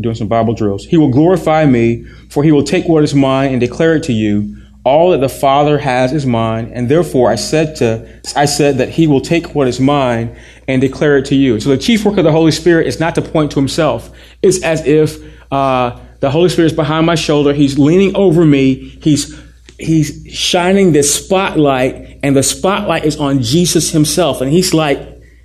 doing 0.00 0.16
some 0.16 0.26
Bible 0.26 0.54
drills. 0.54 0.86
He 0.86 0.96
will 0.96 1.12
glorify 1.12 1.66
me, 1.66 2.02
for 2.28 2.42
he 2.42 2.50
will 2.50 2.64
take 2.64 2.88
what 2.88 3.04
is 3.04 3.14
mine 3.14 3.52
and 3.52 3.60
declare 3.60 3.94
it 3.94 4.02
to 4.02 4.12
you. 4.12 4.60
All 4.84 5.12
that 5.12 5.20
the 5.22 5.30
Father 5.30 5.78
has 5.78 6.12
is 6.12 6.26
mine, 6.26 6.70
and 6.74 6.90
therefore 6.90 7.30
I 7.30 7.36
said 7.36 7.76
to 7.76 8.20
I 8.36 8.44
said 8.44 8.76
that 8.78 8.90
he 8.90 9.06
will 9.06 9.22
take 9.22 9.54
what 9.54 9.66
is 9.66 9.80
mine 9.80 10.36
and 10.68 10.80
declare 10.82 11.16
it 11.16 11.24
to 11.26 11.34
you. 11.34 11.58
So 11.58 11.70
the 11.70 11.78
chief 11.78 12.04
work 12.04 12.18
of 12.18 12.24
the 12.24 12.32
Holy 12.32 12.50
Spirit 12.50 12.86
is 12.86 13.00
not 13.00 13.14
to 13.14 13.22
point 13.22 13.52
to 13.52 13.58
himself. 13.58 14.10
It's 14.42 14.62
as 14.62 14.86
if 14.86 15.18
uh, 15.50 15.98
the 16.20 16.30
Holy 16.30 16.50
Spirit 16.50 16.66
is 16.66 16.76
behind 16.76 17.06
my 17.06 17.14
shoulder. 17.14 17.54
He's 17.54 17.78
leaning 17.78 18.14
over 18.14 18.44
me. 18.44 18.74
He's 18.74 19.40
he's 19.78 20.26
shining 20.30 20.92
this 20.92 21.24
spotlight, 21.24 22.18
and 22.22 22.36
the 22.36 22.42
spotlight 22.42 23.06
is 23.06 23.16
on 23.16 23.42
Jesus 23.42 23.90
himself. 23.90 24.42
And 24.42 24.52
he's 24.52 24.74
like, 24.74 24.98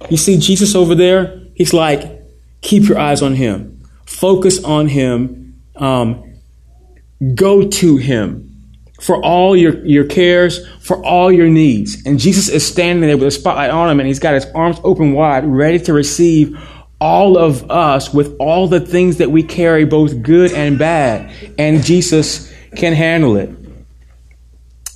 you 0.10 0.18
see 0.18 0.38
Jesus 0.38 0.76
over 0.76 0.96
there? 0.96 1.44
He's 1.56 1.74
like, 1.74 2.04
keep 2.62 2.90
your 2.90 3.00
eyes 3.00 3.22
on 3.22 3.36
him. 3.36 3.82
Focus 4.06 4.62
on 4.66 4.90
him. 4.90 5.62
Um, 5.78 6.34
go 7.36 7.70
to 7.70 7.96
him 7.96 8.49
for 9.00 9.24
all 9.24 9.56
your, 9.56 9.86
your 9.86 10.04
cares, 10.04 10.66
for 10.80 11.04
all 11.06 11.32
your 11.32 11.50
needs. 11.50 12.06
And 12.06 12.20
Jesus 12.20 12.50
is 12.50 12.66
standing 12.68 13.08
there 13.08 13.18
with 13.18 13.28
a 13.28 13.32
spotlight 13.32 13.70
on 13.70 13.90
him, 13.90 14.00
and 14.00 14.08
he's 14.08 14.20
got 14.20 14.34
his 14.34 14.46
arms 14.48 14.78
open 14.84 15.14
wide, 15.14 15.46
ready 15.46 15.80
to 15.80 15.94
receive 15.94 16.58
all 17.02 17.38
of 17.38 17.70
us 17.72 18.14
with 18.14 18.36
all 18.40 18.68
the 18.68 18.80
things 18.80 19.18
that 19.18 19.32
we 19.32 19.42
carry, 19.42 19.86
both 19.86 20.22
good 20.22 20.52
and 20.52 20.78
bad. 20.78 21.34
And 21.58 21.84
Jesus 21.84 22.54
can 22.76 22.94
handle 22.94 23.38
it. 23.38 23.50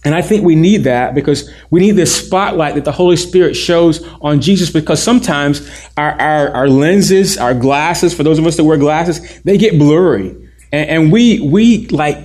And 0.05 0.13
I 0.13 0.21
think 0.21 0.43
we 0.43 0.55
need 0.55 0.83
that 0.83 1.15
because 1.15 1.49
we 1.69 1.79
need 1.79 1.91
this 1.91 2.25
spotlight 2.25 2.75
that 2.75 2.83
the 2.83 2.91
Holy 2.91 3.15
Spirit 3.15 3.55
shows 3.55 4.05
on 4.19 4.41
Jesus 4.41 4.69
because 4.69 5.01
sometimes 5.01 5.65
our, 5.95 6.11
our, 6.19 6.49
our 6.49 6.67
lenses, 6.67 7.37
our 7.37 7.53
glasses, 7.53 8.13
for 8.13 8.23
those 8.23 8.37
of 8.37 8.45
us 8.45 8.57
that 8.57 8.65
wear 8.65 8.77
glasses, 8.77 9.41
they 9.43 9.57
get 9.57 9.79
blurry. 9.79 10.42
And, 10.73 10.89
and 10.89 11.11
we, 11.11 11.39
we 11.39 11.87
like, 11.89 12.17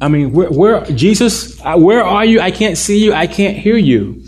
I 0.00 0.08
mean, 0.08 0.32
where, 0.32 0.48
where, 0.48 0.84
Jesus, 0.86 1.60
uh, 1.60 1.76
where 1.76 2.02
are 2.04 2.24
you? 2.24 2.40
I 2.40 2.52
can't 2.52 2.78
see 2.78 3.04
you. 3.04 3.12
I 3.12 3.26
can't 3.26 3.58
hear 3.58 3.76
you. 3.76 4.22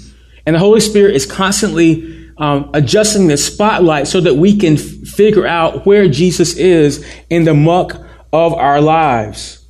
And 0.45 0.57
the 0.57 0.59
Holy 0.59 0.81
Spirit 0.81 1.15
is 1.15 1.25
constantly 1.25 2.29
um, 2.39 2.71
adjusting 2.75 3.29
the 3.29 3.37
spotlight 3.37 4.09
so 4.09 4.21
that 4.21 4.35
we 4.35 4.57
can 4.57 4.75
f- 4.75 4.83
figure 4.83 5.47
out 5.47 5.87
where 5.87 6.09
Jesus 6.09 6.57
is 6.57 7.07
in 7.31 7.45
the 7.45 7.55
muck 7.55 7.93
of 8.33 8.53
our 8.53 8.81
lives. 8.81 9.65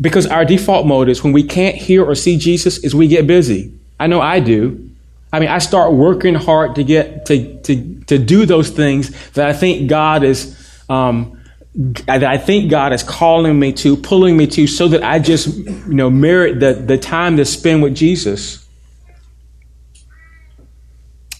Because 0.00 0.26
our 0.26 0.44
default 0.44 0.84
mode 0.86 1.08
is 1.08 1.22
when 1.22 1.32
we 1.32 1.44
can't 1.44 1.76
hear 1.76 2.04
or 2.04 2.16
see 2.16 2.36
Jesus 2.36 2.78
is 2.78 2.96
we 2.96 3.06
get 3.06 3.28
busy. 3.28 3.72
I 4.00 4.08
know 4.08 4.20
I 4.20 4.40
do. 4.40 4.90
I 5.32 5.38
mean, 5.38 5.48
I 5.48 5.58
start 5.58 5.92
working 5.92 6.34
hard 6.34 6.74
to 6.76 6.84
get 6.84 7.26
to 7.26 7.60
to 7.62 8.00
to 8.06 8.18
do 8.18 8.44
those 8.46 8.70
things 8.70 9.30
that 9.32 9.48
I 9.48 9.52
think 9.52 9.88
God 9.88 10.24
is 10.24 10.56
um, 10.88 11.40
that 11.74 12.22
I 12.22 12.38
think 12.38 12.70
God 12.70 12.92
is 12.92 13.02
calling 13.02 13.58
me 13.58 13.72
to, 13.74 13.96
pulling 13.96 14.36
me 14.36 14.46
to, 14.48 14.66
so 14.66 14.88
that 14.88 15.02
I 15.02 15.18
just, 15.18 15.48
you 15.56 15.94
know, 15.94 16.08
merit 16.08 16.60
the, 16.60 16.74
the 16.74 16.96
time 16.96 17.36
to 17.38 17.44
spend 17.44 17.82
with 17.82 17.96
Jesus. 17.96 18.64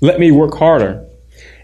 Let 0.01 0.19
me 0.19 0.33
work 0.33 0.55
harder. 0.55 1.07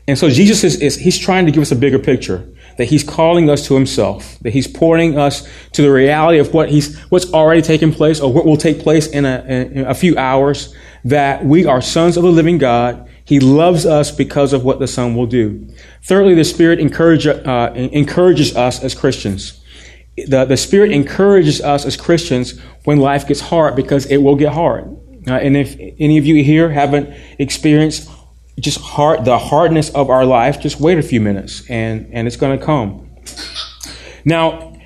And 0.07 0.17
so 0.17 0.31
Jesus 0.31 0.63
is, 0.63 0.81
is 0.81 0.97
he's 0.97 1.19
trying 1.19 1.47
to 1.47 1.53
give 1.53 1.63
us 1.63 1.73
a 1.73 1.77
bigger 1.77 1.99
picture, 1.99 2.49
that 2.79 2.85
he's 2.85 3.03
calling 3.03 3.51
us 3.51 3.67
to 3.67 3.75
himself, 3.75 4.39
that 4.41 4.53
he's 4.53 4.69
pointing 4.69 5.19
us 5.19 5.49
to 5.73 5.83
the 5.83 5.91
reality 5.91 6.39
of 6.39 6.55
what 6.55 6.69
he's, 6.69 6.97
what's 7.11 7.33
already 7.33 7.63
taken 7.63 7.93
place 7.93 8.21
or 8.21 8.33
what 8.33 8.47
will 8.47 8.57
take 8.57 8.81
place 8.81 9.09
in 9.09 9.25
a, 9.25 9.41
in 9.41 9.85
a 9.85 9.95
few 9.95 10.17
hours, 10.17 10.75
that 11.05 11.45
we 11.45 11.67
are 11.67 11.83
sons 11.83 12.17
of 12.17 12.23
the 12.23 12.31
living 12.31 12.59
God 12.59 13.10
he 13.31 13.38
loves 13.38 13.87
us 13.87 14.11
because 14.11 14.53
of 14.53 14.64
what 14.64 14.81
the 14.81 14.88
Son 14.88 15.14
will 15.14 15.25
do. 15.25 15.64
Thirdly, 16.03 16.35
the 16.35 16.43
Spirit 16.43 16.81
encourage, 16.81 17.29
uh, 17.29 17.71
encourages 17.77 18.57
us 18.57 18.83
as 18.83 18.93
Christians. 18.93 19.62
The, 20.16 20.45
the 20.45 20.57
Spirit 20.57 20.90
encourages 20.90 21.61
us 21.61 21.87
as 21.87 21.97
Christians 21.97 22.59
when 22.83 22.99
life 22.99 23.29
gets 23.29 23.40
hard 23.40 23.77
because 23.77 24.07
it 24.07 24.16
will 24.16 24.35
get 24.35 24.53
hard. 24.53 24.85
Uh, 25.29 25.35
and 25.35 25.57
if 25.57 25.77
any 26.01 26.19
of 26.19 26.27
you 26.27 26.43
here 26.43 26.71
haven't 26.71 27.14
experienced 27.38 28.11
just 28.59 28.81
hard, 28.81 29.25
the 29.25 29.38
hardness 29.38 29.90
of 29.90 30.11
our 30.11 30.27
life, 30.27 30.61
just 30.61 30.81
wait 30.81 30.99
a 30.99 31.03
few 31.03 31.21
minutes 31.21 31.62
and, 31.71 32.12
and 32.12 32.27
it's 32.27 32.37
going 32.37 32.59
to 32.59 32.64
come. 32.64 33.09
Now, 34.25 34.77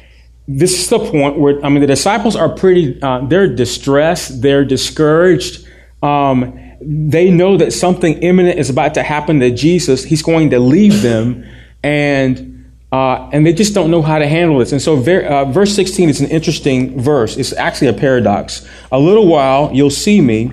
this 0.47 0.83
is 0.83 0.91
the 0.91 0.99
point 0.99 1.39
where, 1.39 1.65
I 1.65 1.71
mean, 1.71 1.81
the 1.81 1.87
disciples 1.87 2.37
are 2.37 2.51
pretty, 2.51 3.01
uh, 3.01 3.25
they're 3.27 3.49
distressed, 3.49 4.43
they're 4.43 4.67
discouraged. 4.67 5.67
Um, 6.03 6.61
they 6.87 7.31
know 7.31 7.57
that 7.57 7.73
something 7.73 8.23
imminent 8.23 8.59
is 8.59 8.71
about 8.71 8.95
to 8.95 9.03
happen 9.03 9.41
to 9.41 9.51
Jesus. 9.51 10.05
He's 10.05 10.23
going 10.23 10.51
to 10.51 10.61
leave 10.61 11.03
them, 11.03 11.45
and 11.83 12.73
uh, 12.93 13.29
and 13.33 13.45
they 13.45 13.53
just 13.53 13.75
don't 13.75 13.91
know 13.91 14.03
how 14.03 14.19
to 14.19 14.29
handle 14.29 14.59
this. 14.59 14.71
And 14.71 14.81
so, 14.81 14.97
ver- 14.97 15.25
uh, 15.25 15.47
verse 15.47 15.75
16 15.75 16.09
is 16.09 16.21
an 16.21 16.29
interesting 16.29 17.01
verse. 17.01 17.37
It's 17.37 17.53
actually 17.55 17.89
a 17.89 17.93
paradox. 17.93 18.69
A 18.93 18.99
little 18.99 19.27
while 19.27 19.71
you'll 19.73 19.91
see 19.91 20.21
me. 20.21 20.53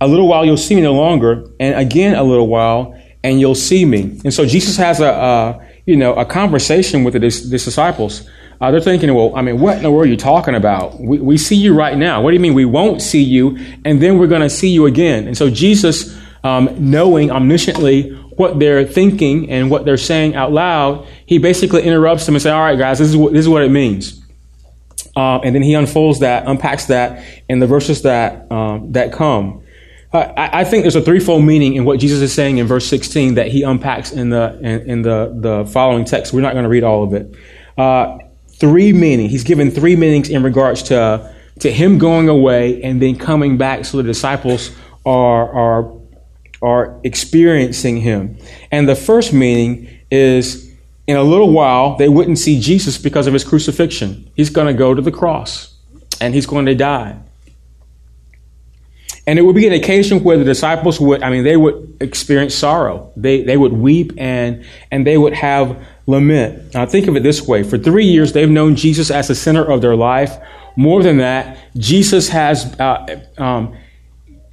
A 0.00 0.06
little 0.06 0.28
while 0.28 0.44
you'll 0.44 0.56
see 0.56 0.74
me 0.74 0.82
no 0.82 0.94
longer, 0.94 1.48
and 1.58 1.74
again 1.74 2.14
a 2.14 2.22
little 2.22 2.48
while, 2.48 2.94
and 3.24 3.40
you'll 3.40 3.54
see 3.54 3.84
me. 3.84 4.20
And 4.24 4.34
so 4.34 4.44
Jesus 4.44 4.76
has 4.76 5.00
a, 5.00 5.08
a 5.08 5.68
you 5.86 5.96
know 5.96 6.14
a 6.14 6.24
conversation 6.24 7.04
with 7.04 7.14
the, 7.14 7.20
the 7.20 7.28
disciples. 7.28 8.28
Uh, 8.62 8.70
they're 8.70 8.80
thinking, 8.80 9.12
well, 9.12 9.34
I 9.34 9.42
mean, 9.42 9.58
what 9.58 9.76
in 9.76 9.82
the 9.82 9.90
world 9.90 10.04
are 10.04 10.08
you 10.08 10.16
talking 10.16 10.54
about? 10.54 11.00
We, 11.00 11.18
we 11.18 11.36
see 11.36 11.56
you 11.56 11.74
right 11.74 11.98
now. 11.98 12.22
What 12.22 12.30
do 12.30 12.34
you 12.34 12.40
mean 12.40 12.54
we 12.54 12.64
won't 12.64 13.02
see 13.02 13.20
you 13.20 13.58
and 13.84 14.00
then 14.00 14.18
we're 14.18 14.28
going 14.28 14.42
to 14.42 14.48
see 14.48 14.68
you 14.68 14.86
again? 14.86 15.26
And 15.26 15.36
so 15.36 15.50
Jesus, 15.50 16.16
um, 16.44 16.70
knowing 16.78 17.30
omnisciently 17.30 18.16
what 18.36 18.60
they're 18.60 18.86
thinking 18.86 19.50
and 19.50 19.68
what 19.68 19.84
they're 19.84 19.96
saying 19.96 20.36
out 20.36 20.52
loud, 20.52 21.08
he 21.26 21.38
basically 21.38 21.82
interrupts 21.82 22.24
them 22.24 22.36
and 22.36 22.42
says, 22.42 22.52
all 22.52 22.60
right, 22.60 22.78
guys, 22.78 23.00
this 23.00 23.08
is 23.08 23.16
what, 23.16 23.32
this 23.32 23.40
is 23.40 23.48
what 23.48 23.62
it 23.62 23.70
means. 23.72 24.24
Uh, 25.16 25.40
and 25.40 25.56
then 25.56 25.62
he 25.62 25.74
unfolds 25.74 26.20
that, 26.20 26.46
unpacks 26.46 26.84
that 26.84 27.24
in 27.48 27.58
the 27.58 27.66
verses 27.66 28.02
that, 28.02 28.50
um, 28.52 28.92
that 28.92 29.12
come. 29.12 29.64
Uh, 30.12 30.18
I, 30.36 30.60
I, 30.60 30.64
think 30.64 30.84
there's 30.84 30.94
a 30.94 31.02
threefold 31.02 31.42
meaning 31.42 31.74
in 31.74 31.84
what 31.84 31.98
Jesus 31.98 32.20
is 32.20 32.32
saying 32.32 32.58
in 32.58 32.68
verse 32.68 32.86
16 32.86 33.34
that 33.34 33.48
he 33.48 33.64
unpacks 33.64 34.12
in 34.12 34.30
the, 34.30 34.56
in, 34.60 34.90
in 34.90 35.02
the, 35.02 35.36
the 35.36 35.70
following 35.72 36.04
text. 36.04 36.32
We're 36.32 36.42
not 36.42 36.52
going 36.52 36.62
to 36.62 36.68
read 36.68 36.84
all 36.84 37.02
of 37.02 37.12
it. 37.12 37.34
Uh, 37.76 38.18
three 38.62 38.92
meanings. 38.92 39.32
He's 39.32 39.42
given 39.42 39.72
three 39.72 39.96
meanings 39.96 40.28
in 40.28 40.44
regards 40.44 40.84
to, 40.84 41.34
to 41.58 41.72
him 41.72 41.98
going 41.98 42.28
away 42.28 42.80
and 42.84 43.02
then 43.02 43.16
coming 43.16 43.58
back 43.58 43.84
so 43.84 43.96
the 43.96 44.04
disciples 44.04 44.70
are, 45.04 45.50
are, 45.52 45.92
are 46.62 47.00
experiencing 47.02 47.96
him. 47.96 48.38
And 48.70 48.88
the 48.88 48.94
first 48.94 49.32
meaning 49.32 49.88
is 50.12 50.72
in 51.08 51.16
a 51.16 51.24
little 51.24 51.50
while, 51.50 51.96
they 51.96 52.08
wouldn't 52.08 52.38
see 52.38 52.60
Jesus 52.60 52.98
because 52.98 53.26
of 53.26 53.32
his 53.32 53.42
crucifixion. 53.42 54.30
He's 54.36 54.48
going 54.48 54.68
to 54.68 54.74
go 54.74 54.94
to 54.94 55.02
the 55.02 55.10
cross 55.10 55.76
and 56.20 56.32
he's 56.32 56.46
going 56.46 56.66
to 56.66 56.76
die. 56.76 57.18
And 59.26 59.38
it 59.38 59.42
would 59.42 59.54
be 59.54 59.66
an 59.66 59.72
occasion 59.72 60.24
where 60.24 60.36
the 60.36 60.44
disciples 60.44 60.98
would, 60.98 61.22
I 61.22 61.30
mean, 61.30 61.44
they 61.44 61.56
would 61.56 61.96
experience 62.00 62.54
sorrow. 62.54 63.12
They, 63.16 63.42
they 63.42 63.56
would 63.56 63.72
weep 63.72 64.12
and, 64.18 64.64
and 64.90 65.06
they 65.06 65.16
would 65.16 65.32
have 65.34 65.76
lament. 66.06 66.74
Now, 66.74 66.86
think 66.86 67.06
of 67.06 67.14
it 67.16 67.22
this 67.22 67.46
way. 67.46 67.62
For 67.62 67.78
three 67.78 68.06
years, 68.06 68.32
they've 68.32 68.50
known 68.50 68.74
Jesus 68.74 69.10
as 69.10 69.28
the 69.28 69.36
center 69.36 69.64
of 69.64 69.80
their 69.80 69.94
life. 69.94 70.36
More 70.74 71.02
than 71.02 71.18
that, 71.18 71.56
Jesus 71.76 72.30
has, 72.30 72.78
uh, 72.80 73.20
um, 73.38 73.76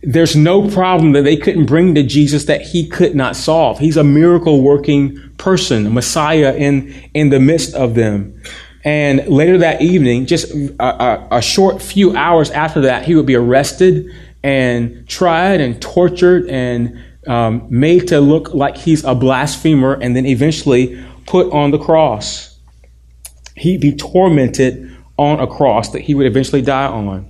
there's 0.03 0.36
no 0.36 0.70
problem 0.70 1.13
that 1.13 1.24
they 1.24 1.38
couldn't 1.38 1.65
bring 1.65 1.95
to 1.95 2.03
Jesus 2.03 2.45
that 2.45 2.61
he 2.61 2.88
could 2.88 3.15
not 3.15 3.36
solve. 3.36 3.80
He's 3.80 3.97
a 3.97 4.03
miracle 4.03 4.61
working 4.61 5.17
person, 5.38 5.91
Messiah 5.93 6.53
in, 6.55 6.93
in 7.15 7.30
the 7.30 7.39
midst 7.39 7.74
of 7.74 7.95
them. 7.95 8.39
And 8.84 9.28
later 9.28 9.57
that 9.57 9.82
evening, 9.82 10.26
just 10.26 10.51
a, 10.51 10.84
a, 10.84 11.28
a 11.38 11.41
short 11.41 11.82
few 11.82 12.15
hours 12.15 12.51
after 12.51 12.82
that, 12.82 13.03
he 13.05 13.15
would 13.15 13.26
be 13.26 13.36
arrested 13.36 14.09
and 14.44 15.08
tried 15.08 15.62
and 15.62 15.82
tortured 15.82 16.48
and 16.48 17.04
um, 17.28 17.68
made 17.70 18.08
to 18.08 18.20
look 18.20 18.54
like 18.54 18.78
he's 18.78 19.04
a 19.04 19.14
blasphemer 19.14 19.94
and 19.94 20.16
then 20.16 20.26
eventually 20.26 21.04
put 21.26 21.52
on 21.52 21.72
the 21.72 21.78
cross. 21.78 22.58
He'd 23.56 23.82
be 23.82 23.96
tormented 23.96 24.96
on 25.18 25.40
a 25.40 25.48
cross 25.48 25.92
that 25.92 26.02
he 26.02 26.16
would 26.16 26.26
eventually 26.26 26.62
die 26.62 26.88
on. 26.88 27.30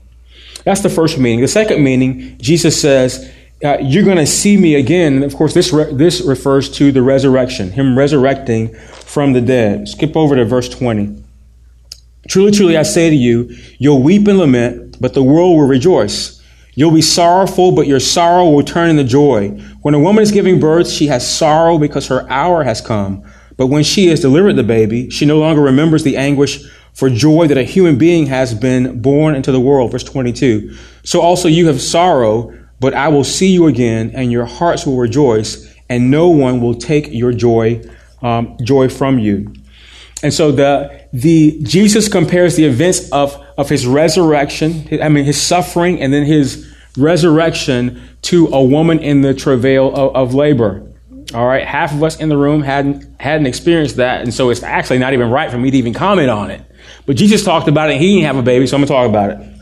That's 0.64 0.82
the 0.82 0.89
first 0.89 1.18
meaning. 1.18 1.41
The 1.41 1.47
second 1.47 1.84
meaning, 1.84 2.38
Jesus 2.39 2.80
says, 2.80 3.32
uh, 3.64 3.78
You're 3.82 4.03
going 4.03 4.18
to 4.18 4.28
see 4.28 4.55
me 4.57 4.76
again. 4.76 5.16
And 5.16 5.24
of 5.24 5.36
course, 5.36 5.53
this, 5.53 5.74
re- 5.74 5.91
this 5.91 6.22
refers 6.22 6.70
to 6.74 6.91
the 6.91 7.01
resurrection, 7.01 7.72
him 7.72 7.97
resurrecting 7.97 8.76
from 8.76 9.34
the 9.34 9.41
dead. 9.41 9.88
Skip 9.88 10.16
over 10.16 10.36
to 10.36 10.45
verse 10.45 10.70
20. 10.70 11.24
Truly, 12.28 12.51
truly, 12.51 12.78
I 12.78 12.84
say 12.84 13.10
to 13.10 13.16
you, 13.16 13.55
you'll 13.80 14.03
weep 14.03 14.28
and 14.28 14.38
lament, 14.38 14.97
but 15.01 15.16
the 15.16 15.24
world 15.24 15.57
will 15.57 15.68
rejoice. 15.68 16.38
You'll 16.80 16.91
be 16.91 17.01
sorrowful, 17.01 17.73
but 17.73 17.88
your 17.88 17.99
sorrow 17.99 18.49
will 18.49 18.63
turn 18.63 18.89
into 18.89 19.03
joy. 19.03 19.49
When 19.82 19.93
a 19.93 19.99
woman 19.99 20.23
is 20.23 20.32
giving 20.32 20.61
birth, 20.61 20.89
she 20.89 21.07
has 21.07 21.27
sorrow 21.27 21.77
because 21.77 22.07
her 22.07 22.25
hour 22.32 22.63
has 22.63 22.80
come. 22.80 23.21
But 23.57 23.67
when 23.67 23.84
she 23.84 24.07
has 24.07 24.21
delivered 24.21 24.53
the 24.53 24.63
baby, 24.63 25.09
she 25.09 25.25
no 25.25 25.39
longer 25.39 25.61
remembers 25.61 26.03
the 26.03 26.15
anguish 26.15 26.63
for 26.93 27.09
joy 27.09 27.47
that 27.47 27.57
a 27.57 27.63
human 27.63 27.97
being 27.97 28.27
has 28.27 28.53
been 28.53 29.01
born 29.01 29.36
into 29.36 29.51
the 29.51 29.59
world. 29.59 29.91
Verse 29.91 30.05
22. 30.05 30.73
So 31.03 31.19
also 31.19 31.49
you 31.49 31.67
have 31.67 31.82
sorrow, 31.82 32.57
but 32.80 32.93
I 32.93 33.09
will 33.09 33.25
see 33.25 33.51
you 33.51 33.67
again, 33.67 34.11
and 34.13 34.32
your 34.32 34.45
hearts 34.45 34.86
will 34.86 34.95
rejoice, 34.95 35.69
and 35.89 36.09
no 36.09 36.30
one 36.30 36.61
will 36.61 36.75
take 36.75 37.09
your 37.11 37.34
joy, 37.34 37.82
um, 38.21 38.55
joy 38.63 38.88
from 38.88 39.19
you. 39.19 39.53
And 40.23 40.34
so 40.34 40.53
the, 40.53 41.07
the, 41.11 41.61
Jesus 41.61 42.07
compares 42.07 42.55
the 42.55 42.63
events 42.63 43.09
of, 43.11 43.36
of 43.57 43.67
his 43.67 43.86
resurrection, 43.86 44.88
I 45.01 45.09
mean, 45.09 45.25
his 45.25 45.41
suffering 45.41 45.99
and 45.99 46.13
then 46.13 46.25
his 46.25 46.68
resurrection 46.97 48.01
to 48.23 48.47
a 48.47 48.63
woman 48.63 48.99
in 48.99 49.21
the 49.21 49.33
travail 49.33 49.93
of, 49.95 50.15
of 50.15 50.33
labor. 50.33 50.85
All 51.33 51.45
right. 51.45 51.65
Half 51.65 51.93
of 51.93 52.03
us 52.03 52.19
in 52.19 52.29
the 52.29 52.37
room 52.37 52.61
hadn't, 52.61 53.21
hadn't 53.21 53.45
experienced 53.45 53.97
that. 53.97 54.21
And 54.21 54.33
so 54.33 54.49
it's 54.49 54.63
actually 54.63 54.97
not 54.97 55.13
even 55.13 55.29
right 55.29 55.51
for 55.51 55.57
me 55.57 55.69
to 55.69 55.77
even 55.77 55.93
comment 55.93 56.29
on 56.29 56.49
it. 56.49 56.61
But 57.05 57.17
Jesus 57.17 57.43
talked 57.43 57.67
about 57.67 57.91
it. 57.91 57.99
He 57.99 58.15
didn't 58.15 58.25
have 58.25 58.37
a 58.37 58.41
baby, 58.41 58.65
so 58.65 58.77
I'm 58.77 58.81
to 58.81 58.87
talk 58.87 59.07
about 59.07 59.31
it. 59.31 59.59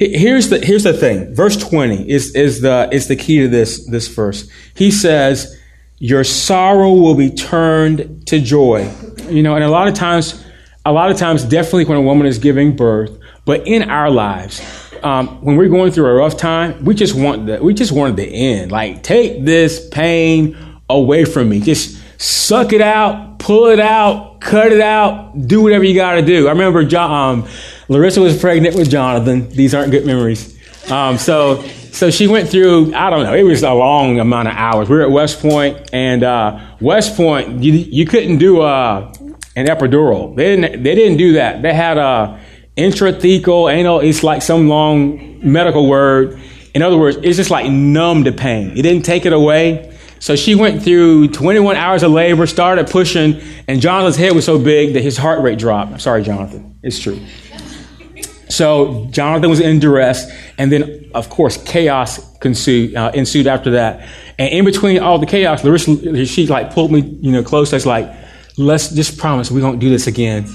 Here's 0.00 0.48
the, 0.48 0.58
here's 0.58 0.84
the 0.84 0.94
thing. 0.94 1.34
Verse 1.34 1.58
20 1.58 2.08
is, 2.08 2.34
is, 2.34 2.62
the, 2.62 2.88
is 2.90 3.06
the 3.08 3.16
key 3.16 3.40
to 3.40 3.48
this, 3.48 3.86
this 3.86 4.08
verse. 4.08 4.50
He 4.74 4.90
says, 4.90 5.60
Your 5.98 6.24
sorrow 6.24 6.94
will 6.94 7.14
be 7.14 7.30
turned 7.30 8.26
to 8.28 8.40
joy. 8.40 8.90
You 9.28 9.42
know, 9.42 9.56
and 9.56 9.62
a 9.62 9.68
lot 9.68 9.88
of 9.88 9.94
times, 9.94 10.42
a 10.86 10.92
lot 10.92 11.10
of 11.10 11.18
times, 11.18 11.44
definitely 11.44 11.84
when 11.84 11.98
a 11.98 12.02
woman 12.02 12.26
is 12.26 12.38
giving 12.38 12.74
birth, 12.74 13.19
but 13.50 13.66
in 13.66 13.90
our 13.90 14.12
lives, 14.12 14.62
um, 15.02 15.26
when 15.44 15.56
we're 15.56 15.68
going 15.68 15.90
through 15.90 16.06
a 16.06 16.14
rough 16.14 16.36
time, 16.36 16.84
we 16.84 16.94
just 16.94 17.16
want 17.16 17.46
the, 17.46 17.60
we 17.60 17.74
just 17.74 17.90
wanted 17.90 18.14
the 18.14 18.28
end. 18.28 18.70
Like, 18.70 19.02
take 19.02 19.44
this 19.44 19.88
pain 19.88 20.56
away 20.88 21.24
from 21.24 21.48
me. 21.48 21.58
Just 21.58 22.00
suck 22.16 22.72
it 22.72 22.80
out, 22.80 23.40
pull 23.40 23.66
it 23.66 23.80
out, 23.80 24.40
cut 24.40 24.70
it 24.70 24.80
out, 24.80 25.48
do 25.48 25.62
whatever 25.62 25.82
you 25.82 25.96
got 25.96 26.12
to 26.12 26.22
do. 26.22 26.46
I 26.46 26.52
remember 26.52 26.84
John, 26.84 27.40
um, 27.40 27.48
Larissa 27.88 28.20
was 28.20 28.40
pregnant 28.40 28.76
with 28.76 28.88
Jonathan. 28.88 29.48
These 29.48 29.74
aren't 29.74 29.90
good 29.90 30.06
memories. 30.06 30.56
Um, 30.88 31.18
so, 31.18 31.60
so 31.90 32.12
she 32.12 32.28
went 32.28 32.50
through, 32.50 32.94
I 32.94 33.10
don't 33.10 33.24
know, 33.24 33.34
it 33.34 33.42
was 33.42 33.64
a 33.64 33.74
long 33.74 34.20
amount 34.20 34.46
of 34.46 34.54
hours. 34.54 34.88
We 34.88 34.94
were 34.94 35.02
at 35.02 35.10
West 35.10 35.40
Point, 35.40 35.90
and 35.92 36.22
uh, 36.22 36.76
West 36.80 37.16
Point, 37.16 37.64
you, 37.64 37.72
you 37.72 38.06
couldn't 38.06 38.38
do 38.38 38.60
uh, 38.60 39.12
an 39.56 39.66
epidural. 39.66 40.36
They 40.36 40.54
didn't, 40.54 40.84
they 40.84 40.94
didn't 40.94 41.18
do 41.18 41.32
that. 41.32 41.62
They 41.62 41.74
had 41.74 41.98
a 41.98 42.38
intrathecal, 42.80 43.72
anal, 43.72 44.00
it's 44.00 44.22
like 44.22 44.42
some 44.42 44.68
long 44.68 45.40
medical 45.42 45.88
word. 45.88 46.40
In 46.74 46.82
other 46.82 46.96
words, 46.96 47.16
it's 47.22 47.36
just 47.36 47.50
like 47.50 47.70
numb 47.70 48.24
to 48.24 48.32
pain. 48.32 48.76
It 48.76 48.82
didn't 48.82 49.04
take 49.04 49.26
it 49.26 49.32
away. 49.32 49.98
So 50.20 50.36
she 50.36 50.54
went 50.54 50.82
through 50.82 51.28
21 51.28 51.76
hours 51.76 52.02
of 52.02 52.12
labor, 52.12 52.46
started 52.46 52.88
pushing, 52.88 53.40
and 53.66 53.80
Jonathan's 53.80 54.16
head 54.16 54.34
was 54.34 54.44
so 54.44 54.58
big 54.58 54.92
that 54.92 55.02
his 55.02 55.16
heart 55.16 55.40
rate 55.42 55.58
dropped. 55.58 55.92
I'm 55.92 55.98
sorry, 55.98 56.22
Jonathan. 56.22 56.78
It's 56.82 56.98
true. 56.98 57.18
So 58.50 59.06
Jonathan 59.10 59.48
was 59.48 59.60
in 59.60 59.78
duress, 59.78 60.30
and 60.58 60.70
then, 60.70 61.10
of 61.14 61.30
course, 61.30 61.56
chaos 61.62 62.20
ensued, 62.44 62.94
uh, 62.96 63.10
ensued 63.14 63.46
after 63.46 63.70
that. 63.72 64.06
And 64.38 64.52
in 64.52 64.64
between 64.64 64.98
all 64.98 65.18
the 65.18 65.26
chaos, 65.26 65.64
Larissa, 65.64 66.26
she 66.26 66.46
like 66.46 66.74
pulled 66.74 66.92
me, 66.92 67.00
you 67.00 67.32
know, 67.32 67.42
close. 67.42 67.70
That's 67.70 67.86
like, 67.86 68.12
let's 68.60 68.90
just 68.90 69.18
promise 69.18 69.50
we 69.50 69.62
won't 69.62 69.80
do 69.80 69.88
this 69.90 70.06
again. 70.06 70.44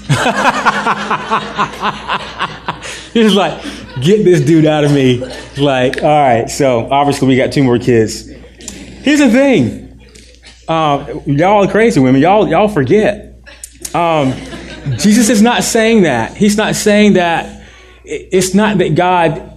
He's 3.12 3.34
like, 3.34 3.62
get 4.00 4.24
this 4.24 4.40
dude 4.40 4.66
out 4.66 4.84
of 4.84 4.92
me. 4.92 5.18
Like, 5.58 6.02
all 6.02 6.08
right. 6.08 6.48
So 6.48 6.90
obviously 6.90 7.28
we 7.28 7.36
got 7.36 7.52
two 7.52 7.64
more 7.64 7.78
kids. 7.78 8.28
Here's 8.28 9.20
the 9.20 9.30
thing, 9.30 10.00
uh, 10.68 11.20
y'all 11.26 11.68
crazy 11.68 12.00
women. 12.00 12.20
Y'all, 12.20 12.48
y'all 12.48 12.68
forget. 12.68 13.40
Um, 13.94 14.32
Jesus 14.98 15.28
is 15.28 15.42
not 15.42 15.62
saying 15.62 16.02
that. 16.02 16.36
He's 16.36 16.56
not 16.56 16.74
saying 16.74 17.14
that 17.14 17.64
it's 18.04 18.54
not 18.54 18.78
that 18.78 18.94
God 18.94 19.55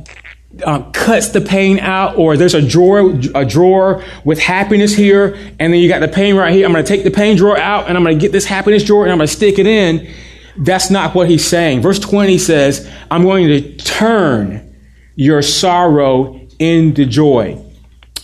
uh, 0.63 0.89
cuts 0.91 1.29
the 1.29 1.41
pain 1.41 1.79
out 1.79 2.17
or 2.17 2.37
there's 2.37 2.53
a 2.53 2.61
drawer, 2.61 3.11
a 3.35 3.45
drawer 3.45 4.03
with 4.23 4.39
happiness 4.39 4.95
here, 4.95 5.35
and 5.59 5.73
then 5.73 5.79
you 5.79 5.87
got 5.87 5.99
the 5.99 6.07
pain 6.07 6.35
right 6.35 6.53
here. 6.53 6.65
I'm 6.65 6.71
going 6.71 6.83
to 6.83 6.87
take 6.87 7.03
the 7.03 7.11
pain 7.11 7.37
drawer 7.37 7.57
out 7.57 7.87
and 7.87 7.97
I'm 7.97 8.03
going 8.03 8.17
to 8.17 8.21
get 8.21 8.31
this 8.31 8.45
happiness 8.45 8.83
drawer 8.83 9.03
and 9.03 9.11
I'm 9.11 9.17
going 9.17 9.27
to 9.27 9.33
stick 9.33 9.59
it 9.59 9.67
in. 9.67 10.11
That's 10.57 10.89
not 10.89 11.15
what 11.15 11.29
he's 11.29 11.45
saying. 11.45 11.81
Verse 11.81 11.99
20 11.99 12.37
says, 12.37 12.89
I'm 13.09 13.23
going 13.23 13.47
to 13.47 13.77
turn 13.77 14.75
your 15.15 15.41
sorrow 15.41 16.47
into 16.59 17.05
joy. 17.05 17.63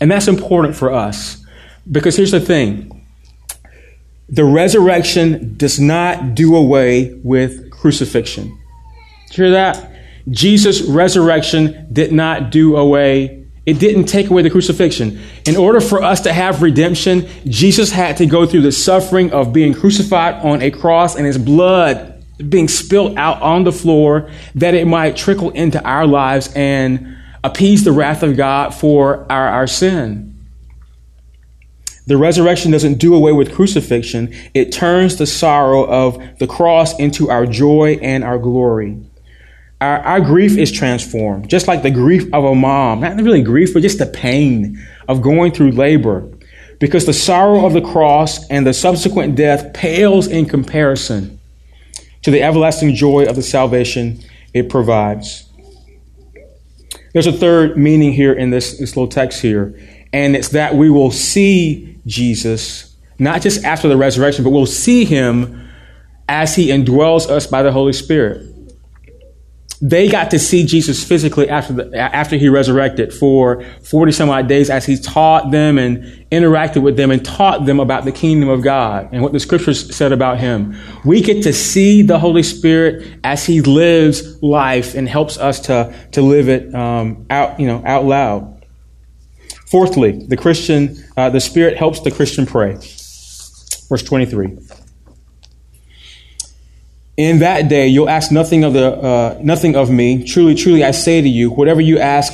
And 0.01 0.11
that's 0.11 0.27
important 0.27 0.75
for 0.75 0.91
us 0.91 1.43
because 1.89 2.15
here's 2.15 2.31
the 2.31 2.39
thing. 2.39 2.91
The 4.27 4.43
resurrection 4.43 5.55
does 5.55 5.79
not 5.79 6.36
do 6.36 6.55
away 6.55 7.13
with 7.23 7.71
crucifixion. 7.71 8.57
Did 9.27 9.38
you 9.38 9.43
hear 9.45 9.51
that? 9.51 9.95
Jesus' 10.30 10.82
resurrection 10.82 11.88
did 11.91 12.11
not 12.11 12.51
do 12.51 12.76
away, 12.76 13.45
it 13.65 13.80
didn't 13.80 14.05
take 14.05 14.30
away 14.30 14.41
the 14.41 14.49
crucifixion. 14.49 15.19
In 15.45 15.55
order 15.55 15.82
for 15.82 16.03
us 16.03 16.21
to 16.21 16.34
have 16.34 16.61
redemption, 16.61 17.28
Jesus 17.45 17.91
had 17.91 18.17
to 18.17 18.26
go 18.26 18.45
through 18.45 18.61
the 18.61 18.71
suffering 18.71 19.32
of 19.32 19.53
being 19.53 19.73
crucified 19.73 20.36
on 20.45 20.61
a 20.61 20.71
cross 20.71 21.15
and 21.15 21.26
his 21.26 21.38
blood 21.38 22.11
being 22.49 22.67
spilled 22.67 23.17
out 23.17 23.41
on 23.41 23.63
the 23.63 23.71
floor 23.71 24.30
that 24.55 24.73
it 24.73 24.86
might 24.86 25.15
trickle 25.15 25.51
into 25.51 25.82
our 25.84 26.05
lives 26.05 26.51
and 26.53 27.17
appease 27.43 27.84
the 27.84 27.91
wrath 27.91 28.23
of 28.23 28.36
God 28.36 28.73
for 28.73 29.26
our, 29.32 29.47
our 29.47 29.67
sin. 29.67 30.34
The 32.07 32.17
resurrection 32.17 32.71
doesn't 32.71 32.95
do 32.95 33.15
away 33.15 33.32
with 33.32 33.53
crucifixion. 33.53 34.34
It 34.53 34.71
turns 34.71 35.15
the 35.15 35.26
sorrow 35.26 35.86
of 35.86 36.21
the 36.39 36.45
cross 36.45 36.99
into 36.99 37.32
our 37.32 37.45
joy 37.45 37.97
and 38.01 38.23
our 38.23 38.38
glory 38.38 39.01
our, 39.82 39.99
our 39.99 40.21
grief 40.21 40.57
is 40.57 40.71
transformed, 40.71 41.49
just 41.49 41.67
like 41.67 41.84
the 41.84 41.91
grief 41.91 42.34
of 42.34 42.45
a 42.45 42.55
mom. 42.55 43.01
Not 43.01 43.17
really 43.17 43.41
grief, 43.41 43.73
but 43.73 43.82
just 43.82 43.99
the 43.99 44.05
pain 44.05 44.84
of 45.07 45.21
going 45.21 45.51
through 45.51 45.71
labor. 45.71 46.30
Because 46.80 47.05
the 47.05 47.13
sorrow 47.13 47.65
of 47.65 47.73
the 47.73 47.82
cross 47.82 48.47
and 48.49 48.65
the 48.65 48.73
subsequent 48.73 49.36
death 49.36 49.73
pales 49.73 50.28
in 50.28 50.45
comparison 50.45 51.39
to 52.21 52.32
the 52.32 52.41
everlasting 52.41 52.95
joy 52.95 53.26
of 53.26 53.36
the 53.36 53.43
salvation 53.43 54.19
it 54.53 54.69
provides. 54.69 55.49
There's 57.13 57.28
a 57.28 57.34
third 57.34 57.78
meaning 57.78 58.11
here 58.13 58.34
in 58.34 58.49
this, 58.49 58.78
this 58.78 58.95
little 58.95 59.07
text 59.07 59.41
here, 59.41 59.80
and 60.11 60.36
it's 60.36 60.49
that 60.49 60.76
we 60.76 60.89
will 60.89 61.11
see 61.11 61.97
Jesus, 62.05 62.95
not 63.19 63.41
just 63.41 63.63
after 63.63 63.88
the 63.88 63.95
resurrection, 63.95 64.43
but 64.43 64.49
we'll 64.49 64.65
see 64.65 65.05
him 65.05 65.69
as 66.28 66.55
he 66.55 66.69
indwells 66.69 67.30
us 67.30 67.47
by 67.47 67.63
the 67.63 67.71
Holy 67.71 67.93
Spirit 67.93 68.55
they 69.89 70.09
got 70.09 70.31
to 70.31 70.39
see 70.39 70.65
Jesus 70.65 71.03
physically 71.03 71.47
after 71.47 71.73
the, 71.73 71.95
after 71.95 72.38
he 72.38 72.49
resurrected 72.49 73.13
for 73.13 73.63
40 73.83 74.11
some 74.11 74.29
odd 74.31 74.47
days 74.47 74.71
as 74.71 74.83
he 74.83 74.97
taught 74.97 75.51
them 75.51 75.77
and 75.77 76.03
interacted 76.31 76.81
with 76.81 76.97
them 76.97 77.11
and 77.11 77.23
taught 77.23 77.67
them 77.67 77.79
about 77.79 78.03
the 78.03 78.11
kingdom 78.11 78.49
of 78.49 78.63
God 78.63 79.07
and 79.11 79.21
what 79.21 79.31
the 79.31 79.39
scriptures 79.39 79.95
said 79.95 80.11
about 80.11 80.39
him. 80.39 80.75
We 81.05 81.21
get 81.21 81.43
to 81.43 81.53
see 81.53 82.01
the 82.01 82.17
Holy 82.17 82.41
Spirit 82.41 83.19
as 83.23 83.45
he 83.45 83.61
lives 83.61 84.41
life 84.41 84.95
and 84.95 85.07
helps 85.07 85.38
us 85.38 85.59
to, 85.61 85.93
to 86.13 86.21
live 86.23 86.49
it 86.49 86.73
um, 86.73 87.27
out, 87.29 87.59
you 87.59 87.67
know, 87.67 87.83
out 87.86 88.05
loud. 88.05 88.65
Fourthly, 89.69 90.25
the 90.25 90.38
Christian, 90.38 90.97
uh, 91.15 91.29
the 91.29 91.41
Spirit 91.41 91.77
helps 91.77 91.99
the 91.99 92.09
Christian 92.09 92.47
pray. 92.47 92.73
Verse 92.73 94.01
23. 94.03 94.57
In 97.18 97.39
that 97.39 97.70
day, 97.70 97.88
you'll 97.88 98.09
ask 98.09 98.32
nothing 98.32 98.66
of 98.66 98.74
the 98.74 98.91
uh, 98.91 99.39
nothing 99.41 99.76
of 99.76 99.89
me. 99.89 100.26
Truly, 100.26 100.53
truly, 100.53 100.84
I 100.84 100.91
say 100.91 101.22
to 101.22 101.30
you, 101.30 101.49
whatever 101.49 101.80
you 101.80 101.97
ask 101.97 102.34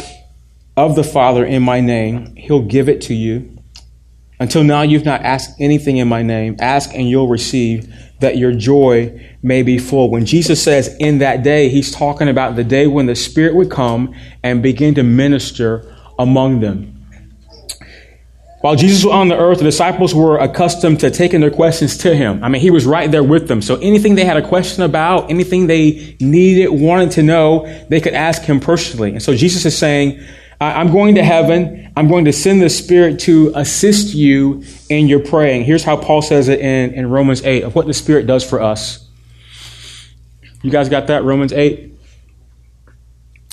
of 0.75 0.95
the 0.95 1.03
Father 1.03 1.45
in 1.45 1.61
my 1.61 1.81
name, 1.81 2.35
He'll 2.35 2.63
give 2.63 2.89
it 2.89 3.01
to 3.01 3.13
you. 3.13 3.57
Until 4.39 4.63
now, 4.63 4.81
you've 4.81 5.05
not 5.05 5.21
asked 5.21 5.61
anything 5.61 5.97
in 5.97 6.07
my 6.07 6.23
name. 6.23 6.55
Ask 6.59 6.95
and 6.95 7.07
you'll 7.07 7.27
receive, 7.27 7.93
that 8.21 8.37
your 8.37 8.53
joy 8.53 9.31
may 9.43 9.61
be 9.61 9.77
full. 9.77 10.09
When 10.09 10.25
Jesus 10.25 10.63
says 10.63 10.95
in 10.99 11.19
that 11.19 11.43
day, 11.43 11.69
He's 11.69 11.91
talking 11.91 12.27
about 12.27 12.55
the 12.55 12.63
day 12.63 12.87
when 12.87 13.05
the 13.05 13.15
Spirit 13.15 13.53
would 13.53 13.69
come 13.69 14.15
and 14.41 14.63
begin 14.63 14.95
to 14.95 15.03
minister 15.03 15.95
among 16.17 16.61
them. 16.61 17.00
While 18.61 18.75
Jesus 18.75 19.03
was 19.03 19.13
on 19.13 19.27
the 19.27 19.37
earth, 19.37 19.57
the 19.57 19.63
disciples 19.63 20.13
were 20.13 20.37
accustomed 20.37 20.99
to 20.99 21.09
taking 21.09 21.41
their 21.41 21.49
questions 21.49 21.97
to 21.99 22.15
him. 22.15 22.43
I 22.43 22.49
mean, 22.49 22.61
he 22.61 22.69
was 22.69 22.85
right 22.85 23.09
there 23.09 23.23
with 23.23 23.47
them. 23.47 23.59
So 23.59 23.75
anything 23.77 24.13
they 24.13 24.23
had 24.23 24.37
a 24.37 24.47
question 24.47 24.83
about, 24.83 25.31
anything 25.31 25.65
they 25.65 26.15
needed, 26.19 26.67
wanted 26.69 27.11
to 27.11 27.23
know, 27.23 27.65
they 27.89 27.99
could 27.99 28.13
ask 28.13 28.43
him 28.43 28.59
personally. 28.59 29.11
And 29.11 29.21
so 29.21 29.35
Jesus 29.35 29.65
is 29.65 29.75
saying, 29.75 30.23
I'm 30.59 30.91
going 30.91 31.15
to 31.15 31.23
heaven. 31.23 31.91
I'm 31.97 32.07
going 32.07 32.25
to 32.25 32.33
send 32.33 32.61
the 32.61 32.69
Spirit 32.69 33.19
to 33.21 33.51
assist 33.55 34.13
you 34.13 34.63
in 34.89 35.07
your 35.07 35.21
praying. 35.21 35.63
Here's 35.63 35.83
how 35.83 35.97
Paul 35.97 36.21
says 36.21 36.47
it 36.47 36.59
in, 36.59 36.93
in 36.93 37.09
Romans 37.09 37.43
8 37.43 37.63
of 37.63 37.73
what 37.73 37.87
the 37.87 37.95
Spirit 37.95 38.27
does 38.27 38.47
for 38.47 38.61
us. 38.61 39.07
You 40.61 40.69
guys 40.69 40.87
got 40.87 41.07
that? 41.07 41.23
Romans 41.23 41.51
8? 41.51 41.91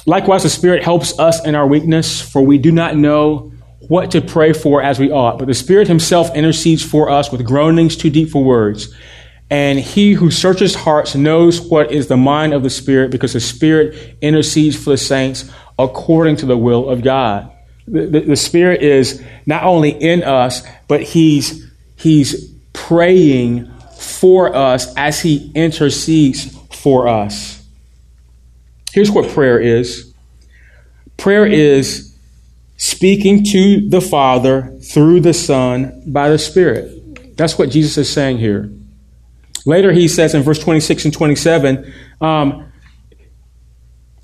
Likewise, 0.05 0.43
the 0.43 0.51
Spirit 0.51 0.85
helps 0.85 1.19
us 1.19 1.43
in 1.47 1.55
our 1.55 1.67
weakness, 1.67 2.21
for 2.21 2.43
we 2.43 2.59
do 2.59 2.71
not 2.71 2.95
know 2.95 3.53
what 3.81 4.11
to 4.11 4.20
pray 4.20 4.53
for 4.53 4.83
as 4.83 4.99
we 4.99 5.11
ought, 5.11 5.39
but 5.39 5.47
the 5.47 5.55
Spirit 5.55 5.89
Himself 5.89 6.35
intercedes 6.35 6.83
for 6.83 7.11
us 7.11 7.31
with 7.31 7.47
groanings 7.47 7.97
too 7.97 8.11
deep 8.11 8.31
for 8.31 8.43
words. 8.43 8.95
And 9.51 9.79
He 9.79 10.12
who 10.12 10.31
searches 10.31 10.74
hearts 10.74 11.14
knows 11.14 11.61
what 11.61 11.93
is 11.93 12.09
the 12.09 12.16
mind 12.16 12.53
of 12.53 12.62
the 12.62 12.70
Spirit, 12.70 13.11
because 13.11 13.33
the 13.33 13.41
Spirit 13.41 14.16
intercedes 14.20 14.76
for 14.76 14.91
the 14.91 14.99
saints 14.99 15.51
according 15.79 16.37
to 16.37 16.47
the 16.47 16.57
will 16.57 16.89
of 16.89 17.03
God. 17.03 17.51
The, 17.87 18.07
the, 18.07 18.20
the 18.20 18.37
Spirit 18.37 18.83
is 18.83 19.22
not 19.47 19.62
only 19.62 19.91
in 19.91 20.22
us, 20.22 20.62
but 20.89 21.03
He's 21.03 21.66
He's 21.97 22.53
praying 22.72 23.72
for 23.99 24.55
us 24.55 24.95
as 24.97 25.20
he 25.20 25.51
intercedes 25.55 26.57
for 26.70 27.09
us. 27.09 27.62
Here's 28.93 29.11
what 29.11 29.29
prayer 29.31 29.59
is 29.59 30.14
prayer 31.16 31.45
is 31.45 32.08
speaking 32.79 33.45
to 33.45 33.87
the 33.89 34.01
Father 34.01 34.79
through 34.83 35.20
the 35.20 35.35
Son 35.35 36.03
by 36.07 36.31
the 36.31 36.39
Spirit. 36.39 37.37
That's 37.37 37.59
what 37.59 37.70
Jesus 37.70 37.99
is 37.99 38.11
saying 38.11 38.39
here. 38.39 38.72
Later, 39.66 39.93
he 39.93 40.09
says 40.09 40.35
in 40.35 40.43
verse 40.43 40.59
26 40.59 41.05
and 41.05 41.14
27, 41.14 41.93
um, 42.20 42.72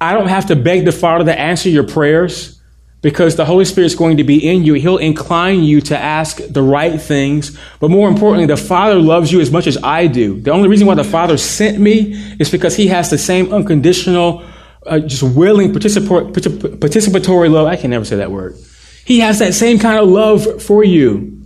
I 0.00 0.14
don't 0.14 0.28
have 0.28 0.46
to 0.46 0.57
beg 0.57 0.84
the 0.84 0.92
Father 0.92 1.24
to 1.26 1.38
answer 1.38 1.68
your 1.68 1.84
prayers 1.84 2.61
because 3.05 3.36
the 3.36 3.44
Holy 3.44 3.66
Spirit 3.66 3.86
is 3.86 3.94
going 3.94 4.16
to 4.16 4.24
be 4.24 4.48
in 4.48 4.64
you. 4.64 4.74
He'll 4.74 4.96
incline 4.96 5.62
you 5.62 5.82
to 5.82 5.98
ask 5.98 6.40
the 6.48 6.62
right 6.62 6.98
things. 7.00 7.59
But 7.78 7.90
more 7.90 8.09
importantly, 8.09 8.46
the 8.46 8.57
Father 8.57 8.94
loves 8.94 9.30
you 9.30 9.40
as 9.40 9.50
much 9.50 9.66
as 9.66 9.76
I 9.82 10.07
do. 10.07 10.40
The 10.40 10.52
only 10.52 10.68
reason 10.68 10.86
why 10.86 10.94
the 10.94 11.05
Father 11.05 11.36
sent 11.36 11.78
me 11.78 12.14
is 12.38 12.50
because 12.50 12.76
He 12.76 12.86
has 12.86 13.11
the 13.11 13.18
same 13.18 13.52
unconditional, 13.52 14.42
uh, 14.87 15.01
just 15.01 15.22
willing, 15.22 15.72
participatory, 15.72 16.32
participatory 16.32 17.51
love. 17.51 17.66
I 17.66 17.76
can 17.76 17.91
never 17.91 18.05
say 18.05 18.16
that 18.16 18.30
word. 18.30 18.57
He 19.05 19.20
has 19.20 19.39
that 19.39 19.55
same 19.55 19.78
kind 19.78 19.99
of 19.99 20.09
love 20.09 20.62
for 20.62 20.82
you. 20.82 21.41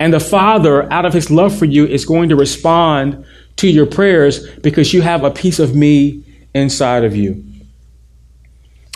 And 0.00 0.12
the 0.12 0.20
Father, 0.20 0.90
out 0.92 1.04
of 1.04 1.12
His 1.12 1.30
love 1.30 1.56
for 1.56 1.64
you, 1.64 1.86
is 1.86 2.04
going 2.04 2.28
to 2.30 2.36
respond 2.36 3.24
to 3.56 3.68
your 3.68 3.86
prayers 3.86 4.48
because 4.56 4.92
you 4.92 5.02
have 5.02 5.22
a 5.24 5.30
piece 5.30 5.58
of 5.58 5.74
me 5.74 6.24
inside 6.54 7.04
of 7.04 7.14
you. 7.14 7.44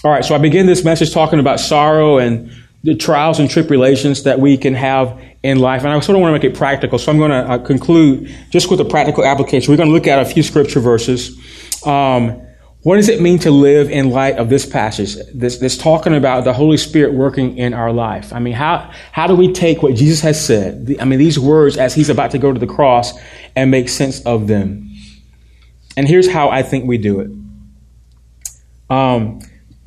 All 0.05 0.11
right, 0.11 0.25
so 0.25 0.35
I 0.35 0.39
begin 0.39 0.67
this 0.67 0.85
message 0.85 1.13
talking 1.13 1.39
about 1.39 1.61
sorrow 1.61 2.19
and 2.19 2.53
the 2.85 2.95
trials 2.95 3.41
and 3.41 3.51
tribulations 3.51 4.23
that 4.23 4.39
we 4.39 4.57
can 4.57 4.75
have 4.75 5.21
in 5.43 5.59
life. 5.59 5.83
And 5.83 5.93
I 5.93 6.01
sort 6.01 6.17
of 6.17 6.23
want 6.23 6.35
to 6.35 6.39
make 6.39 6.53
it 6.53 6.57
practical. 6.57 6.99
So 6.99 7.11
I'm 7.11 7.19
going 7.19 7.31
to 7.31 7.51
uh, 7.51 7.59
conclude 7.59 8.35
just 8.51 8.71
with 8.71 8.81
a 8.81 8.85
practical 8.85 9.25
application. 9.25 9.73
We're 9.73 9.77
going 9.77 9.89
to 9.89 9.93
look 9.93 10.07
at 10.07 10.21
a 10.21 10.25
few 10.25 10.43
scripture 10.43 10.81
verses. 10.81 11.37
Um, 11.85 12.41
what 12.89 12.97
does 12.97 13.11
it 13.11 13.21
mean 13.21 13.39
to 13.39 13.51
live 13.51 13.91
in 13.91 14.09
light 14.09 14.39
of 14.39 14.49
this 14.49 14.65
passage? 14.65 15.15
This, 15.35 15.59
this 15.59 15.77
talking 15.77 16.15
about 16.15 16.45
the 16.45 16.55
Holy 16.55 16.79
Spirit 16.79 17.13
working 17.13 17.59
in 17.59 17.75
our 17.75 17.93
life. 17.93 18.33
I 18.33 18.39
mean, 18.39 18.55
how, 18.55 18.91
how 19.13 19.27
do 19.27 19.35
we 19.35 19.53
take 19.53 19.83
what 19.83 19.95
Jesus 19.95 20.23
has 20.23 20.43
said? 20.43 20.87
The, 20.87 20.99
I 20.99 21.05
mean, 21.05 21.19
these 21.19 21.39
words 21.39 21.77
as 21.77 21.95
he's 21.95 22.09
about 22.09 22.31
to 22.31 22.39
go 22.39 22.51
to 22.51 22.59
the 22.59 22.67
cross 22.67 23.13
and 23.55 23.71
make 23.71 23.91
sense 23.91 24.23
of 24.25 24.47
them. 24.47 24.91
And 25.99 26.09
here's 26.09 26.31
how 26.31 26.49
I 26.49 26.63
think 26.63 26.87
we 26.87 26.97
do 26.97 27.21
it. 27.21 27.31
Um, 28.89 29.41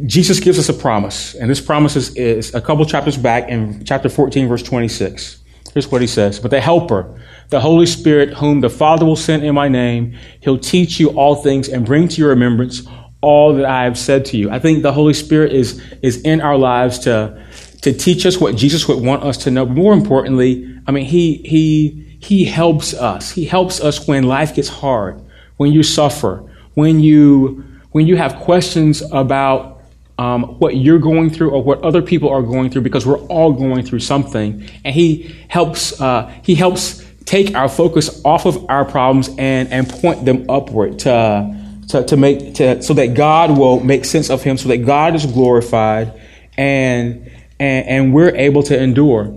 Jesus 0.05 0.39
gives 0.39 0.59
us 0.59 0.69
a 0.69 0.73
promise, 0.73 1.33
and 1.33 1.49
this 1.49 1.59
promise 1.59 1.95
is, 1.95 2.15
is 2.15 2.53
a 2.53 2.61
couple 2.61 2.85
chapters 2.85 3.17
back 3.17 3.49
in 3.49 3.83
chapter 3.83 4.09
14, 4.09 4.47
verse 4.47 4.61
26. 4.61 5.40
Here's 5.73 5.89
what 5.89 6.01
he 6.01 6.07
says 6.07 6.39
But 6.39 6.51
the 6.51 6.61
Helper, 6.61 7.19
the 7.49 7.59
Holy 7.59 7.85
Spirit, 7.85 8.33
whom 8.33 8.61
the 8.61 8.69
Father 8.69 9.05
will 9.05 9.15
send 9.15 9.43
in 9.43 9.55
my 9.55 9.67
name, 9.67 10.17
he'll 10.41 10.57
teach 10.57 10.99
you 10.99 11.09
all 11.09 11.35
things 11.35 11.69
and 11.69 11.85
bring 11.85 12.07
to 12.09 12.21
your 12.21 12.29
remembrance 12.29 12.87
all 13.21 13.53
that 13.53 13.65
I 13.65 13.83
have 13.83 13.97
said 13.97 14.25
to 14.25 14.37
you. 14.37 14.49
I 14.49 14.59
think 14.59 14.81
the 14.81 14.91
Holy 14.91 15.13
Spirit 15.13 15.53
is, 15.53 15.81
is 16.01 16.21
in 16.21 16.41
our 16.41 16.57
lives 16.57 16.99
to, 16.99 17.45
to 17.81 17.93
teach 17.93 18.25
us 18.25 18.39
what 18.39 18.55
Jesus 18.55 18.87
would 18.87 19.03
want 19.03 19.23
us 19.23 19.37
to 19.37 19.51
know. 19.51 19.65
But 19.65 19.75
more 19.75 19.93
importantly, 19.93 20.79
I 20.87 20.91
mean, 20.91 21.05
he, 21.05 21.35
he, 21.37 22.17
he 22.19 22.45
helps 22.45 22.93
us. 22.93 23.31
He 23.31 23.45
helps 23.45 23.79
us 23.79 24.07
when 24.07 24.23
life 24.23 24.55
gets 24.55 24.69
hard, 24.69 25.21
when 25.57 25.71
you 25.71 25.83
suffer, 25.83 26.37
when 26.73 26.99
you, 26.99 27.63
when 27.91 28.07
you 28.07 28.17
have 28.17 28.37
questions 28.37 29.03
about 29.11 29.80
um, 30.21 30.43
what 30.59 30.77
you're 30.77 30.99
going 30.99 31.31
through 31.31 31.49
or 31.49 31.63
what 31.63 31.81
other 31.81 32.03
people 32.03 32.29
are 32.29 32.43
going 32.43 32.69
through 32.69 32.83
because 32.83 33.07
we're 33.07 33.25
all 33.25 33.51
going 33.51 33.83
through 33.83 34.01
something. 34.01 34.69
And 34.85 34.93
he 34.93 35.35
helps 35.47 35.99
uh, 35.99 36.31
he 36.43 36.53
helps 36.53 37.03
take 37.25 37.55
our 37.55 37.67
focus 37.67 38.21
off 38.23 38.45
of 38.45 38.69
our 38.69 38.85
problems 38.85 39.29
and 39.39 39.73
and 39.73 39.89
point 39.89 40.23
them 40.23 40.47
upward 40.47 40.99
to 40.99 41.83
to, 41.89 42.05
to 42.05 42.17
make 42.17 42.53
to 42.55 42.83
so 42.83 42.93
that 42.93 43.15
God 43.15 43.57
will 43.57 43.79
make 43.79 44.05
sense 44.05 44.29
of 44.29 44.43
him 44.43 44.57
so 44.57 44.67
that 44.69 44.85
God 44.85 45.15
is 45.15 45.25
glorified 45.25 46.13
and 46.55 47.31
and, 47.59 47.87
and 47.87 48.13
we're 48.13 48.35
able 48.35 48.61
to 48.63 48.79
endure. 48.79 49.35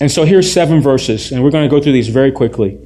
And 0.00 0.10
so 0.10 0.24
here's 0.24 0.50
seven 0.50 0.80
verses 0.80 1.30
and 1.30 1.44
we're 1.44 1.50
going 1.50 1.68
to 1.68 1.76
go 1.76 1.82
through 1.82 1.92
these 1.92 2.08
very 2.08 2.32
quickly. 2.32 2.78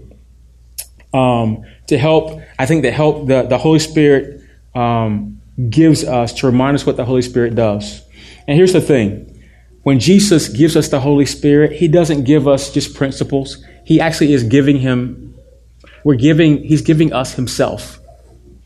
Um, 1.14 1.64
to 1.86 1.96
help 1.96 2.40
I 2.58 2.66
think 2.66 2.82
that 2.82 2.92
help 2.92 3.28
the, 3.28 3.42
the 3.42 3.58
Holy 3.58 3.78
Spirit 3.78 4.42
um, 4.74 5.41
gives 5.70 6.04
us 6.04 6.32
to 6.34 6.46
remind 6.46 6.74
us 6.74 6.86
what 6.86 6.96
the 6.96 7.04
Holy 7.04 7.22
Spirit 7.22 7.54
does. 7.54 8.02
And 8.46 8.56
here's 8.56 8.72
the 8.72 8.80
thing 8.80 9.28
when 9.82 9.98
Jesus 9.98 10.48
gives 10.48 10.76
us 10.76 10.88
the 10.88 11.00
Holy 11.00 11.26
Spirit, 11.26 11.72
He 11.72 11.88
doesn't 11.88 12.24
give 12.24 12.46
us 12.46 12.72
just 12.72 12.94
principles. 12.94 13.64
He 13.84 14.00
actually 14.00 14.32
is 14.32 14.44
giving 14.44 14.78
Him, 14.78 15.34
we're 16.04 16.14
giving, 16.14 16.62
He's 16.62 16.82
giving 16.82 17.12
us 17.12 17.34
Himself. 17.34 17.98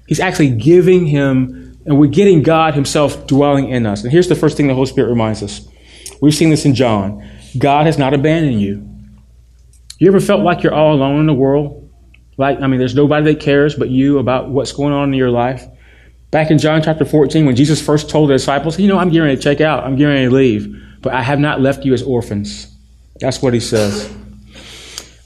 He's 0.06 0.20
actually 0.20 0.50
giving 0.50 1.06
Him, 1.06 1.78
and 1.86 1.98
we're 1.98 2.06
getting 2.06 2.42
God 2.42 2.74
Himself 2.74 3.26
dwelling 3.26 3.70
in 3.70 3.86
us. 3.86 4.02
And 4.02 4.12
here's 4.12 4.28
the 4.28 4.34
first 4.34 4.56
thing 4.56 4.66
the 4.66 4.74
Holy 4.74 4.86
Spirit 4.86 5.08
reminds 5.08 5.42
us. 5.42 5.66
We've 6.20 6.34
seen 6.34 6.50
this 6.50 6.64
in 6.64 6.74
John. 6.74 7.26
God 7.58 7.86
has 7.86 7.98
not 7.98 8.14
abandoned 8.14 8.60
you. 8.60 8.86
You 9.98 10.08
ever 10.08 10.20
felt 10.20 10.42
like 10.42 10.62
you're 10.62 10.74
all 10.74 10.94
alone 10.94 11.20
in 11.20 11.26
the 11.26 11.34
world? 11.34 11.90
Like, 12.36 12.60
I 12.60 12.66
mean, 12.66 12.78
there's 12.78 12.94
nobody 12.94 13.32
that 13.32 13.40
cares 13.40 13.74
but 13.74 13.88
you 13.88 14.18
about 14.18 14.50
what's 14.50 14.72
going 14.72 14.92
on 14.92 15.08
in 15.08 15.14
your 15.14 15.30
life? 15.30 15.64
Back 16.36 16.50
in 16.50 16.58
John 16.58 16.82
chapter 16.82 17.06
14, 17.06 17.46
when 17.46 17.56
Jesus 17.56 17.80
first 17.80 18.10
told 18.10 18.28
the 18.28 18.34
disciples, 18.34 18.78
you 18.78 18.88
know, 18.88 18.98
I'm 18.98 19.08
getting 19.08 19.22
ready 19.22 19.36
to 19.36 19.42
check 19.42 19.62
out, 19.62 19.84
I'm 19.84 19.96
getting 19.96 20.12
ready 20.12 20.26
to 20.26 20.34
leave, 20.34 20.84
but 21.00 21.14
I 21.14 21.22
have 21.22 21.38
not 21.38 21.62
left 21.62 21.86
you 21.86 21.94
as 21.94 22.02
orphans. 22.02 22.70
That's 23.20 23.40
what 23.40 23.54
he 23.54 23.60
says. 23.60 24.14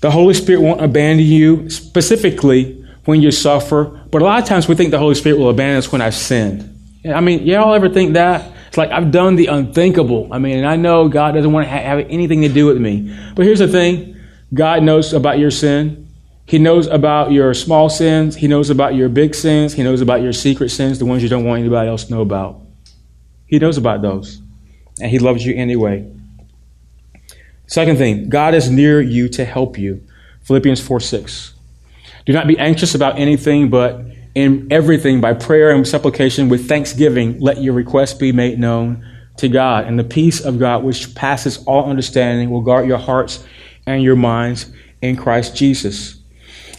The 0.02 0.10
Holy 0.12 0.34
Spirit 0.34 0.60
won't 0.60 0.80
abandon 0.80 1.26
you 1.26 1.68
specifically 1.68 2.80
when 3.06 3.20
you 3.20 3.32
suffer, 3.32 3.86
but 4.12 4.22
a 4.22 4.24
lot 4.24 4.40
of 4.40 4.48
times 4.48 4.68
we 4.68 4.76
think 4.76 4.92
the 4.92 5.00
Holy 5.00 5.16
Spirit 5.16 5.40
will 5.40 5.50
abandon 5.50 5.78
us 5.78 5.90
when 5.90 6.00
I've 6.00 6.14
sinned. 6.14 6.72
I 7.04 7.20
mean, 7.20 7.44
y'all 7.44 7.74
ever 7.74 7.88
think 7.88 8.12
that? 8.12 8.48
It's 8.68 8.78
like 8.78 8.92
I've 8.92 9.10
done 9.10 9.34
the 9.34 9.46
unthinkable. 9.46 10.28
I 10.32 10.38
mean, 10.38 10.58
and 10.58 10.66
I 10.68 10.76
know 10.76 11.08
God 11.08 11.32
doesn't 11.32 11.50
want 11.50 11.66
to 11.66 11.70
have 11.70 12.06
anything 12.08 12.42
to 12.42 12.48
do 12.48 12.66
with 12.66 12.78
me. 12.78 13.12
But 13.34 13.46
here's 13.46 13.58
the 13.58 13.66
thing 13.66 14.16
God 14.54 14.84
knows 14.84 15.12
about 15.12 15.40
your 15.40 15.50
sin. 15.50 16.06
He 16.50 16.58
knows 16.58 16.88
about 16.88 17.30
your 17.30 17.54
small 17.54 17.88
sins. 17.88 18.34
He 18.34 18.48
knows 18.48 18.70
about 18.70 18.96
your 18.96 19.08
big 19.08 19.36
sins. 19.36 19.72
He 19.72 19.84
knows 19.84 20.00
about 20.00 20.20
your 20.20 20.32
secret 20.32 20.70
sins, 20.70 20.98
the 20.98 21.04
ones 21.04 21.22
you 21.22 21.28
don't 21.28 21.44
want 21.44 21.60
anybody 21.60 21.88
else 21.88 22.06
to 22.06 22.12
know 22.12 22.22
about. 22.22 22.60
He 23.46 23.60
knows 23.60 23.78
about 23.78 24.02
those. 24.02 24.42
And 25.00 25.12
He 25.12 25.20
loves 25.20 25.46
you 25.46 25.54
anyway. 25.54 26.12
Second 27.68 27.98
thing, 27.98 28.28
God 28.28 28.54
is 28.54 28.68
near 28.68 29.00
you 29.00 29.28
to 29.28 29.44
help 29.44 29.78
you. 29.78 30.04
Philippians 30.42 30.80
4 30.80 30.98
6. 30.98 31.54
Do 32.26 32.32
not 32.32 32.48
be 32.48 32.58
anxious 32.58 32.96
about 32.96 33.16
anything, 33.16 33.70
but 33.70 34.04
in 34.34 34.66
everything, 34.72 35.20
by 35.20 35.34
prayer 35.34 35.70
and 35.70 35.86
supplication, 35.86 36.48
with 36.48 36.66
thanksgiving, 36.66 37.38
let 37.38 37.62
your 37.62 37.74
requests 37.74 38.14
be 38.14 38.32
made 38.32 38.58
known 38.58 39.06
to 39.36 39.48
God. 39.48 39.84
And 39.84 39.96
the 39.96 40.02
peace 40.02 40.40
of 40.40 40.58
God, 40.58 40.82
which 40.82 41.14
passes 41.14 41.58
all 41.58 41.88
understanding, 41.88 42.50
will 42.50 42.62
guard 42.62 42.88
your 42.88 42.98
hearts 42.98 43.46
and 43.86 44.02
your 44.02 44.16
minds 44.16 44.66
in 45.00 45.14
Christ 45.14 45.54
Jesus. 45.54 46.19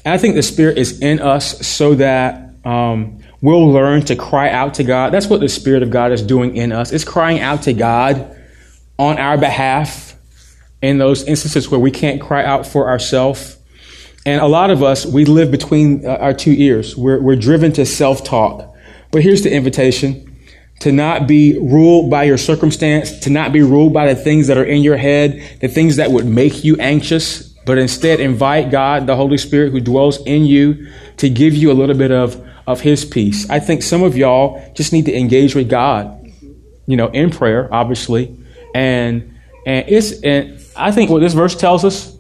And 0.03 0.13
I 0.13 0.17
think 0.17 0.35
the 0.35 0.43
Spirit 0.43 0.77
is 0.77 0.99
in 1.01 1.19
us 1.19 1.65
so 1.65 1.95
that 1.95 2.53
um, 2.65 3.19
we'll 3.41 3.71
learn 3.71 4.03
to 4.05 4.15
cry 4.15 4.49
out 4.49 4.75
to 4.75 4.83
God. 4.83 5.13
That's 5.13 5.27
what 5.27 5.39
the 5.39 5.49
Spirit 5.49 5.83
of 5.83 5.89
God 5.89 6.11
is 6.11 6.21
doing 6.21 6.55
in 6.55 6.71
us. 6.71 6.91
It's 6.91 7.03
crying 7.03 7.39
out 7.39 7.63
to 7.63 7.73
God 7.73 8.35
on 8.97 9.17
our 9.17 9.37
behalf 9.37 10.15
in 10.81 10.97
those 10.97 11.23
instances 11.23 11.69
where 11.69 11.79
we 11.79 11.91
can't 11.91 12.21
cry 12.21 12.43
out 12.43 12.65
for 12.65 12.89
ourselves. 12.89 13.57
And 14.25 14.41
a 14.41 14.47
lot 14.47 14.69
of 14.69 14.83
us, 14.83 15.05
we 15.05 15.25
live 15.25 15.51
between 15.51 16.05
uh, 16.05 16.09
our 16.15 16.33
two 16.33 16.51
ears. 16.51 16.95
We're, 16.95 17.19
we're 17.19 17.35
driven 17.35 17.71
to 17.73 17.85
self 17.85 18.23
talk. 18.23 18.75
But 19.11 19.23
here's 19.23 19.43
the 19.43 19.51
invitation 19.51 20.27
to 20.79 20.91
not 20.91 21.27
be 21.27 21.59
ruled 21.59 22.09
by 22.09 22.23
your 22.23 22.37
circumstance, 22.37 23.19
to 23.19 23.29
not 23.29 23.53
be 23.53 23.61
ruled 23.61 23.93
by 23.93 24.11
the 24.11 24.19
things 24.19 24.47
that 24.47 24.57
are 24.57 24.63
in 24.63 24.81
your 24.81 24.97
head, 24.97 25.57
the 25.59 25.67
things 25.67 25.97
that 25.97 26.09
would 26.09 26.25
make 26.25 26.63
you 26.63 26.75
anxious, 26.77 27.50
but 27.71 27.77
instead 27.77 28.19
invite 28.19 28.69
God, 28.69 29.07
the 29.07 29.15
Holy 29.15 29.37
Spirit 29.37 29.71
who 29.71 29.79
dwells 29.79 30.21
in 30.25 30.43
you, 30.43 30.91
to 31.15 31.29
give 31.29 31.53
you 31.53 31.71
a 31.71 31.73
little 31.73 31.95
bit 31.95 32.11
of, 32.11 32.45
of 32.67 32.81
His 32.81 33.05
peace. 33.05 33.49
I 33.49 33.61
think 33.61 33.81
some 33.81 34.03
of 34.03 34.17
y'all 34.17 34.61
just 34.73 34.91
need 34.91 35.05
to 35.05 35.17
engage 35.17 35.55
with 35.55 35.69
God, 35.69 36.33
you 36.85 36.97
know, 36.97 37.07
in 37.07 37.29
prayer, 37.29 37.73
obviously. 37.73 38.37
And, 38.75 39.39
and 39.65 39.87
it's, 39.87 40.21
and 40.21 40.61
I 40.75 40.91
think 40.91 41.09
what 41.09 41.19
this 41.19 41.33
verse 41.33 41.55
tells 41.55 41.85
us, 41.85 42.13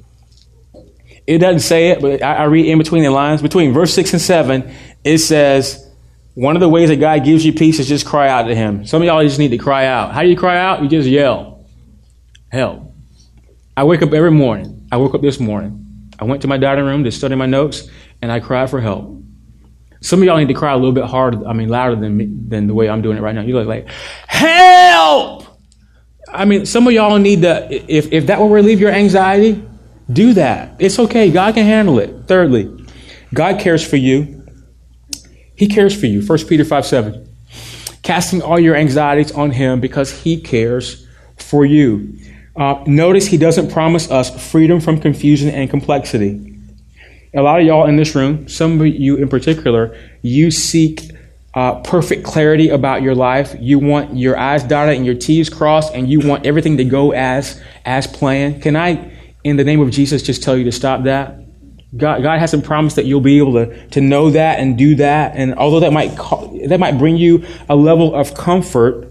it 1.27 1.39
doesn't 1.39 1.59
say 1.59 1.89
it, 1.89 1.99
but 1.99 2.23
I, 2.23 2.35
I 2.35 2.43
read 2.45 2.67
in 2.67 2.77
between 2.77 3.03
the 3.03 3.11
lines. 3.11 3.41
Between 3.41 3.73
verse 3.73 3.93
6 3.93 4.13
and 4.13 4.21
7, 4.21 4.73
it 5.03 5.17
says, 5.17 5.85
one 6.33 6.55
of 6.55 6.61
the 6.61 6.69
ways 6.69 6.87
that 6.87 7.01
God 7.01 7.25
gives 7.25 7.45
you 7.45 7.51
peace 7.51 7.77
is 7.77 7.89
just 7.89 8.05
cry 8.05 8.29
out 8.29 8.43
to 8.43 8.55
Him. 8.55 8.85
Some 8.85 9.01
of 9.01 9.05
y'all 9.05 9.21
just 9.21 9.37
need 9.37 9.51
to 9.51 9.57
cry 9.57 9.87
out. 9.87 10.13
How 10.13 10.21
do 10.21 10.29
you 10.29 10.37
cry 10.37 10.57
out? 10.57 10.81
You 10.81 10.87
just 10.87 11.09
yell. 11.09 11.65
Help. 12.49 12.95
I 13.75 13.83
wake 13.83 14.01
up 14.01 14.13
every 14.13 14.31
morning 14.31 14.77
I 14.91 14.97
woke 14.97 15.15
up 15.15 15.21
this 15.21 15.39
morning. 15.39 16.09
I 16.19 16.25
went 16.25 16.41
to 16.43 16.47
my 16.47 16.57
dining 16.57 16.85
room 16.85 17.03
to 17.03 17.11
study 17.11 17.35
my 17.35 17.45
notes, 17.45 17.89
and 18.21 18.31
I 18.31 18.39
cried 18.39 18.69
for 18.69 18.81
help. 18.81 19.17
Some 20.01 20.19
of 20.19 20.25
y'all 20.25 20.37
need 20.37 20.47
to 20.47 20.53
cry 20.53 20.71
a 20.71 20.77
little 20.77 20.91
bit 20.91 21.05
harder, 21.05 21.47
I 21.47 21.53
mean, 21.53 21.69
louder 21.69 21.95
than 21.95 22.17
me, 22.17 22.25
than 22.27 22.67
the 22.67 22.73
way 22.73 22.89
I'm 22.89 23.01
doing 23.01 23.17
it 23.17 23.21
right 23.21 23.35
now. 23.35 23.41
You 23.41 23.53
look 23.53 23.67
like, 23.67 23.87
help! 24.27 25.45
I 26.27 26.45
mean, 26.45 26.65
some 26.65 26.87
of 26.87 26.93
y'all 26.93 27.17
need 27.19 27.41
to, 27.43 27.67
if, 27.71 28.11
if 28.11 28.27
that 28.27 28.39
will 28.39 28.49
relieve 28.49 28.79
your 28.79 28.91
anxiety, 28.91 29.63
Do 30.11 30.33
that. 30.33 30.75
It's 30.79 30.99
okay. 30.99 31.31
God 31.31 31.53
can 31.53 31.65
handle 31.65 31.99
it. 31.99 32.27
Thirdly, 32.27 32.85
God 33.33 33.59
cares 33.59 33.85
for 33.87 33.95
you. 33.95 34.45
He 35.55 35.67
cares 35.67 35.97
for 35.97 36.07
you. 36.07 36.21
1 36.25 36.47
Peter 36.47 36.65
5 36.65 36.85
7. 36.85 37.27
Casting 38.03 38.41
all 38.41 38.59
your 38.59 38.75
anxieties 38.75 39.31
on 39.31 39.51
Him 39.51 39.79
because 39.79 40.23
He 40.23 40.41
cares 40.41 41.07
for 41.37 41.65
you. 41.65 42.17
Uh, 42.55 42.83
notice 42.85 43.27
He 43.27 43.37
doesn't 43.37 43.71
promise 43.71 44.09
us 44.11 44.51
freedom 44.51 44.79
from 44.81 44.99
confusion 44.99 45.49
and 45.49 45.69
complexity. 45.69 46.47
A 47.33 47.41
lot 47.41 47.61
of 47.61 47.65
y'all 47.65 47.87
in 47.87 47.95
this 47.95 48.13
room, 48.13 48.49
some 48.49 48.81
of 48.81 48.87
you 48.87 49.15
in 49.15 49.29
particular, 49.29 49.97
you 50.21 50.51
seek 50.51 51.11
uh, 51.53 51.79
perfect 51.81 52.23
clarity 52.23 52.69
about 52.69 53.01
your 53.01 53.15
life. 53.15 53.55
You 53.59 53.79
want 53.79 54.15
your 54.17 54.37
I's 54.37 54.63
dotted 54.63 54.95
and 54.95 55.05
your 55.05 55.15
T's 55.15 55.49
crossed, 55.49 55.93
and 55.93 56.09
you 56.09 56.19
want 56.19 56.45
everything 56.45 56.77
to 56.77 56.83
go 56.83 57.11
as 57.13 57.61
as 57.85 58.07
planned. 58.07 58.61
Can 58.61 58.75
I, 58.75 59.11
in 59.43 59.55
the 59.55 59.63
name 59.63 59.79
of 59.79 59.91
Jesus, 59.91 60.21
just 60.21 60.43
tell 60.43 60.57
you 60.57 60.65
to 60.65 60.71
stop 60.71 61.03
that? 61.03 61.37
God, 61.95 62.23
God 62.23 62.39
hasn't 62.39 62.63
promised 62.63 62.95
that 62.95 63.05
you'll 63.05 63.19
be 63.19 63.37
able 63.37 63.53
to, 63.53 63.87
to 63.89 64.01
know 64.01 64.29
that 64.29 64.59
and 64.59 64.77
do 64.77 64.95
that. 64.95 65.35
And 65.35 65.55
although 65.55 65.81
that 65.81 65.91
might 65.91 66.17
call, 66.17 66.57
that 66.67 66.79
might 66.79 66.97
bring 66.97 67.17
you 67.17 67.45
a 67.67 67.75
level 67.75 68.15
of 68.15 68.33
comfort, 68.33 69.10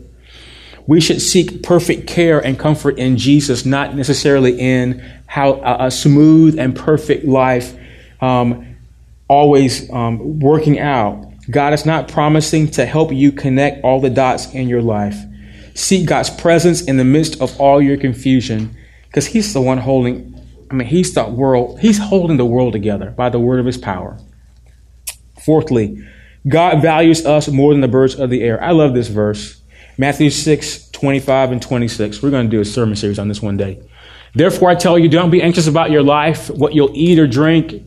we 0.90 1.00
should 1.00 1.22
seek 1.22 1.62
perfect 1.62 2.08
care 2.08 2.40
and 2.44 2.58
comfort 2.58 2.98
in 2.98 3.16
Jesus, 3.16 3.64
not 3.64 3.94
necessarily 3.94 4.58
in 4.58 4.98
how 5.26 5.52
a, 5.52 5.86
a 5.86 5.90
smooth 5.92 6.58
and 6.58 6.74
perfect 6.74 7.24
life 7.24 7.78
um, 8.20 8.76
always 9.28 9.88
um, 9.92 10.40
working 10.40 10.80
out. 10.80 11.24
God 11.48 11.74
is 11.74 11.86
not 11.86 12.08
promising 12.08 12.72
to 12.72 12.84
help 12.86 13.12
you 13.12 13.30
connect 13.30 13.84
all 13.84 14.00
the 14.00 14.10
dots 14.10 14.52
in 14.52 14.68
your 14.68 14.82
life. 14.82 15.14
Seek 15.74 16.08
God's 16.08 16.28
presence 16.28 16.82
in 16.82 16.96
the 16.96 17.04
midst 17.04 17.40
of 17.40 17.60
all 17.60 17.80
your 17.80 17.96
confusion 17.96 18.76
because 19.06 19.26
He's 19.26 19.52
the 19.52 19.60
one 19.60 19.78
holding, 19.78 20.44
I 20.72 20.74
mean, 20.74 20.88
He's 20.88 21.14
the 21.14 21.22
world, 21.22 21.78
He's 21.78 22.00
holding 22.00 22.36
the 22.36 22.44
world 22.44 22.72
together 22.72 23.12
by 23.12 23.28
the 23.28 23.38
word 23.38 23.60
of 23.60 23.66
His 23.66 23.78
power. 23.78 24.18
Fourthly, 25.44 26.04
God 26.48 26.82
values 26.82 27.24
us 27.24 27.46
more 27.46 27.72
than 27.72 27.80
the 27.80 27.86
birds 27.86 28.16
of 28.16 28.28
the 28.28 28.42
air. 28.42 28.60
I 28.60 28.72
love 28.72 28.92
this 28.92 29.06
verse. 29.06 29.59
Matthew 30.00 30.30
6, 30.30 30.88
25 30.92 31.52
and 31.52 31.60
26. 31.60 32.22
We're 32.22 32.30
going 32.30 32.46
to 32.46 32.50
do 32.50 32.62
a 32.62 32.64
sermon 32.64 32.96
series 32.96 33.18
on 33.18 33.28
this 33.28 33.42
one 33.42 33.58
day. 33.58 33.86
Therefore, 34.34 34.70
I 34.70 34.74
tell 34.74 34.98
you, 34.98 35.10
don't 35.10 35.30
be 35.30 35.42
anxious 35.42 35.66
about 35.66 35.90
your 35.90 36.02
life, 36.02 36.48
what 36.48 36.74
you'll 36.74 36.92
eat 36.94 37.18
or 37.18 37.26
drink 37.26 37.82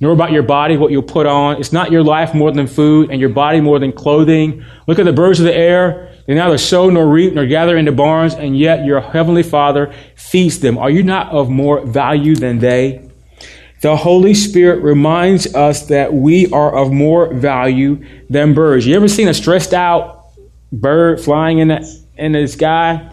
nor 0.00 0.12
about 0.12 0.32
your 0.32 0.42
body 0.42 0.76
what 0.76 0.90
you'll 0.90 1.02
put 1.02 1.24
on. 1.24 1.56
It's 1.56 1.72
not 1.72 1.90
your 1.90 2.02
life 2.02 2.34
more 2.34 2.52
than 2.52 2.66
food, 2.66 3.10
and 3.10 3.20
your 3.20 3.30
body 3.30 3.62
more 3.62 3.78
than 3.78 3.92
clothing. 3.92 4.62
Look 4.86 4.98
at 4.98 5.06
the 5.06 5.12
birds 5.14 5.40
of 5.40 5.46
the 5.46 5.54
air. 5.54 6.14
They 6.26 6.34
neither 6.34 6.58
sow 6.58 6.90
nor 6.90 7.08
reap 7.08 7.32
nor 7.32 7.46
gather 7.46 7.78
into 7.78 7.92
barns, 7.92 8.34
and 8.34 8.58
yet 8.58 8.84
your 8.84 9.00
heavenly 9.00 9.42
Father 9.42 9.94
feeds 10.14 10.60
them. 10.60 10.76
Are 10.76 10.90
you 10.90 11.02
not 11.02 11.32
of 11.32 11.48
more 11.48 11.86
value 11.86 12.34
than 12.34 12.58
they? 12.58 13.08
The 13.80 13.96
Holy 13.96 14.34
Spirit 14.34 14.82
reminds 14.82 15.54
us 15.54 15.86
that 15.86 16.12
we 16.12 16.50
are 16.50 16.74
of 16.74 16.90
more 16.92 17.32
value 17.32 18.04
than 18.28 18.52
birds. 18.52 18.86
You 18.86 18.96
ever 18.96 19.08
seen 19.08 19.28
a 19.28 19.34
stressed 19.34 19.72
out 19.72 20.23
bird 20.80 21.20
flying 21.20 21.58
in 21.58 21.68
the, 21.68 22.04
in 22.16 22.32
the 22.32 22.46
sky? 22.46 23.10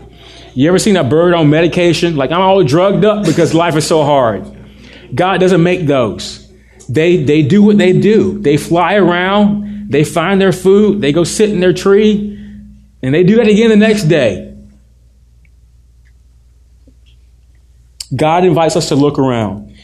You 0.53 0.67
ever 0.67 0.79
seen 0.79 0.97
a 0.97 1.03
bird 1.03 1.33
on 1.33 1.49
medication? 1.49 2.15
Like, 2.15 2.31
I'm 2.31 2.41
all 2.41 2.63
drugged 2.63 3.05
up 3.05 3.25
because 3.25 3.53
life 3.53 3.75
is 3.75 3.87
so 3.87 4.03
hard. 4.03 4.45
God 5.15 5.39
doesn't 5.39 5.63
make 5.63 5.85
those. 5.85 6.51
They, 6.89 7.23
they 7.23 7.41
do 7.41 7.63
what 7.63 7.77
they 7.77 7.93
do. 7.93 8.39
They 8.39 8.57
fly 8.57 8.95
around, 8.95 9.91
they 9.91 10.03
find 10.03 10.41
their 10.41 10.51
food, 10.51 11.01
they 11.01 11.13
go 11.13 11.23
sit 11.23 11.49
in 11.49 11.59
their 11.59 11.73
tree, 11.73 12.37
and 13.01 13.13
they 13.13 13.23
do 13.23 13.37
that 13.37 13.47
again 13.47 13.69
the 13.69 13.77
next 13.77 14.03
day. 14.03 14.49
God 18.13 18.43
invites 18.43 18.75
us 18.75 18.89
to 18.89 18.95
look 18.95 19.17
around 19.17 19.75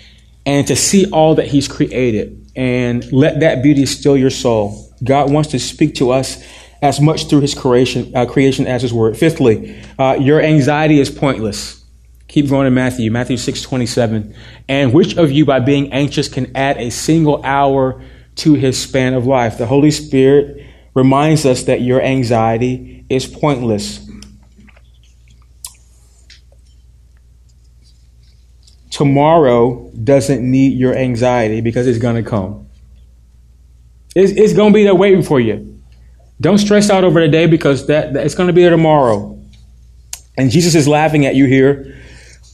and 0.46 0.68
to 0.68 0.76
see 0.76 1.10
all 1.12 1.36
that 1.36 1.48
He's 1.48 1.68
created 1.68 2.52
and 2.56 3.10
let 3.14 3.40
that 3.40 3.64
beauty 3.64 3.86
still 3.86 4.18
your 4.18 4.30
soul. 4.30 4.94
God 5.04 5.32
wants 5.32 5.52
to 5.52 5.60
speak 5.60 5.96
to 5.96 6.12
us 6.12 6.44
as 6.82 7.00
much 7.00 7.28
through 7.30 7.42
His 7.42 7.54
creation, 7.54 8.12
uh, 8.16 8.26
creation 8.26 8.68
as 8.68 8.82
His 8.82 8.94
Word. 8.94 9.18
Fifthly, 9.18 9.82
uh, 9.98 10.18
your 10.20 10.42
anxiety 10.42 11.00
is 11.00 11.10
pointless. 11.10 11.84
Keep 12.28 12.50
going 12.50 12.66
to 12.66 12.72
Matthew, 12.72 13.10
Matthew 13.10 13.38
6 13.38 13.62
27. 13.62 14.36
And 14.68 14.94
which 14.94 15.16
of 15.18 15.32
you, 15.32 15.46
by 15.46 15.60
being 15.60 15.94
anxious, 15.94 16.28
can 16.28 16.56
add 16.56 16.78
a 16.78 16.90
single 16.90 17.44
hour 17.44 18.04
to 18.36 18.54
his 18.54 18.82
span 18.82 19.14
of 19.14 19.26
life? 19.26 19.58
The 19.58 19.66
Holy 19.66 19.92
Spirit 19.92 20.66
reminds 20.94 21.46
us 21.46 21.64
that 21.64 21.82
your 21.82 22.02
anxiety 22.02 23.06
is 23.10 23.26
pointless. 23.26 24.06
Tomorrow 28.90 29.92
doesn't 29.92 30.42
need 30.42 30.78
your 30.78 30.96
anxiety 30.96 31.62
because 31.62 31.88
it's 31.88 32.00
going 32.00 32.16
to 32.22 32.28
come. 32.28 32.68
It's, 34.16 34.32
it's 34.32 34.54
going 34.54 34.74
to 34.74 34.76
be 34.76 34.84
there 34.84 34.96
waiting 34.96 35.22
for 35.22 35.40
you. 35.40 35.77
Don't 36.40 36.58
stress 36.58 36.90
out 36.90 37.04
over 37.04 37.20
the 37.20 37.28
day 37.28 37.48
because 37.48 37.88
that, 37.88 38.14
that 38.14 38.26
it's 38.26 38.36
going 38.36 38.48
to 38.48 38.54
be 38.54 38.62
there 38.62 38.72
tomorrow. 38.72 39.40
And 40.38 40.52
Jesus 40.52 40.76
is 40.76 40.88
laughing 40.88 41.26
at 41.26 41.36
you 41.36 41.46
here 41.46 41.98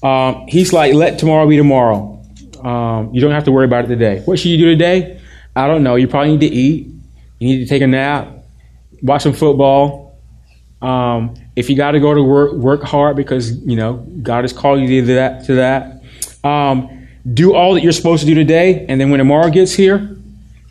um, 0.04 0.46
he's 0.48 0.74
like, 0.74 0.94
let 0.94 1.18
tomorrow 1.18 1.48
be 1.48 1.56
tomorrow. 1.56 2.22
Um, 2.62 3.14
you 3.14 3.22
don't 3.22 3.32
have 3.32 3.46
to 3.46 3.52
worry 3.52 3.66
about 3.66 3.86
it 3.86 3.88
today. 3.88 4.20
What 4.26 4.38
should 4.38 4.52
you 4.52 4.58
do 4.58 4.66
today? 4.66 5.20
I 5.56 5.68
don't 5.68 5.84
know. 5.84 5.96
You 5.96 6.08
probably 6.08 6.36
need 6.36 6.48
to 6.48 6.54
eat. 6.54 6.88
You 7.40 7.48
need 7.48 7.60
to 7.60 7.66
take 7.66 7.82
a 7.82 7.88
nap, 7.88 8.30
watch 9.02 9.24
some 9.24 9.34
football. 9.34 10.20
Um, 10.82 11.36
if 11.56 11.70
you 11.70 11.78
got 11.78 11.92
to 11.92 12.00
go 12.00 12.14
to 12.14 12.22
work, 12.22 12.54
work 12.54 12.84
hard 12.84 13.16
because 13.16 13.58
you 13.66 13.76
know 13.76 14.06
God 14.22 14.44
has 14.44 14.52
called 14.52 14.82
you 14.82 15.02
to 15.02 15.14
that. 15.16 15.46
To 15.46 15.56
that, 15.56 16.04
um, 16.44 17.08
do 17.34 17.54
all 17.54 17.74
that 17.74 17.84
you're 17.84 17.92
supposed 17.92 18.22
to 18.22 18.28
do 18.28 18.36
today, 18.36 18.86
and 18.88 19.00
then 19.00 19.10
when 19.10 19.20
tomorrow 19.20 19.50
gets 19.50 19.74
here, 19.74 20.18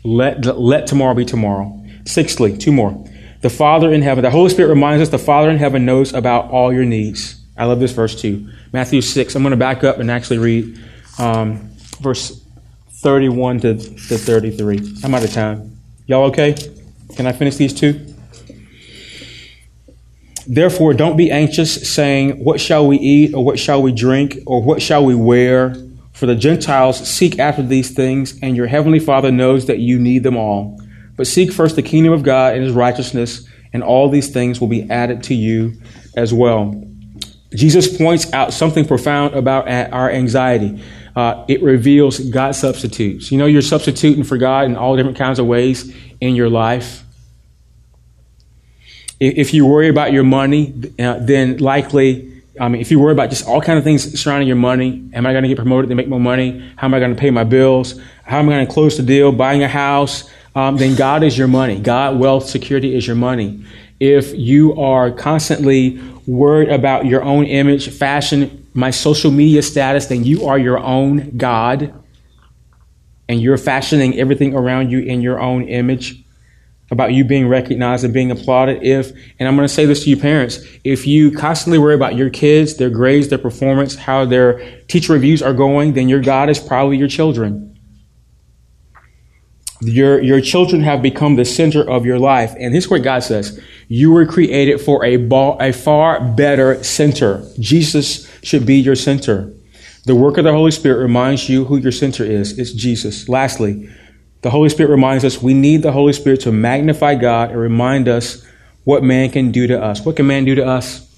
let 0.03 0.45
let 0.57 0.87
tomorrow 0.87 1.13
be 1.13 1.25
tomorrow. 1.25 1.82
Sixthly, 2.05 2.57
two 2.57 2.71
more. 2.71 3.05
The 3.41 3.49
Father 3.49 3.91
in 3.91 4.01
heaven, 4.01 4.23
the 4.23 4.31
Holy 4.31 4.49
Spirit 4.49 4.69
reminds 4.69 5.01
us 5.01 5.09
the 5.09 5.19
Father 5.19 5.49
in 5.49 5.57
heaven 5.57 5.85
knows 5.85 6.13
about 6.13 6.49
all 6.49 6.71
your 6.71 6.85
needs. 6.85 7.41
I 7.57 7.65
love 7.65 7.79
this 7.79 7.91
verse 7.91 8.19
too. 8.19 8.49
Matthew 8.71 9.01
6. 9.01 9.35
I'm 9.35 9.43
going 9.43 9.51
to 9.51 9.57
back 9.57 9.83
up 9.83 9.99
and 9.99 10.09
actually 10.09 10.39
read 10.39 10.79
um, 11.19 11.69
verse 11.99 12.43
31 12.89 13.59
to, 13.61 13.75
to 13.75 14.17
33. 14.17 14.99
I'm 15.03 15.13
out 15.13 15.23
of 15.23 15.31
time. 15.31 15.77
Y'all 16.07 16.23
okay? 16.25 16.55
Can 17.15 17.27
I 17.27 17.31
finish 17.31 17.57
these 17.57 17.73
two? 17.73 18.13
Therefore, 20.47 20.93
don't 20.93 21.15
be 21.15 21.31
anxious, 21.31 21.93
saying, 21.93 22.43
What 22.43 22.59
shall 22.59 22.85
we 22.87 22.97
eat, 22.97 23.33
or 23.33 23.45
what 23.45 23.59
shall 23.59 23.81
we 23.81 23.91
drink, 23.91 24.39
or 24.45 24.61
what 24.61 24.81
shall 24.81 25.05
we 25.05 25.15
wear? 25.15 25.75
For 26.11 26.25
the 26.25 26.35
Gentiles 26.35 27.07
seek 27.07 27.39
after 27.39 27.63
these 27.63 27.91
things, 27.91 28.39
and 28.41 28.55
your 28.55 28.67
heavenly 28.67 28.99
Father 28.99 29.31
knows 29.31 29.67
that 29.67 29.79
you 29.79 29.99
need 29.99 30.23
them 30.23 30.35
all. 30.35 30.79
But 31.15 31.27
seek 31.27 31.51
first 31.51 31.75
the 31.75 31.83
kingdom 31.83 32.13
of 32.13 32.23
God 32.23 32.55
and 32.55 32.63
his 32.63 32.73
righteousness, 32.73 33.47
and 33.71 33.83
all 33.83 34.09
these 34.09 34.29
things 34.29 34.59
will 34.59 34.67
be 34.67 34.89
added 34.89 35.23
to 35.23 35.35
you 35.35 35.73
as 36.15 36.33
well. 36.33 36.83
Jesus 37.55 37.97
points 37.97 38.31
out 38.33 38.53
something 38.53 38.85
profound 38.85 39.35
about 39.35 39.67
our 39.69 40.09
anxiety. 40.09 40.81
Uh, 41.15 41.45
it 41.47 41.61
reveals 41.61 42.19
God 42.19 42.55
substitutes. 42.55 43.31
You 43.31 43.37
know, 43.37 43.45
you're 43.45 43.61
substituting 43.61 44.23
for 44.23 44.37
God 44.37 44.65
in 44.65 44.75
all 44.75 44.95
different 44.97 45.17
kinds 45.17 45.37
of 45.37 45.45
ways 45.45 45.95
in 46.19 46.35
your 46.35 46.49
life. 46.49 47.03
If 49.19 49.53
you 49.53 49.65
worry 49.65 49.89
about 49.89 50.11
your 50.11 50.23
money, 50.23 50.73
uh, 50.99 51.19
then 51.19 51.57
likely, 51.57 52.41
I 52.59 52.67
mean, 52.67 52.81
if 52.81 52.89
you 52.89 52.99
worry 52.99 53.13
about 53.13 53.29
just 53.29 53.47
all 53.47 53.61
kinds 53.61 53.77
of 53.77 53.83
things 53.83 54.19
surrounding 54.19 54.47
your 54.47 54.57
money, 54.57 55.07
am 55.13 55.25
I 55.25 55.31
going 55.31 55.43
to 55.43 55.47
get 55.47 55.57
promoted 55.57 55.89
to 55.89 55.95
make 55.95 56.07
more 56.07 56.19
money? 56.19 56.67
How 56.75 56.87
am 56.87 56.93
I 56.95 56.99
going 56.99 57.15
to 57.15 57.19
pay 57.19 57.29
my 57.29 57.43
bills? 57.43 57.99
How 58.25 58.39
am 58.39 58.49
I 58.49 58.53
going 58.53 58.67
to 58.67 58.73
close 58.73 58.97
the 58.97 59.03
deal? 59.03 59.31
Buying 59.31 59.63
a 59.63 59.67
house? 59.67 60.29
Um, 60.55 60.77
then 60.77 60.95
God 60.95 61.23
is 61.23 61.37
your 61.37 61.47
money. 61.47 61.79
God, 61.79 62.19
wealth, 62.19 62.47
security 62.47 62.95
is 62.95 63.07
your 63.07 63.15
money. 63.15 63.65
If 63.99 64.33
you 64.37 64.79
are 64.79 65.11
constantly 65.11 65.99
worried 66.27 66.69
about 66.69 67.05
your 67.05 67.23
own 67.23 67.45
image, 67.45 67.89
fashion, 67.89 68.67
my 68.73 68.91
social 68.91 69.31
media 69.31 69.61
status, 69.61 70.07
then 70.07 70.23
you 70.23 70.45
are 70.45 70.57
your 70.57 70.79
own 70.79 71.37
God. 71.37 71.93
And 73.29 73.41
you're 73.41 73.57
fashioning 73.57 74.19
everything 74.19 74.53
around 74.53 74.91
you 74.91 74.99
in 74.99 75.21
your 75.21 75.39
own 75.39 75.63
image 75.63 76.23
about 76.91 77.13
you 77.13 77.23
being 77.23 77.47
recognized 77.47 78.03
and 78.03 78.13
being 78.13 78.29
applauded. 78.29 78.83
If, 78.83 79.11
and 79.39 79.47
I'm 79.47 79.55
going 79.55 79.67
to 79.67 79.73
say 79.73 79.85
this 79.85 80.03
to 80.03 80.09
you 80.09 80.17
parents, 80.17 80.59
if 80.83 81.07
you 81.07 81.31
constantly 81.31 81.79
worry 81.79 81.95
about 81.95 82.15
your 82.15 82.29
kids, 82.29 82.77
their 82.77 82.89
grades, 82.89 83.29
their 83.29 83.39
performance, 83.39 83.95
how 83.95 84.25
their 84.25 84.81
teacher 84.87 85.13
reviews 85.13 85.41
are 85.41 85.53
going, 85.53 85.93
then 85.93 86.09
your 86.09 86.21
God 86.21 86.49
is 86.49 86.59
probably 86.59 86.97
your 86.97 87.07
children. 87.07 87.72
Your, 89.83 90.21
your 90.21 90.41
children 90.41 90.81
have 90.81 91.01
become 91.01 91.35
the 91.35 91.45
center 91.45 91.87
of 91.87 92.05
your 92.05 92.19
life. 92.19 92.53
And 92.59 92.73
here's 92.73 92.89
what 92.89 93.03
God 93.03 93.23
says. 93.23 93.59
You 93.87 94.11
were 94.11 94.25
created 94.25 94.79
for 94.79 95.03
a, 95.03 95.17
ball, 95.17 95.57
a 95.59 95.71
far 95.71 96.21
better 96.21 96.83
center. 96.83 97.45
Jesus 97.59 98.29
should 98.43 98.65
be 98.65 98.75
your 98.75 98.95
center. 98.95 99.51
The 100.05 100.15
work 100.15 100.37
of 100.37 100.43
the 100.43 100.51
Holy 100.51 100.71
Spirit 100.71 101.01
reminds 101.01 101.49
you 101.49 101.65
who 101.65 101.77
your 101.77 101.91
center 101.91 102.23
is. 102.23 102.59
It's 102.59 102.71
Jesus. 102.71 103.29
Lastly, 103.29 103.89
the 104.41 104.49
Holy 104.49 104.69
Spirit 104.69 104.89
reminds 104.89 105.23
us 105.23 105.41
we 105.41 105.53
need 105.53 105.81
the 105.81 105.91
Holy 105.93 106.13
Spirit 106.13 106.41
to 106.41 106.51
magnify 106.51 107.15
God 107.15 107.51
and 107.51 107.59
remind 107.59 108.07
us 108.07 108.45
what 108.83 109.03
man 109.03 109.29
can 109.29 109.51
do 109.51 109.67
to 109.67 109.81
us. 109.81 110.05
What 110.05 110.17
can 110.17 110.27
man 110.27 110.43
do 110.43 110.55
to 110.55 110.65
us? 110.65 111.09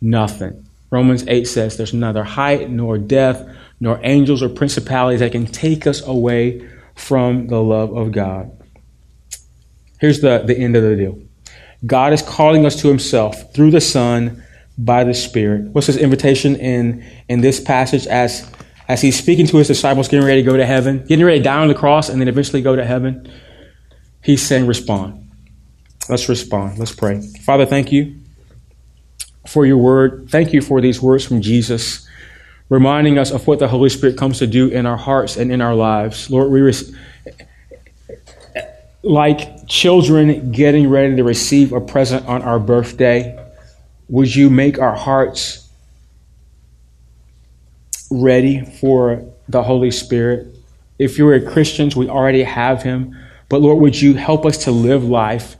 Nothing. 0.00 0.66
Romans 0.90 1.24
8 1.26 1.46
says 1.46 1.76
there's 1.76 1.92
neither 1.92 2.24
height 2.24 2.70
nor 2.70 2.98
depth 2.98 3.48
nor 3.80 3.98
angels 4.02 4.42
or 4.42 4.48
principalities 4.48 5.20
that 5.20 5.32
can 5.32 5.46
take 5.46 5.86
us 5.86 6.06
away 6.06 6.68
from 7.00 7.48
the 7.48 7.62
love 7.62 7.96
of 7.96 8.12
God. 8.12 8.50
Here's 9.98 10.20
the, 10.20 10.42
the 10.46 10.56
end 10.56 10.76
of 10.76 10.82
the 10.82 10.96
deal 10.96 11.18
God 11.86 12.12
is 12.12 12.22
calling 12.22 12.66
us 12.66 12.80
to 12.82 12.88
himself 12.88 13.54
through 13.54 13.70
the 13.70 13.80
Son 13.80 14.44
by 14.76 15.04
the 15.04 15.14
Spirit. 15.14 15.72
What's 15.72 15.86
his 15.86 15.96
invitation 15.96 16.56
in, 16.56 17.04
in 17.28 17.40
this 17.40 17.60
passage 17.60 18.06
as, 18.06 18.50
as 18.88 19.00
he's 19.00 19.18
speaking 19.18 19.46
to 19.46 19.56
his 19.56 19.68
disciples, 19.68 20.08
getting 20.08 20.26
ready 20.26 20.42
to 20.42 20.50
go 20.50 20.56
to 20.56 20.66
heaven, 20.66 21.04
getting 21.06 21.24
ready 21.24 21.38
to 21.38 21.44
die 21.44 21.58
on 21.58 21.68
the 21.68 21.74
cross 21.74 22.08
and 22.08 22.20
then 22.20 22.28
eventually 22.28 22.62
go 22.62 22.76
to 22.76 22.84
heaven? 22.84 23.30
He's 24.22 24.42
saying, 24.42 24.66
respond. 24.66 25.30
Let's 26.08 26.28
respond. 26.28 26.78
Let's 26.78 26.94
pray. 26.94 27.20
Father, 27.42 27.66
thank 27.66 27.92
you 27.92 28.20
for 29.46 29.64
your 29.64 29.78
word. 29.78 30.28
Thank 30.30 30.52
you 30.52 30.60
for 30.60 30.80
these 30.80 31.00
words 31.00 31.24
from 31.24 31.40
Jesus, 31.40 32.06
reminding 32.70 33.18
us 33.18 33.30
of 33.32 33.46
what 33.46 33.58
the 33.58 33.68
Holy 33.68 33.90
Spirit 33.90 34.16
comes 34.16 34.38
to 34.38 34.46
do 34.46 34.68
in 34.68 34.86
our 34.86 34.96
hearts 34.96 35.36
and 35.36 35.52
in 35.52 35.60
our 35.60 35.74
lives. 35.74 36.30
Lord, 36.30 36.50
we, 36.50 36.72
like 39.02 39.66
children 39.66 40.52
getting 40.52 40.88
ready 40.88 41.16
to 41.16 41.24
receive 41.24 41.72
a 41.72 41.80
present 41.80 42.26
on 42.26 42.42
our 42.42 42.58
birthday, 42.58 43.36
would 44.08 44.34
you 44.34 44.48
make 44.48 44.78
our 44.78 44.94
hearts 44.94 45.68
ready 48.10 48.64
for 48.64 49.24
the 49.48 49.62
Holy 49.62 49.90
Spirit? 49.90 50.56
If 50.98 51.18
you're 51.18 51.34
a 51.34 51.50
Christians, 51.50 51.96
we 51.96 52.08
already 52.08 52.44
have 52.44 52.82
Him. 52.82 53.16
But 53.48 53.62
Lord, 53.62 53.80
would 53.80 54.00
you 54.00 54.14
help 54.14 54.46
us 54.46 54.64
to 54.64 54.70
live 54.70 55.02
life 55.02 55.56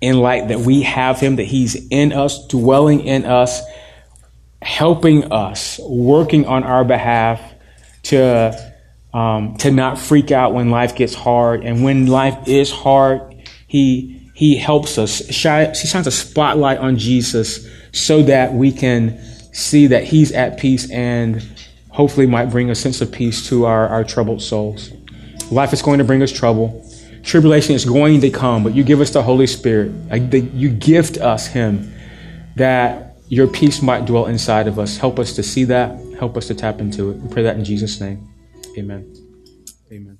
in 0.00 0.18
light 0.18 0.48
that 0.48 0.60
we 0.60 0.82
have 0.82 1.20
Him, 1.20 1.36
that 1.36 1.44
He's 1.44 1.86
in 1.88 2.12
us, 2.12 2.46
dwelling 2.46 3.00
in 3.00 3.24
us, 3.24 3.60
helping 4.62 5.32
us, 5.32 5.78
working 5.82 6.46
on 6.46 6.64
our 6.64 6.84
behalf 6.84 7.40
to 8.04 8.74
um, 9.14 9.56
to 9.58 9.70
not 9.70 9.98
freak 9.98 10.30
out 10.30 10.52
when 10.52 10.70
life 10.70 10.94
gets 10.94 11.14
hard. 11.14 11.64
And 11.64 11.82
when 11.82 12.06
life 12.06 12.46
is 12.46 12.70
hard, 12.70 13.36
He 13.66 14.30
He 14.34 14.56
helps 14.56 14.98
us. 14.98 15.18
He 15.18 15.32
shines 15.32 16.06
a 16.06 16.10
spotlight 16.10 16.78
on 16.78 16.96
Jesus 16.98 17.66
so 17.92 18.22
that 18.22 18.52
we 18.52 18.72
can 18.72 19.18
see 19.52 19.86
that 19.88 20.04
He's 20.04 20.32
at 20.32 20.58
peace 20.58 20.90
and 20.90 21.46
hopefully 21.90 22.26
might 22.26 22.46
bring 22.46 22.70
a 22.70 22.74
sense 22.74 23.00
of 23.00 23.10
peace 23.10 23.48
to 23.48 23.66
our, 23.66 23.88
our 23.88 24.04
troubled 24.04 24.42
souls. 24.42 24.90
Life 25.50 25.72
is 25.72 25.82
going 25.82 25.98
to 25.98 26.04
bring 26.04 26.22
us 26.22 26.30
trouble. 26.30 26.84
Tribulation 27.24 27.74
is 27.74 27.84
going 27.84 28.20
to 28.20 28.30
come, 28.30 28.62
but 28.62 28.74
you 28.74 28.84
give 28.84 29.00
us 29.00 29.10
the 29.10 29.22
Holy 29.22 29.46
Spirit. 29.46 29.90
You 30.32 30.70
gift 30.70 31.18
us 31.18 31.46
Him 31.46 31.92
that 32.56 33.07
your 33.28 33.46
peace 33.46 33.82
might 33.82 34.06
dwell 34.06 34.26
inside 34.26 34.66
of 34.66 34.78
us. 34.78 34.96
Help 34.96 35.18
us 35.18 35.34
to 35.34 35.42
see 35.42 35.64
that. 35.64 35.98
Help 36.18 36.36
us 36.36 36.46
to 36.48 36.54
tap 36.54 36.80
into 36.80 37.10
it. 37.10 37.16
We 37.18 37.28
pray 37.32 37.42
that 37.42 37.56
in 37.56 37.64
Jesus' 37.64 38.00
name. 38.00 38.26
Amen. 38.76 39.12
Amen. 39.92 40.18